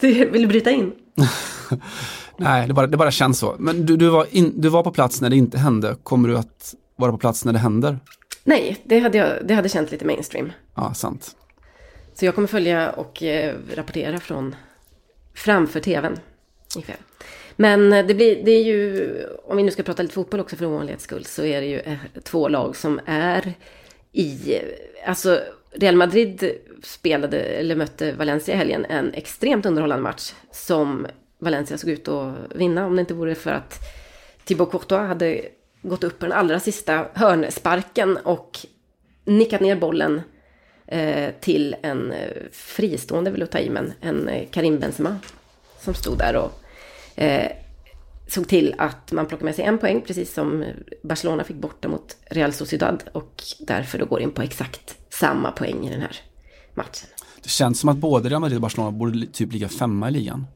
Du 0.00 0.24
vill 0.30 0.48
bryta 0.48 0.70
in? 0.70 0.92
Nej, 2.36 2.68
det 2.68 2.74
bara, 2.74 2.86
det 2.86 2.96
bara 2.96 3.10
känns 3.10 3.38
så. 3.38 3.56
Men 3.58 3.86
du, 3.86 3.96
du, 3.96 4.08
var 4.08 4.26
in, 4.30 4.52
du 4.60 4.68
var 4.68 4.82
på 4.82 4.90
plats 4.92 5.20
när 5.20 5.30
det 5.30 5.36
inte 5.36 5.58
hände. 5.58 5.96
Kommer 6.02 6.28
du 6.28 6.38
att 6.38 6.74
vara 6.96 7.12
på 7.12 7.18
plats 7.18 7.44
när 7.44 7.52
det 7.52 7.58
händer? 7.58 7.98
Nej, 8.44 8.76
det 8.84 8.98
hade, 8.98 9.18
jag, 9.18 9.28
det 9.44 9.54
hade 9.54 9.68
känt 9.68 9.90
lite 9.92 10.04
mainstream. 10.04 10.52
Ja, 10.74 10.94
sant. 10.94 11.36
Så 12.14 12.24
jag 12.24 12.34
kommer 12.34 12.48
följa 12.48 12.90
och 12.90 13.22
eh, 13.22 13.54
rapportera 13.74 14.18
från 14.20 14.54
framför 15.34 15.80
tvn 15.80 16.16
ikväll. 16.76 16.96
Men 17.56 17.92
eh, 17.92 18.06
det, 18.06 18.14
blir, 18.14 18.44
det 18.44 18.50
är 18.50 18.64
ju, 18.64 19.10
om 19.44 19.56
vi 19.56 19.62
nu 19.62 19.70
ska 19.70 19.82
prata 19.82 20.02
lite 20.02 20.14
fotboll 20.14 20.40
också 20.40 20.56
för 20.56 20.66
ovanlighets 20.66 21.04
skull, 21.04 21.24
så 21.24 21.44
är 21.44 21.60
det 21.60 21.66
ju 21.66 21.78
eh, 21.80 21.96
två 22.22 22.48
lag 22.48 22.76
som 22.76 23.00
är 23.06 23.54
i, 24.16 24.60
alltså 25.06 25.40
Real 25.72 25.96
Madrid 25.96 26.54
spelade, 26.82 27.40
eller 27.40 27.76
mötte 27.76 28.12
Valencia 28.12 28.54
i 28.54 28.58
helgen, 28.58 28.84
en 28.84 29.14
extremt 29.14 29.66
underhållande 29.66 30.02
match 30.02 30.32
som 30.50 31.06
Valencia 31.38 31.78
såg 31.78 31.90
ut 31.90 32.08
att 32.08 32.34
vinna 32.54 32.86
om 32.86 32.96
det 32.96 33.00
inte 33.00 33.14
vore 33.14 33.34
för 33.34 33.50
att 33.50 33.78
Thibaut 34.44 34.70
Courtois 34.70 35.08
hade 35.08 35.40
gått 35.82 36.04
upp 36.04 36.18
på 36.18 36.26
den 36.26 36.32
allra 36.32 36.60
sista 36.60 37.06
hörnsparken 37.14 38.16
och 38.16 38.58
nickat 39.24 39.60
ner 39.60 39.76
bollen 39.76 40.22
eh, 40.86 41.30
till 41.40 41.76
en 41.82 42.12
eh, 42.12 42.30
fristående, 42.52 43.30
vill 43.30 43.40
jag 43.40 43.50
ta 43.50 43.58
i, 43.58 43.70
men 43.70 43.92
en 44.00 44.28
eh, 44.28 44.48
Karim 44.50 44.78
Benzema 44.78 45.18
som 45.80 45.94
stod 45.94 46.18
där 46.18 46.36
och 46.36 46.52
eh, 47.22 47.52
såg 48.26 48.48
till 48.48 48.74
att 48.78 49.12
man 49.12 49.26
plockade 49.26 49.44
med 49.44 49.54
sig 49.54 49.64
en 49.64 49.78
poäng, 49.78 50.02
precis 50.06 50.34
som 50.34 50.64
Barcelona 51.02 51.44
fick 51.44 51.56
borta 51.56 51.88
mot 51.88 52.16
Real 52.30 52.52
Sociedad 52.52 53.04
och 53.12 53.42
därför 53.60 53.98
då 53.98 54.04
går 54.06 54.20
in 54.20 54.30
på 54.30 54.42
exakt 54.42 54.96
samma 55.10 55.50
poäng 55.52 55.86
i 55.86 55.90
den 55.90 56.00
här 56.00 56.16
matchen. 56.74 57.08
Det 57.42 57.48
känns 57.48 57.80
som 57.80 57.88
att 57.88 57.96
både 57.96 58.28
Real 58.28 58.40
Madrid 58.40 58.56
och 58.56 58.62
Barcelona 58.62 58.90
borde 58.90 59.26
typ 59.26 59.52
ligga 59.52 59.68
femma 59.68 60.08
i 60.08 60.12
ligan. 60.12 60.46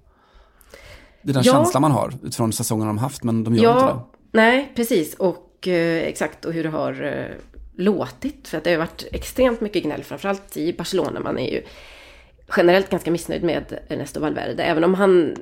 Det 1.23 1.31
är 1.31 1.35
den 1.35 1.43
Ja. 1.47 1.53
känslan 1.53 1.81
man 1.83 1.93
har 1.93 2.13
utifrån 2.23 2.53
säsongen 2.53 2.87
de 2.87 2.99
haft, 2.99 3.23
men 3.25 3.45
de 3.45 3.55
gör 3.55 3.73
inte 3.73 3.85
det. 3.85 3.91
Ja, 3.91 4.11
nej, 4.33 4.73
precis. 4.77 5.15
Och 5.15 5.69
eh, 5.69 6.03
exakt, 6.03 6.45
och 6.45 6.53
hur 6.53 6.63
det 6.63 6.69
har 6.69 7.03
eh, 7.03 7.37
låtit. 7.77 8.49
För 8.49 8.59
att 8.59 8.65
det 8.65 8.71
har 8.71 8.79
varit 8.79 9.05
extremt 9.13 9.61
mycket 9.61 9.83
gnäll, 9.83 10.05
framförallt 10.05 10.57
i 10.57 10.73
Barcelona. 10.73 11.21
Man 11.21 11.39
är 11.39 11.53
ju 11.53 11.63
generellt 12.57 12.91
ganska 12.91 13.11
missnöjd 13.11 13.43
med 13.43 13.79
Ernesto 13.89 14.21
Valverde. 14.21 14.63
Även 14.63 14.85
om 14.85 14.95
han 14.95 15.37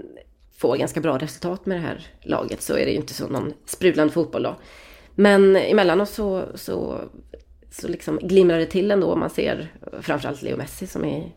får 0.58 0.76
ganska 0.76 1.00
bra 1.00 1.18
resultat 1.18 1.66
med 1.66 1.76
det 1.76 1.82
här 1.82 2.06
laget 2.22 2.62
så 2.62 2.76
är 2.76 2.84
det 2.84 2.90
ju 2.90 2.96
inte 2.96 3.14
så 3.14 3.28
någon 3.28 3.52
sprudlande 3.66 4.12
fotboll 4.12 4.42
då. 4.42 4.56
Men 5.14 5.56
emellanåt 5.56 6.08
så, 6.08 6.44
så, 6.54 7.00
så 7.70 7.88
liksom 7.88 8.18
glimrar 8.18 8.58
det 8.58 8.66
till 8.66 8.90
ändå. 8.90 9.16
Man 9.16 9.30
ser 9.30 9.72
framförallt 10.00 10.42
Leo 10.42 10.56
Messi 10.56 10.86
som 10.86 11.04
är 11.04 11.32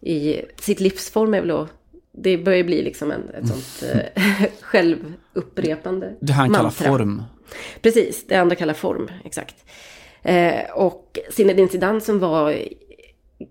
i 0.00 0.42
sitt 0.60 0.80
livsform 0.80 1.34
är 1.34 1.40
väl 1.40 1.48
då, 1.48 1.68
det 2.12 2.38
börjar 2.38 2.64
bli 2.64 2.82
liksom 2.82 3.10
en, 3.10 3.28
ett 3.28 3.48
sånt 3.48 3.92
eh, 3.92 4.46
självupprepande 4.60 6.16
Det 6.20 6.32
han 6.32 6.48
kallar 6.48 6.62
mantra. 6.62 6.88
form. 6.88 7.22
Precis, 7.80 8.26
det 8.26 8.36
andra 8.36 8.56
kallar 8.56 8.74
form, 8.74 9.10
exakt. 9.24 9.64
Eh, 10.22 10.70
och 10.74 11.18
Zinedine 11.30 11.68
Zidane 11.68 12.00
som 12.00 12.18
var 12.18 12.58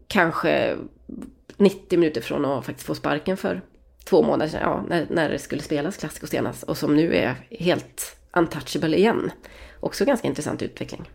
kanske 0.08 0.78
90 1.58 2.00
minuter 2.00 2.22
från 2.22 2.46
att 2.46 2.66
faktiskt 2.66 2.88
få 2.88 2.96
sparken 2.96 3.38
för 3.38 3.62
två 4.04 4.22
månader 4.22 4.52
sedan, 4.52 4.62
ja, 4.62 4.84
när, 4.88 5.08
när 5.10 5.30
det 5.30 5.40
skulle 5.40 5.62
spelas 5.62 5.98
Classico 5.98 6.28
senast. 6.28 6.64
Och 6.64 6.78
som 6.78 6.96
nu 6.96 7.16
är 7.16 7.36
helt 7.60 8.18
untouchable 8.38 8.98
igen. 8.98 9.32
Också 9.80 10.06
ganska 10.06 10.28
intressant 10.28 10.62
utveckling. 10.62 11.10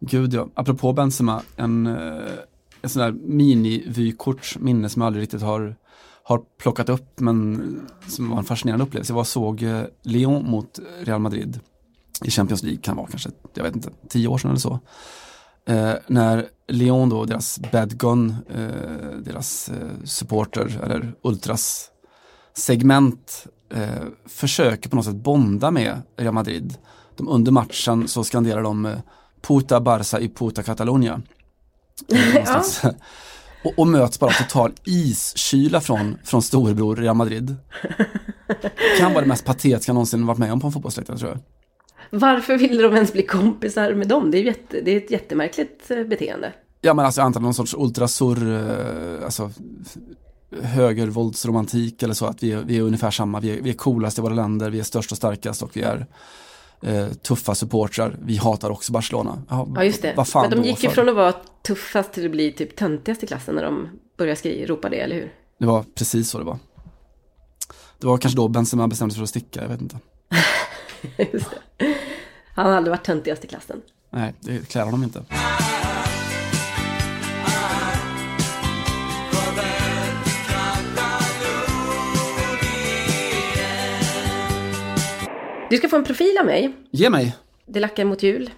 Gud 0.00 0.34
ja, 0.34 0.48
apropå 0.54 0.92
Benzema, 0.92 1.42
en, 1.56 1.86
eh, 1.86 2.32
en 2.82 2.88
sån 2.90 3.02
där 3.02 3.12
mini-vykort 3.12 4.56
minne 4.58 4.88
som 4.88 5.02
jag 5.02 5.06
aldrig 5.06 5.22
riktigt 5.22 5.42
har, 5.42 5.76
har 6.22 6.42
plockat 6.58 6.88
upp 6.88 7.20
men 7.20 7.80
som 8.06 8.30
var 8.30 8.38
en 8.38 8.44
fascinerande 8.44 8.84
upplevelse. 8.84 9.10
Jag 9.12 9.14
var 9.14 9.20
och 9.20 9.26
såg 9.26 9.62
eh, 9.62 9.82
Lyon 10.02 10.50
mot 10.50 10.80
Real 11.00 11.20
Madrid 11.20 11.60
i 12.24 12.30
Champions 12.30 12.62
League, 12.62 12.80
kan 12.82 12.96
vara 12.96 13.06
kanske, 13.06 13.30
jag 13.54 13.64
vet 13.64 13.76
inte, 13.76 13.90
tio 14.08 14.28
år 14.28 14.38
sedan 14.38 14.50
eller 14.50 14.60
så. 14.60 14.80
Eh, 15.66 15.94
när 16.06 16.46
Lyon 16.68 17.08
då, 17.08 17.24
deras 17.24 17.60
bad 17.72 17.98
gun, 17.98 18.36
eh, 18.48 19.18
deras 19.22 19.68
eh, 19.68 20.04
supporter 20.04 20.80
eller 20.82 21.12
ultras 21.22 21.90
segment 22.58 23.46
eh, 23.74 24.04
försöker 24.26 24.90
på 24.90 24.96
något 24.96 25.04
sätt 25.04 25.14
bonda 25.14 25.70
med 25.70 26.02
Real 26.16 26.34
Madrid. 26.34 26.76
De, 27.16 27.28
under 27.28 27.52
matchen 27.52 28.08
så 28.08 28.24
skanderar 28.24 28.62
de 28.62 28.86
eh, 28.86 28.98
Puta 29.42 29.80
Barça 29.80 30.20
i 30.20 30.28
Puta 30.28 30.62
Catalunya. 30.62 31.22
Eh, 32.12 32.62
och, 33.64 33.78
och 33.78 33.86
möts 33.86 34.18
bara 34.18 34.30
total 34.30 34.72
iskyla 34.84 35.80
från, 35.80 36.18
från 36.24 36.42
storebror 36.42 36.96
Real 36.96 37.16
Madrid. 37.16 37.56
Kan 38.98 39.12
vara 39.12 39.20
det 39.20 39.28
mest 39.28 39.44
patetiska 39.44 39.90
jag 39.90 39.94
någonsin 39.94 40.26
varit 40.26 40.38
med 40.38 40.52
om 40.52 40.60
på 40.60 40.66
en 40.66 40.72
fotbollsläktare 40.72 41.18
tror 41.18 41.30
jag. 41.30 41.40
Varför 42.10 42.56
ville 42.56 42.82
de 42.82 42.94
ens 42.94 43.12
bli 43.12 43.22
kompisar 43.22 43.94
med 43.94 44.08
dem? 44.08 44.30
Det 44.30 44.38
är, 44.38 44.42
jätte, 44.42 44.80
det 44.80 44.90
är 44.90 44.96
ett 44.96 45.10
jättemärkligt 45.10 45.90
eh, 45.90 46.04
beteende. 46.04 46.52
Ja 46.80 46.94
men 46.94 47.04
alltså 47.04 47.20
jag 47.20 47.26
antar 47.26 47.40
någon 47.40 47.54
sorts 47.54 47.74
ultrasur, 47.74 48.52
eh, 48.52 49.24
alltså 49.24 49.50
högervåldsromantik 50.62 52.02
eller 52.02 52.14
så 52.14 52.26
att 52.26 52.42
vi 52.42 52.52
är, 52.52 52.58
vi 52.62 52.76
är 52.76 52.82
ungefär 52.82 53.10
samma, 53.10 53.40
vi 53.40 53.50
är, 53.58 53.62
vi 53.62 53.70
är 53.70 53.74
coolast 53.74 54.18
i 54.18 54.20
våra 54.20 54.34
länder, 54.34 54.70
vi 54.70 54.78
är 54.78 54.82
störst 54.82 55.10
och 55.12 55.16
starkast 55.16 55.62
och 55.62 55.70
vi 55.76 55.82
är 55.82 56.06
eh, 56.82 57.08
tuffa 57.08 57.54
supportrar. 57.54 58.16
Vi 58.22 58.36
hatar 58.36 58.70
också 58.70 58.92
Barcelona. 58.92 59.42
Jaha, 59.48 59.68
Ja, 59.74 59.84
just 59.84 60.02
det. 60.02 60.14
Vad 60.16 60.28
fan 60.28 60.50
Men 60.50 60.62
de 60.62 60.68
gick 60.68 60.82
ju 60.84 60.90
från 60.90 61.08
att 61.08 61.14
vara 61.14 61.32
tuffast 61.66 62.12
till 62.12 62.24
att 62.24 62.30
bli 62.30 62.52
typ 62.52 62.76
töntigast 62.76 63.22
i 63.22 63.26
klassen 63.26 63.54
när 63.54 63.62
de 63.62 63.88
började 64.18 64.36
skri- 64.36 64.66
ropa 64.66 64.88
det, 64.88 64.96
eller 65.00 65.16
hur? 65.16 65.32
Det 65.58 65.66
var 65.66 65.84
precis 65.94 66.30
så 66.30 66.38
det 66.38 66.44
var. 66.44 66.58
Det 67.98 68.06
var 68.06 68.18
kanske 68.18 68.36
då 68.36 68.48
Benzema 68.48 68.88
bestämde 68.88 69.14
sig 69.14 69.18
för 69.18 69.22
att 69.24 69.28
sticka, 69.30 69.62
jag 69.62 69.68
vet 69.68 69.80
inte. 69.80 69.98
Just 71.32 71.50
det. 71.78 71.94
Han 72.54 72.66
har 72.66 72.72
aldrig 72.72 72.90
varit 72.90 73.04
töntigast 73.04 73.44
i 73.44 73.48
klassen. 73.48 73.80
Nej, 74.10 74.34
det 74.40 74.68
klär 74.68 74.84
honom 74.84 75.02
inte. 75.04 75.22
Du 85.70 85.76
ska 85.76 85.88
få 85.88 85.96
en 85.96 86.04
profil 86.04 86.38
av 86.40 86.46
mig. 86.46 86.72
Ge 86.90 87.10
mig. 87.10 87.36
Det 87.66 87.80
lackar 87.80 88.04
mot 88.04 88.22
jul. 88.22 88.50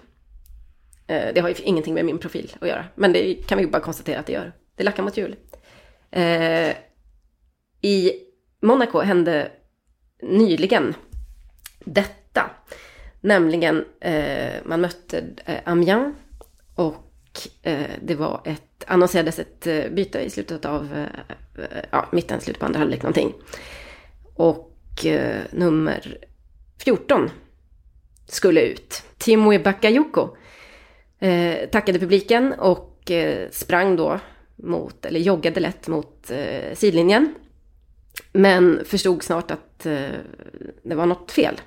Eh, 1.07 1.33
Det 1.33 1.41
har 1.41 1.49
ju 1.49 1.55
ingenting 1.63 1.93
med 1.93 2.05
min 2.05 2.17
profil 2.17 2.55
att 2.61 2.67
göra. 2.67 2.85
Men 2.95 3.13
det 3.13 3.33
kan 3.47 3.57
vi 3.57 3.67
bara 3.67 3.81
konstatera 3.81 4.19
att 4.19 4.25
det 4.25 4.33
gör. 4.33 4.53
Det 4.75 4.83
lackar 4.83 5.03
mot 5.03 5.17
jul. 5.17 5.35
Eh, 6.11 6.75
I 7.81 8.11
Monaco 8.61 8.99
hände 8.99 9.51
nyligen 10.21 10.93
detta. 11.85 12.49
Nämligen, 13.21 13.85
eh, 14.01 14.53
man 14.65 14.81
mötte 14.81 15.23
Amiens 15.65 16.15
och 16.75 17.07
det 18.01 18.15
var 18.15 18.41
ett, 18.45 18.83
annonserades 18.87 19.39
ett 19.39 19.63
byte 19.91 20.19
i 20.19 20.29
slutet 20.29 20.65
av, 20.65 21.05
ja, 21.91 22.09
mitten, 22.11 22.41
slutet 22.41 22.59
på 22.59 22.65
andra 22.65 22.79
halvlek 22.79 23.03
någonting. 23.03 23.33
Och 24.35 25.05
nummer 25.51 26.17
14 26.81 27.29
skulle 28.27 28.61
ut. 28.61 29.03
Timoe 29.17 29.59
Bakayoko 29.59 30.35
eh, 31.19 31.69
tackade 31.69 31.99
publiken 31.99 32.53
och 32.53 33.11
eh, 33.11 33.49
sprang 33.51 33.95
då 33.95 34.19
mot, 34.55 35.05
eller 35.05 35.19
joggade 35.19 35.59
lätt 35.59 35.87
mot 35.87 36.31
eh, 36.31 36.75
sidlinjen. 36.75 37.35
Men 38.33 38.79
förstod 38.85 39.23
snart 39.23 39.51
att 39.51 39.85
eh, 39.85 40.09
det 40.83 40.95
var 40.95 41.05
något 41.05 41.31
fel. 41.31 41.61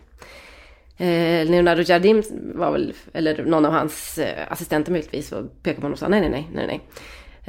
Eh, 0.97 1.47
Leonardo 1.47 1.83
Jardim 1.83 2.23
var 2.55 2.73
väl, 2.73 2.95
eller 3.13 3.45
någon 3.45 3.65
av 3.65 3.73
hans 3.73 4.19
eh, 4.19 4.53
assistenter 4.53 4.93
möjligtvis, 4.93 5.33
och 5.33 5.63
pekade 5.63 5.81
på 5.81 5.83
honom 5.83 5.93
och 5.93 5.99
sa 5.99 6.09
nej, 6.09 6.21
nej, 6.21 6.31
nej, 6.31 6.49
nej, 6.53 6.67
nej. 6.67 6.81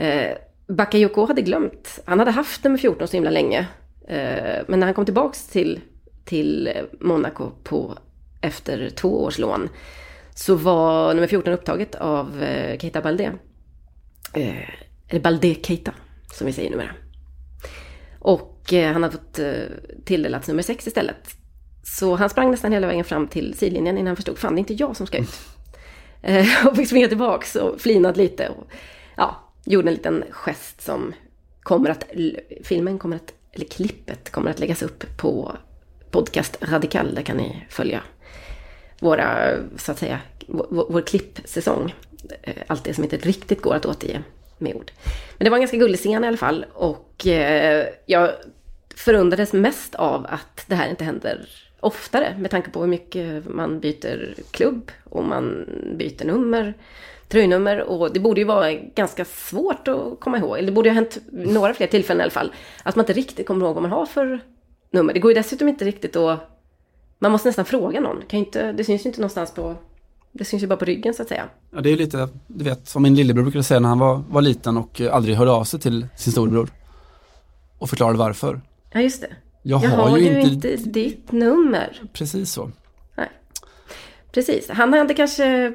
Eh, 0.07 0.38
Bakayoko 0.68 1.26
hade 1.26 1.41
glömt, 1.41 1.99
han 2.05 2.20
hade 2.20 2.32
haft 2.32 2.63
nummer 2.63 2.78
14 2.78 3.07
så 3.07 3.18
himla 3.18 3.30
länge. 3.30 3.68
Eh, 4.07 4.63
men 4.68 4.80
när 4.80 4.88
han 4.88 4.93
kom 4.93 5.05
tillbaks 5.05 5.47
till, 5.47 5.82
till 6.26 6.71
Monaco 6.99 7.51
på, 7.63 7.97
efter 8.41 8.89
två 8.89 9.23
års 9.23 9.39
lån 9.39 9.69
så 10.36 10.55
var 10.55 11.13
nummer 11.13 11.28
14 11.28 11.53
upptaget 11.53 11.95
av 11.95 12.43
eh, 12.43 12.78
Keita 12.80 13.01
Balde. 13.01 13.34
Eh, 14.34 14.69
eller 15.07 15.21
Balde 15.21 15.55
Keita, 15.55 15.93
som 16.34 16.47
vi 16.47 16.53
säger 16.53 16.69
numera. 16.69 16.91
Och 18.19 18.73
eh, 18.73 18.93
han 18.93 19.03
hade 19.03 19.17
fått 19.17 19.39
eh, 19.39 19.53
tilldelats 20.05 20.47
nummer 20.47 20.63
6 20.63 20.88
istället. 20.88 21.38
Så 21.84 22.15
han 22.15 22.30
sprang 22.30 22.51
nästan 22.51 22.71
hela 22.71 22.88
vägen 22.88 23.05
fram 23.05 23.28
till 23.28 23.53
sidlinjen 23.53 23.97
innan 23.97 24.07
han 24.07 24.15
förstod, 24.15 24.38
fan 24.38 24.55
det 24.55 24.57
är 24.57 24.61
inte 24.61 24.73
jag 24.73 24.95
som 24.95 25.07
ska 25.07 25.17
ut. 25.17 25.36
Eh, 26.21 26.67
och 26.67 26.76
fick 26.76 26.88
springa 26.88 27.07
tillbaks 27.07 27.55
och 27.55 27.82
flinat 27.82 28.17
lite. 28.17 28.49
Och, 28.49 28.67
ja, 29.17 29.53
gjorde 29.65 29.88
en 29.88 29.93
liten 29.93 30.23
gest 30.32 30.82
som 30.82 31.13
kommer 31.63 31.89
att, 31.89 32.03
filmen 32.63 32.99
kommer 32.99 33.15
att, 33.15 33.34
eller 33.51 33.65
klippet 33.65 34.32
kommer 34.32 34.51
att 34.51 34.59
läggas 34.59 34.84
upp 34.84 35.17
på 35.17 35.57
podcast 36.16 36.57
Radikal. 36.61 37.16
Där 37.16 37.22
kan 37.22 37.38
ni 37.38 37.66
följa 37.70 38.01
våra, 38.99 39.57
så 39.78 39.91
att 39.91 39.99
säga, 39.99 40.20
vår, 40.47 40.86
vår 40.89 41.01
klippsäsong. 41.01 41.93
Eh, 42.41 42.55
allt 42.68 42.84
det 42.84 42.93
som 42.93 43.03
inte 43.03 43.18
riktigt 43.18 43.61
går 43.61 43.76
att 43.76 43.86
återge 43.86 44.24
med 44.57 44.76
ord. 44.76 44.91
Men 45.38 45.45
det 45.45 45.49
var 45.49 45.57
en 45.57 45.61
ganska 45.61 45.78
gullig 45.78 45.99
scen 45.99 46.24
i 46.24 46.28
alla 46.28 46.38
fall. 46.38 46.66
Och 46.74 47.28
eh, 47.28 47.88
jag 48.05 48.32
förundrades 48.95 49.53
mest 49.53 49.95
av 49.95 50.26
att 50.30 50.66
det 50.68 50.76
här 50.76 50.89
inte 50.89 51.03
händer 51.03 51.49
oftare. 51.80 52.36
Med 52.39 52.51
tanke 52.51 52.70
på 52.72 52.80
hur 52.80 52.88
mycket 52.88 53.45
man 53.45 53.80
byter 53.80 54.36
klubb 54.51 54.91
och 55.03 55.24
man 55.24 55.66
byter 55.97 56.26
nummer, 56.26 56.74
tröjnummer. 57.28 57.82
Och 57.82 58.13
det 58.13 58.20
borde 58.20 58.41
ju 58.41 58.47
vara 58.47 58.74
ganska 58.74 59.26
svårt 59.26 59.88
att 59.88 60.20
komma 60.20 60.38
ihåg. 60.38 60.57
Eller 60.57 60.68
det 60.68 60.76
borde 60.76 60.89
ju 60.89 60.95
ha 60.95 61.01
hänt 61.01 61.18
några 61.32 61.74
fler 61.74 61.88
tillfällen 61.88 62.22
i 62.22 62.24
alla 62.24 62.32
fall. 62.32 62.53
Att 62.84 62.95
man 62.95 63.03
inte 63.03 63.13
riktigt 63.13 63.47
kommer 63.47 63.66
ihåg 63.66 63.74
vad 63.74 63.82
man 63.82 63.91
har 63.91 64.05
för 64.05 64.39
nummer. 64.96 65.14
Det 65.14 65.20
går 65.20 65.32
ju 65.32 65.36
dessutom 65.36 65.68
inte 65.68 65.86
riktigt 65.86 66.16
att 66.16 66.39
man 67.20 67.32
måste 67.32 67.50
nästan 67.50 67.66
fråga 67.66 68.00
någon. 68.00 68.22
Kan 68.28 68.39
inte, 68.39 68.72
det 68.72 68.84
syns 68.84 69.06
ju 69.06 69.10
inte 69.10 69.22
någonstans 69.22 69.52
på... 69.52 69.76
Det 70.32 70.46
syns 70.46 70.64
ju 70.64 70.68
bara 70.68 70.78
på 70.78 70.86
ryggen 70.86 71.14
så 71.14 71.22
att 71.22 71.28
säga. 71.28 71.46
Ja, 71.72 71.82
det 71.82 71.89
är 71.89 71.98
lite, 71.98 72.30
du 72.48 72.64
vet, 72.64 72.88
som 72.88 73.04
min 73.04 73.16
lillebror 73.16 73.43
brukade 73.43 73.64
säga 73.64 73.80
när 73.80 73.89
han 73.89 74.00
var, 74.00 74.24
var 74.30 74.41
liten 74.41 74.78
och 74.78 75.02
eh, 75.02 75.16
aldrig 75.16 75.36
hörde 75.36 75.52
av 75.52 75.64
sig 75.64 75.80
till 75.80 76.08
sin 76.18 76.32
storebror. 76.34 76.70
Och 77.78 77.89
förklarade 77.89 78.18
varför. 78.18 78.62
Ja, 78.91 79.02
just 79.02 79.22
det. 79.22 79.28
Jag 79.62 79.84
Jag 79.84 79.89
har 79.89 80.10
har 80.10 80.18
ju 80.18 80.24
ju 80.24 80.41
inte, 80.41 80.74
inte 80.74 80.89
ditt 80.89 81.32
nummer. 81.32 82.02
precis 82.14 82.52
så. 82.52 82.72
Nej. 83.16 83.30
Precis. 84.32 84.70
Han 84.70 84.93
hade 84.93 85.14
kanske... 85.14 85.74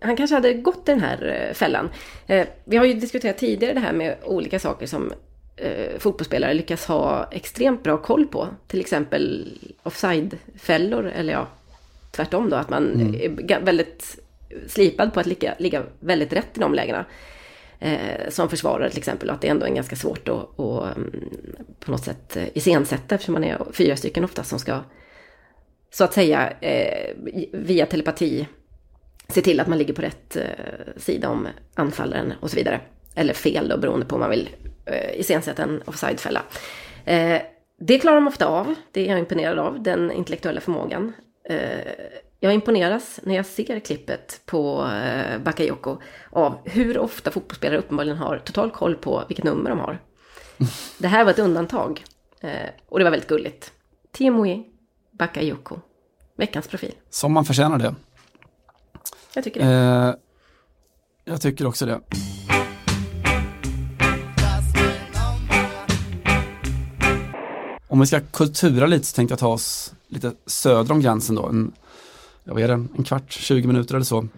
Han 0.00 0.16
kanske 0.16 0.36
hade 0.36 0.54
gått 0.54 0.86
den 0.86 1.00
här 1.00 1.46
eh, 1.48 1.54
fällan. 1.54 1.88
Eh, 2.26 2.46
vi 2.64 2.76
har 2.76 2.84
ju 2.84 2.94
diskuterat 2.94 3.38
tidigare 3.38 3.74
det 3.74 3.80
här 3.80 3.92
med 3.92 4.16
olika 4.24 4.58
saker 4.58 4.86
som 4.86 5.12
eh, 5.56 5.98
fotbollsspelare 5.98 6.54
lyckas 6.54 6.86
ha 6.86 7.28
extremt 7.32 7.82
bra 7.82 7.98
koll 7.98 8.26
på. 8.26 8.48
Till 8.66 8.80
exempel 8.80 9.52
offside-fällor, 9.82 11.06
eller 11.06 11.32
ja, 11.32 11.48
tvärtom 12.10 12.50
då, 12.50 12.56
att 12.56 12.70
man 12.70 13.14
är 13.14 13.28
ga- 13.28 13.64
väldigt 13.64 14.18
slipad 14.66 15.14
på 15.14 15.20
att 15.20 15.26
ligga, 15.26 15.54
ligga 15.58 15.82
väldigt 16.00 16.32
rätt 16.32 16.56
i 16.56 16.60
de 16.60 16.74
lägena. 16.74 17.04
Eh, 17.78 18.28
som 18.28 18.48
försvarare 18.48 18.90
till 18.90 18.98
exempel, 18.98 19.28
och 19.28 19.34
att 19.34 19.40
det 19.40 19.48
ändå 19.48 19.66
är 19.66 19.70
ganska 19.74 19.96
svårt 19.96 20.28
att, 20.28 20.60
att 20.60 20.96
mm, 20.96 21.12
på 21.80 21.90
något 21.90 22.04
sätt 22.04 22.36
eh, 22.36 22.44
iscensätta 22.54 23.14
eftersom 23.14 23.32
man 23.32 23.44
är 23.44 23.58
fyra 23.72 23.96
stycken 23.96 24.24
ofta 24.24 24.42
som 24.44 24.58
ska 24.58 24.80
så 25.90 26.04
att 26.04 26.14
säga 26.14 26.52
eh, 26.60 27.14
via 27.52 27.86
telepati 27.86 28.48
se 29.28 29.40
till 29.42 29.60
att 29.60 29.66
man 29.66 29.78
ligger 29.78 29.94
på 29.94 30.02
rätt 30.02 30.36
eh, 30.36 30.42
sida 30.96 31.28
om 31.28 31.48
anfallaren 31.74 32.32
och 32.40 32.50
så 32.50 32.56
vidare. 32.56 32.80
Eller 33.16 33.34
fel 33.34 33.68
då 33.68 33.76
beroende 33.76 34.06
på 34.06 34.14
om 34.14 34.20
man 34.20 34.30
vill 34.30 34.48
eh, 34.86 35.20
iscensätta 35.20 35.62
en 35.62 35.82
offside-fälla. 35.84 36.42
Eh, 37.04 37.42
det 37.78 37.98
klarar 37.98 38.16
de 38.16 38.28
ofta 38.28 38.46
av. 38.46 38.74
Det 38.92 39.00
är 39.00 39.10
jag 39.10 39.18
imponerad 39.18 39.58
av, 39.58 39.82
den 39.82 40.12
intellektuella 40.12 40.60
förmågan. 40.60 41.12
Eh, 41.48 41.92
jag 42.40 42.54
imponeras 42.54 43.20
när 43.22 43.34
jag 43.34 43.46
ser 43.46 43.80
klippet 43.80 44.40
på 44.46 44.86
eh, 44.86 45.38
Bakayoko 45.38 45.98
av 46.30 46.58
hur 46.64 46.98
ofta 46.98 47.30
fotbollsspelare 47.30 47.78
uppenbarligen 47.78 48.16
har 48.16 48.38
total 48.38 48.70
koll 48.70 48.96
på 48.96 49.24
vilket 49.28 49.44
nummer 49.44 49.70
de 49.70 49.78
har. 49.78 49.98
Det 50.98 51.08
här 51.08 51.24
var 51.24 51.30
ett 51.30 51.38
undantag. 51.38 52.04
Eh, 52.40 52.50
och 52.88 52.98
det 52.98 53.04
var 53.04 53.10
väldigt 53.10 53.28
gulligt. 53.28 53.72
Timoe 54.12 54.62
Bakayoko. 55.10 55.78
Veckans 56.36 56.68
profil. 56.68 56.92
Som 57.10 57.32
man 57.32 57.44
förtjänar 57.44 57.78
det. 57.78 57.94
Jag 59.34 59.44
tycker 59.44 59.60
det. 59.60 59.66
Eh, 59.66 60.14
jag 61.24 61.40
tycker 61.40 61.66
också 61.66 61.86
det. 61.86 62.00
Om 67.96 68.00
vi 68.00 68.06
ska 68.06 68.20
kultura 68.20 68.86
lite 68.86 69.06
så 69.06 69.14
tänkte 69.14 69.32
jag 69.32 69.38
ta 69.38 69.48
oss 69.48 69.94
lite 70.08 70.32
söder 70.46 70.92
om 70.92 71.00
gränsen 71.00 71.36
då. 71.36 71.46
En, 71.46 71.72
jag 72.44 72.54
vet 72.54 72.68
det, 72.68 72.72
en 72.72 73.04
kvart, 73.04 73.32
20 73.32 73.66
minuter 73.66 73.94
eller 73.94 74.04
så. 74.04 74.28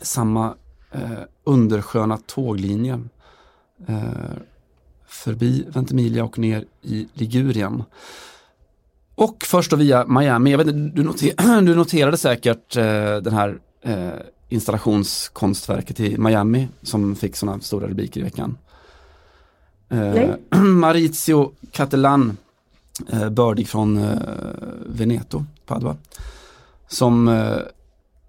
Samma 0.00 0.54
eh, 0.92 1.20
undersköna 1.44 2.18
tåglinje. 2.26 3.00
Eh, 3.86 4.02
förbi 5.06 5.66
Ventimiglia 5.68 6.24
och 6.24 6.38
ner 6.38 6.64
i 6.82 7.08
Ligurien. 7.14 7.82
Och 9.14 9.44
först 9.46 9.70
då 9.70 9.76
via 9.76 10.06
Miami, 10.06 10.50
jag 10.50 10.58
vet 10.58 10.66
inte, 10.66 10.96
du, 10.96 11.04
noter, 11.04 11.60
du 11.66 11.74
noterade 11.74 12.16
säkert 12.16 12.76
eh, 12.76 13.16
den 13.16 13.32
här 13.32 13.58
eh, 13.82 14.08
installationskonstverket 14.48 16.00
i 16.00 16.18
Miami 16.18 16.68
som 16.82 17.16
fick 17.16 17.36
sådana 17.36 17.60
stora 17.60 17.86
rubriker 17.88 18.20
i 18.20 18.24
veckan. 18.24 18.58
Nej. 19.88 20.36
Eh, 20.52 20.60
Maurizio 20.62 21.52
Cattelan, 21.72 22.36
eh, 23.12 23.30
bördig 23.30 23.68
från 23.68 23.98
eh, 23.98 24.18
Veneto, 24.86 25.44
Padua. 25.66 25.96
Som 26.88 27.28
eh, 27.28 27.58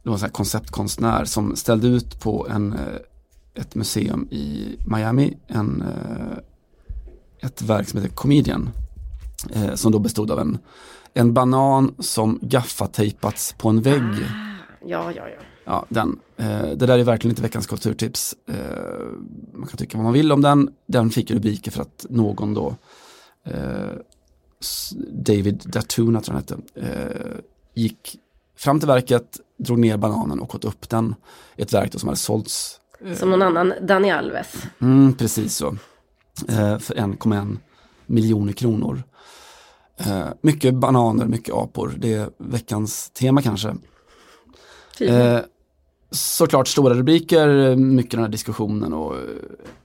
det 0.03 0.09
var 0.09 0.13
en 0.13 0.19
sån 0.19 0.29
konceptkonstnär 0.29 1.25
som 1.25 1.55
ställde 1.55 1.87
ut 1.87 2.19
på 2.19 2.47
en, 2.49 2.73
eh, 2.73 3.59
ett 3.61 3.75
museum 3.75 4.27
i 4.31 4.75
Miami 4.87 5.37
en, 5.47 5.81
eh, 5.81 6.37
ett 7.47 7.61
verk 7.61 7.89
som 7.89 8.01
heter 8.01 8.15
Comedian. 8.15 8.69
Eh, 9.53 9.73
som 9.75 9.91
då 9.91 9.99
bestod 9.99 10.31
av 10.31 10.39
en, 10.39 10.57
en 11.13 11.33
banan 11.33 11.95
som 11.99 12.39
gaffatejpats 12.41 13.55
på 13.57 13.69
en 13.69 13.81
vägg. 13.81 14.13
Ja, 14.85 15.11
ja, 15.15 15.27
ja. 15.27 15.43
Ja, 15.65 15.85
den. 15.89 16.19
Det 16.35 16.75
där 16.75 16.97
är 16.97 17.03
verkligen 17.03 17.31
inte 17.31 17.41
veckans 17.41 17.67
kulturtips. 17.67 18.35
Man 19.53 19.67
kan 19.67 19.77
tycka 19.77 19.97
vad 19.97 20.03
man 20.03 20.13
vill 20.13 20.31
om 20.31 20.41
den. 20.41 20.69
Den 20.87 21.09
fick 21.09 21.31
rubriker 21.31 21.71
för 21.71 21.81
att 21.81 22.05
någon 22.09 22.53
då, 22.53 22.75
David 25.11 25.63
Datuna 25.65 26.21
tror 26.21 26.37
jag 26.37 26.43
han 26.49 26.61
hette, 26.75 26.89
eh, 26.89 27.39
gick 27.73 28.19
fram 28.57 28.79
till 28.79 28.87
verket, 28.87 29.39
drog 29.57 29.79
ner 29.79 29.97
bananen 29.97 30.39
och 30.39 30.55
åt 30.55 30.65
upp 30.65 30.89
den. 30.89 31.15
Ett 31.55 31.73
verk 31.73 31.91
då 31.91 31.99
som 31.99 32.09
hade 32.09 32.19
sålts 32.19 32.79
Som 33.15 33.29
någon 33.29 33.41
annan, 33.41 33.73
Dani 33.81 34.11
Alves. 34.11 34.63
Mm, 34.79 35.13
precis 35.13 35.55
så. 35.55 35.67
Eh, 36.47 36.77
för 36.77 36.95
1,1 36.95 37.57
miljoner 38.05 38.53
kronor. 38.53 39.03
Eh, 39.97 40.27
mycket 40.41 40.73
bananer, 40.73 41.25
mycket 41.25 41.55
apor. 41.55 41.93
Det 41.97 42.13
är 42.13 42.29
veckans 42.37 43.09
tema 43.09 43.41
kanske. 43.41 43.75
Tydligen. 44.97 45.35
Eh, 45.35 45.41
såklart 46.11 46.67
stora 46.67 46.93
rubriker, 46.93 47.75
mycket 47.75 48.11
den 48.11 48.19
här 48.19 48.27
diskussionen 48.27 48.93
och 48.93 49.15
eh, 49.15 49.21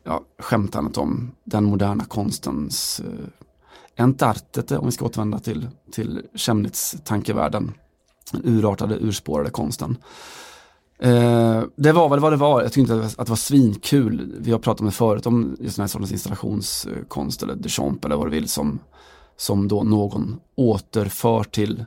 ja, 0.05 0.25
skämtandet 0.39 0.99
om 0.99 1.31
den 1.45 1.65
moderna 1.65 2.05
konstens 2.05 3.01
eh, 3.01 3.27
entartete, 3.97 4.79
om 4.79 4.87
vi 4.87 4.93
ska 4.93 5.05
återvända 5.05 5.39
till, 5.39 5.69
till 5.93 6.23
Chemnitz-tankevärlden. 6.35 7.73
Den 8.33 8.43
urartade, 8.45 8.99
urspårade 9.01 9.51
konsten. 9.51 9.97
Eh, 10.99 11.63
det 11.77 11.93
var 11.93 12.09
väl 12.09 12.21
vad 12.21 12.33
det 12.33 12.37
var, 12.37 12.63
jag 12.63 12.73
tyckte 12.73 12.93
inte 12.93 13.07
att 13.07 13.27
det 13.27 13.29
var 13.29 13.37
svinkul. 13.37 14.35
Vi 14.39 14.53
har 14.53 14.59
pratat 14.59 14.81
om 14.81 14.87
det 14.87 14.93
förut, 14.93 15.27
om 15.27 15.57
just 15.61 15.77
den 15.77 15.83
här 15.83 15.89
sortens 15.89 16.13
installationskonst 16.13 17.43
eller 17.43 17.55
Duchamp 17.55 18.05
eller 18.05 18.17
vad 18.17 18.27
du 18.27 18.31
vill 18.31 18.49
som, 18.49 18.79
som 19.37 19.69
då 19.69 19.83
någon 19.83 20.37
återför 20.57 21.45
till 21.45 21.85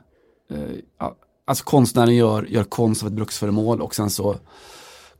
eh, 0.50 1.08
Alltså 1.50 1.64
konstnären 1.64 2.16
gör, 2.16 2.42
gör 2.42 2.64
konst 2.64 3.02
av 3.02 3.08
ett 3.08 3.14
bruksföremål 3.14 3.80
och 3.80 3.94
sen 3.94 4.10
så 4.10 4.36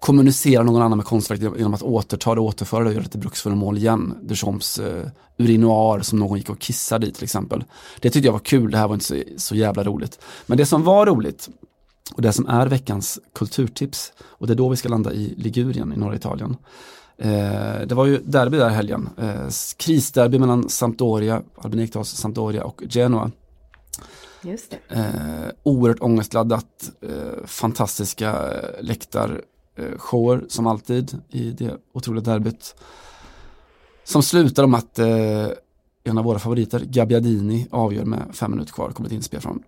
kommunicerar 0.00 0.64
någon 0.64 0.82
annan 0.82 0.98
med 0.98 1.06
konstverket 1.06 1.52
genom 1.56 1.74
att 1.74 1.82
återta 1.82 2.34
det, 2.34 2.40
återföra 2.40 2.80
det 2.80 2.86
och 2.86 2.92
göra 2.92 3.02
det 3.04 3.10
till 3.10 3.20
bruksföremål 3.20 3.78
igen. 3.78 4.14
Duchamps 4.22 4.78
eh, 4.78 5.06
urinoir 5.38 6.00
som 6.00 6.18
någon 6.18 6.38
gick 6.38 6.50
och 6.50 6.58
kissade 6.58 7.06
i 7.06 7.12
till 7.12 7.24
exempel. 7.24 7.64
Det 8.00 8.10
tyckte 8.10 8.28
jag 8.28 8.32
var 8.32 8.38
kul, 8.38 8.70
det 8.70 8.78
här 8.78 8.88
var 8.88 8.94
inte 8.94 9.06
så, 9.06 9.22
så 9.36 9.54
jävla 9.54 9.84
roligt. 9.84 10.18
Men 10.46 10.58
det 10.58 10.66
som 10.66 10.84
var 10.84 11.06
roligt 11.06 11.48
och 12.14 12.22
det 12.22 12.32
som 12.32 12.46
är 12.46 12.66
veckans 12.66 13.18
kulturtips 13.34 14.12
och 14.22 14.46
det 14.46 14.52
är 14.52 14.56
då 14.56 14.68
vi 14.68 14.76
ska 14.76 14.88
landa 14.88 15.12
i 15.12 15.34
Ligurien 15.36 15.92
i 15.92 15.96
norra 15.96 16.16
Italien. 16.16 16.56
Eh, 17.18 17.86
det 17.86 17.94
var 17.94 18.06
ju 18.06 18.18
derby 18.24 18.58
där 18.58 18.68
helgen, 18.68 19.08
eh, 19.18 19.48
krisderby 19.76 20.38
mellan 20.38 20.68
Sampdoria, 20.68 21.42
Albin 21.56 21.80
Ekdals 21.80 22.08
Sampdoria 22.08 22.64
och 22.64 22.82
Genoa. 22.88 23.30
Just 24.42 24.70
det. 24.70 24.96
Eh, 24.96 25.50
oerhört 25.62 26.00
ångestladdat, 26.00 26.90
eh, 27.02 27.46
fantastiska 27.46 28.30
eh, 28.30 28.82
Eh, 29.80 29.98
shower 29.98 30.44
som 30.48 30.66
alltid 30.66 31.22
i 31.28 31.50
det 31.50 31.76
otroliga 31.92 32.24
derbyt. 32.24 32.74
Som 34.04 34.22
slutar 34.22 34.64
om 34.64 34.74
att 34.74 34.98
eh, 34.98 35.48
en 36.04 36.18
av 36.18 36.24
våra 36.24 36.38
favoriter, 36.38 36.80
Gabbiadini, 36.80 37.66
avgör 37.70 38.04
med 38.04 38.22
fem 38.32 38.50
minuter 38.50 38.72
kvar, 38.72 38.90
kommer 38.90 39.08
ett 39.08 39.14
inspel 39.14 39.40
från 39.40 39.62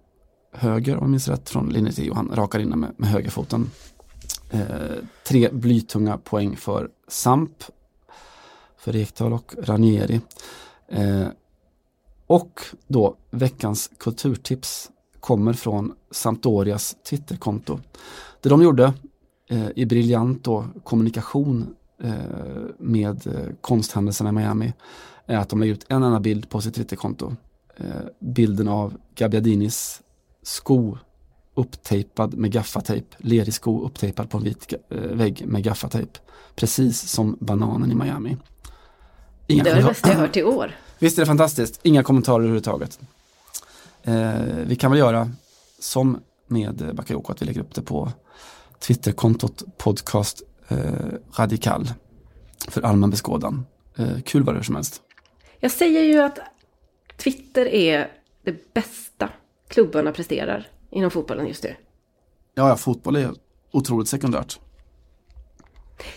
höger 0.53 0.97
om 0.97 1.03
jag 1.03 1.11
minns 1.11 1.29
rätt, 1.29 1.51
från 1.51 1.69
linje 1.69 1.93
10 1.93 2.11
och 2.11 2.17
han 2.17 2.31
rakar 2.35 2.59
in 2.59 2.71
den 2.71 2.81
med, 2.81 2.95
med 2.97 3.09
högerfoten. 3.09 3.71
Eh, 4.51 4.61
tre 5.27 5.49
blytunga 5.53 6.19
poäng 6.19 6.57
för 6.57 6.91
Samp, 7.09 7.65
för 8.79 8.97
Ekdal 8.97 9.33
och 9.33 9.55
Ranieri. 9.59 10.21
Eh, 10.89 11.27
och 12.27 12.61
då 12.87 13.17
veckans 13.31 13.91
kulturtips 13.99 14.91
kommer 15.21 15.53
från 15.53 15.95
Sampdorias 16.11 16.97
Twitterkonto. 17.09 17.79
Det 18.41 18.49
de 18.49 18.63
gjorde 18.63 18.93
i 19.75 19.87
briljant 19.87 20.45
då, 20.45 20.67
kommunikation 20.85 21.75
eh, 22.03 22.13
med 22.79 23.27
eh, 23.27 23.55
konsthändelserna 23.61 24.31
i 24.31 24.33
Miami 24.33 24.73
är 25.27 25.37
att 25.37 25.49
de 25.49 25.61
lägger 25.61 25.73
ut 25.73 25.87
en 25.89 26.03
enda 26.03 26.21
bild 26.21 26.49
på 26.49 26.61
sitt 26.61 26.75
Twitterkonto. 26.75 27.37
Eh, 27.77 27.87
bilden 28.19 28.69
av 28.69 28.97
Gabbiadinis 29.15 30.03
sko 30.43 30.99
upptejpad 31.55 32.35
med 32.35 32.53
gaffatejp, 32.53 33.07
lerig 33.19 33.55
sko 33.55 33.85
upptejpad 33.85 34.31
på 34.31 34.39
en 34.39 34.45
vit 34.45 34.75
eh, 34.91 34.99
vägg 34.99 35.45
med 35.47 35.63
gaffatejp. 35.63 36.19
Precis 36.55 37.09
som 37.09 37.37
bananen 37.41 37.93
i 37.93 37.95
Miami. 37.95 38.37
Inga 39.47 39.65
Det 39.65 39.71
var 39.71 39.77
det 39.77 39.85
bästa 39.85 40.09
jag 40.09 40.19
hört 40.19 40.37
i 40.37 40.43
år. 40.43 40.77
Visst 40.99 41.19
är 41.19 41.23
det 41.23 41.27
fantastiskt? 41.27 41.81
Inga 41.83 42.03
kommentarer 42.03 42.39
överhuvudtaget. 42.39 43.01
Eh, 44.03 44.33
vi 44.67 44.77
kan 44.77 44.91
väl 44.91 45.01
göra 45.01 45.31
som 45.79 46.21
med 46.47 46.83
eh, 46.83 46.93
Bakayoko 46.93 47.33
att 47.33 47.43
vi 47.43 47.47
lägger 47.47 47.61
upp 47.61 47.75
det 47.75 47.83
på 47.83 48.13
Twitterkontot 48.83 49.63
podcast 49.79 50.43
eh, 50.69 50.79
radikal 51.39 51.89
för 52.69 52.83
allmän 52.83 53.11
beskådan. 53.11 53.67
Eh, 53.97 54.21
kul 54.25 54.43
vad 54.43 54.55
det 54.55 54.59
är 54.59 54.63
som 54.63 54.75
helst. 54.75 55.03
Jag 55.61 55.71
säger 55.71 56.03
ju 56.03 56.23
att 56.23 56.39
Twitter 57.17 57.67
är 57.67 58.11
det 58.45 58.75
bästa 58.75 59.29
klubbarna 59.69 60.13
presterar 60.13 60.69
inom 60.91 61.11
fotbollen 61.11 61.47
just 61.47 61.65
nu. 61.65 61.75
Ja, 62.55 62.69
ja, 62.69 62.77
fotboll 62.77 63.17
är 63.17 63.31
otroligt 63.71 64.09
sekundärt. 64.09 64.61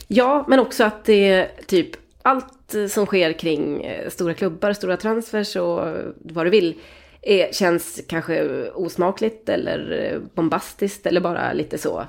Ja, 0.07 0.45
men 0.47 0.59
också 0.59 0.83
att 0.83 1.05
det 1.05 1.29
är 1.29 1.51
typ 1.67 1.89
allt 2.21 2.75
eh, 2.75 2.87
som 2.87 3.05
sker 3.05 3.33
kring 3.33 3.83
eh, 3.83 4.09
stora 4.09 4.33
klubbar, 4.33 4.73
stora 4.73 4.97
transfers 4.97 5.55
och 5.55 5.87
eh, 5.87 6.05
vad 6.19 6.45
du 6.45 6.49
vill 6.49 6.79
är, 7.21 7.53
känns 7.53 8.01
kanske 8.07 8.69
osmakligt 8.69 9.49
eller 9.49 10.11
eh, 10.13 10.19
bombastiskt 10.35 11.05
eller 11.05 11.21
bara 11.21 11.53
lite 11.53 11.77
så 11.77 12.05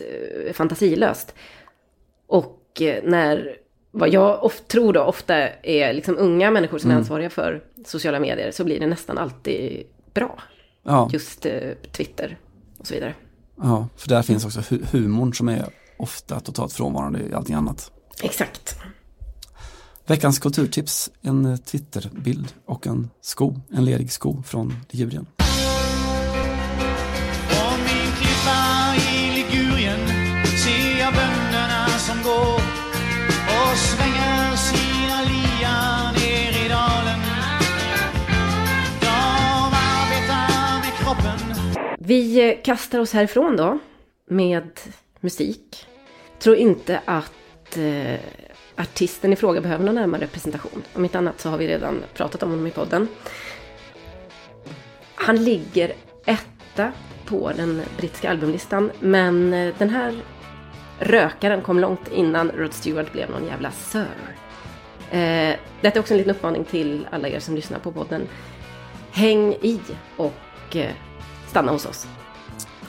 eh, 0.00 0.52
fantasilöst. 0.52 1.34
Och 2.26 2.82
eh, 2.82 3.02
när, 3.04 3.56
vad 3.90 4.08
jag 4.08 4.44
ofta, 4.44 4.64
tror 4.64 4.92
då 4.92 5.00
ofta 5.02 5.34
är 5.62 5.92
liksom 5.92 6.18
unga 6.18 6.50
människor 6.50 6.78
som 6.78 6.90
är 6.90 6.94
ansvariga 6.94 7.30
för 7.30 7.64
sociala 7.86 8.20
medier 8.20 8.50
så 8.50 8.64
blir 8.64 8.80
det 8.80 8.86
nästan 8.86 9.18
alltid 9.18 9.86
bra. 10.14 10.42
Ja, 10.84 11.10
Just 11.12 11.46
eh, 11.46 11.52
Twitter 11.92 12.38
och 12.78 12.86
så 12.86 12.94
vidare. 12.94 13.14
ja, 13.62 13.88
för 13.96 14.08
där 14.08 14.22
finns 14.22 14.44
också 14.44 14.60
hu- 14.60 14.86
humorn 14.90 15.34
som 15.34 15.48
är 15.48 15.64
ofta 15.98 16.40
totalt 16.40 16.72
frånvarande 16.72 17.20
i 17.30 17.34
allting 17.34 17.54
annat. 17.54 17.92
Exakt. 18.22 18.76
Veckans 20.06 20.38
kulturtips, 20.38 21.10
en 21.22 21.46
eh, 21.46 21.56
Twitterbild 21.56 22.54
och 22.64 22.86
en 22.86 23.10
sko, 23.20 23.54
en 23.72 23.84
lerig 23.84 24.12
sko 24.12 24.42
från 24.42 24.74
Ligurien. 24.90 25.26
Vi 42.08 42.48
eh, 42.48 42.62
kastar 42.62 42.98
oss 42.98 43.12
härifrån 43.12 43.56
då 43.56 43.78
med 44.26 44.80
musik. 45.20 45.86
Tror 46.38 46.56
inte 46.56 47.00
att 47.04 47.76
eh, 47.76 48.20
artisten 48.76 49.32
i 49.32 49.36
fråga 49.36 49.60
behöver 49.60 49.84
någon 49.84 49.94
närmare 49.94 50.26
presentation. 50.26 50.82
Om 50.94 51.04
inte 51.04 51.18
annat 51.18 51.40
så 51.40 51.48
har 51.48 51.58
vi 51.58 51.68
redan 51.68 52.02
pratat 52.14 52.42
om 52.42 52.50
honom 52.50 52.66
i 52.66 52.70
podden. 52.70 53.08
Han 55.14 55.44
ligger 55.44 55.92
etta 56.26 56.92
på 57.26 57.52
den 57.56 57.82
brittiska 57.96 58.30
albumlistan, 58.30 58.90
men 59.00 59.52
eh, 59.52 59.74
den 59.78 59.90
här 59.90 60.14
rökaren 60.98 61.62
kom 61.62 61.78
långt 61.78 62.12
innan 62.12 62.50
Rod 62.50 62.72
Stewart 62.72 63.12
blev 63.12 63.30
någon 63.30 63.46
jävla 63.46 63.70
Sir. 63.70 64.06
Eh, 65.10 65.56
detta 65.80 65.98
är 65.98 66.00
också 66.00 66.14
en 66.14 66.18
liten 66.18 66.34
uppmaning 66.34 66.64
till 66.64 67.06
alla 67.10 67.28
er 67.28 67.40
som 67.40 67.54
lyssnar 67.54 67.78
på 67.78 67.92
podden. 67.92 68.28
Häng 69.10 69.52
i 69.52 69.80
och 70.16 70.76
eh, 70.76 70.92
stanna 71.48 71.72
hos 71.72 71.86
oss. 71.86 72.06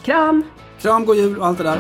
Kram! 0.04 0.44
Kram, 0.82 1.06
god 1.06 1.18
jul 1.18 1.38
och 1.38 1.48
allt 1.48 1.58
det 1.58 1.64
där. 1.64 1.80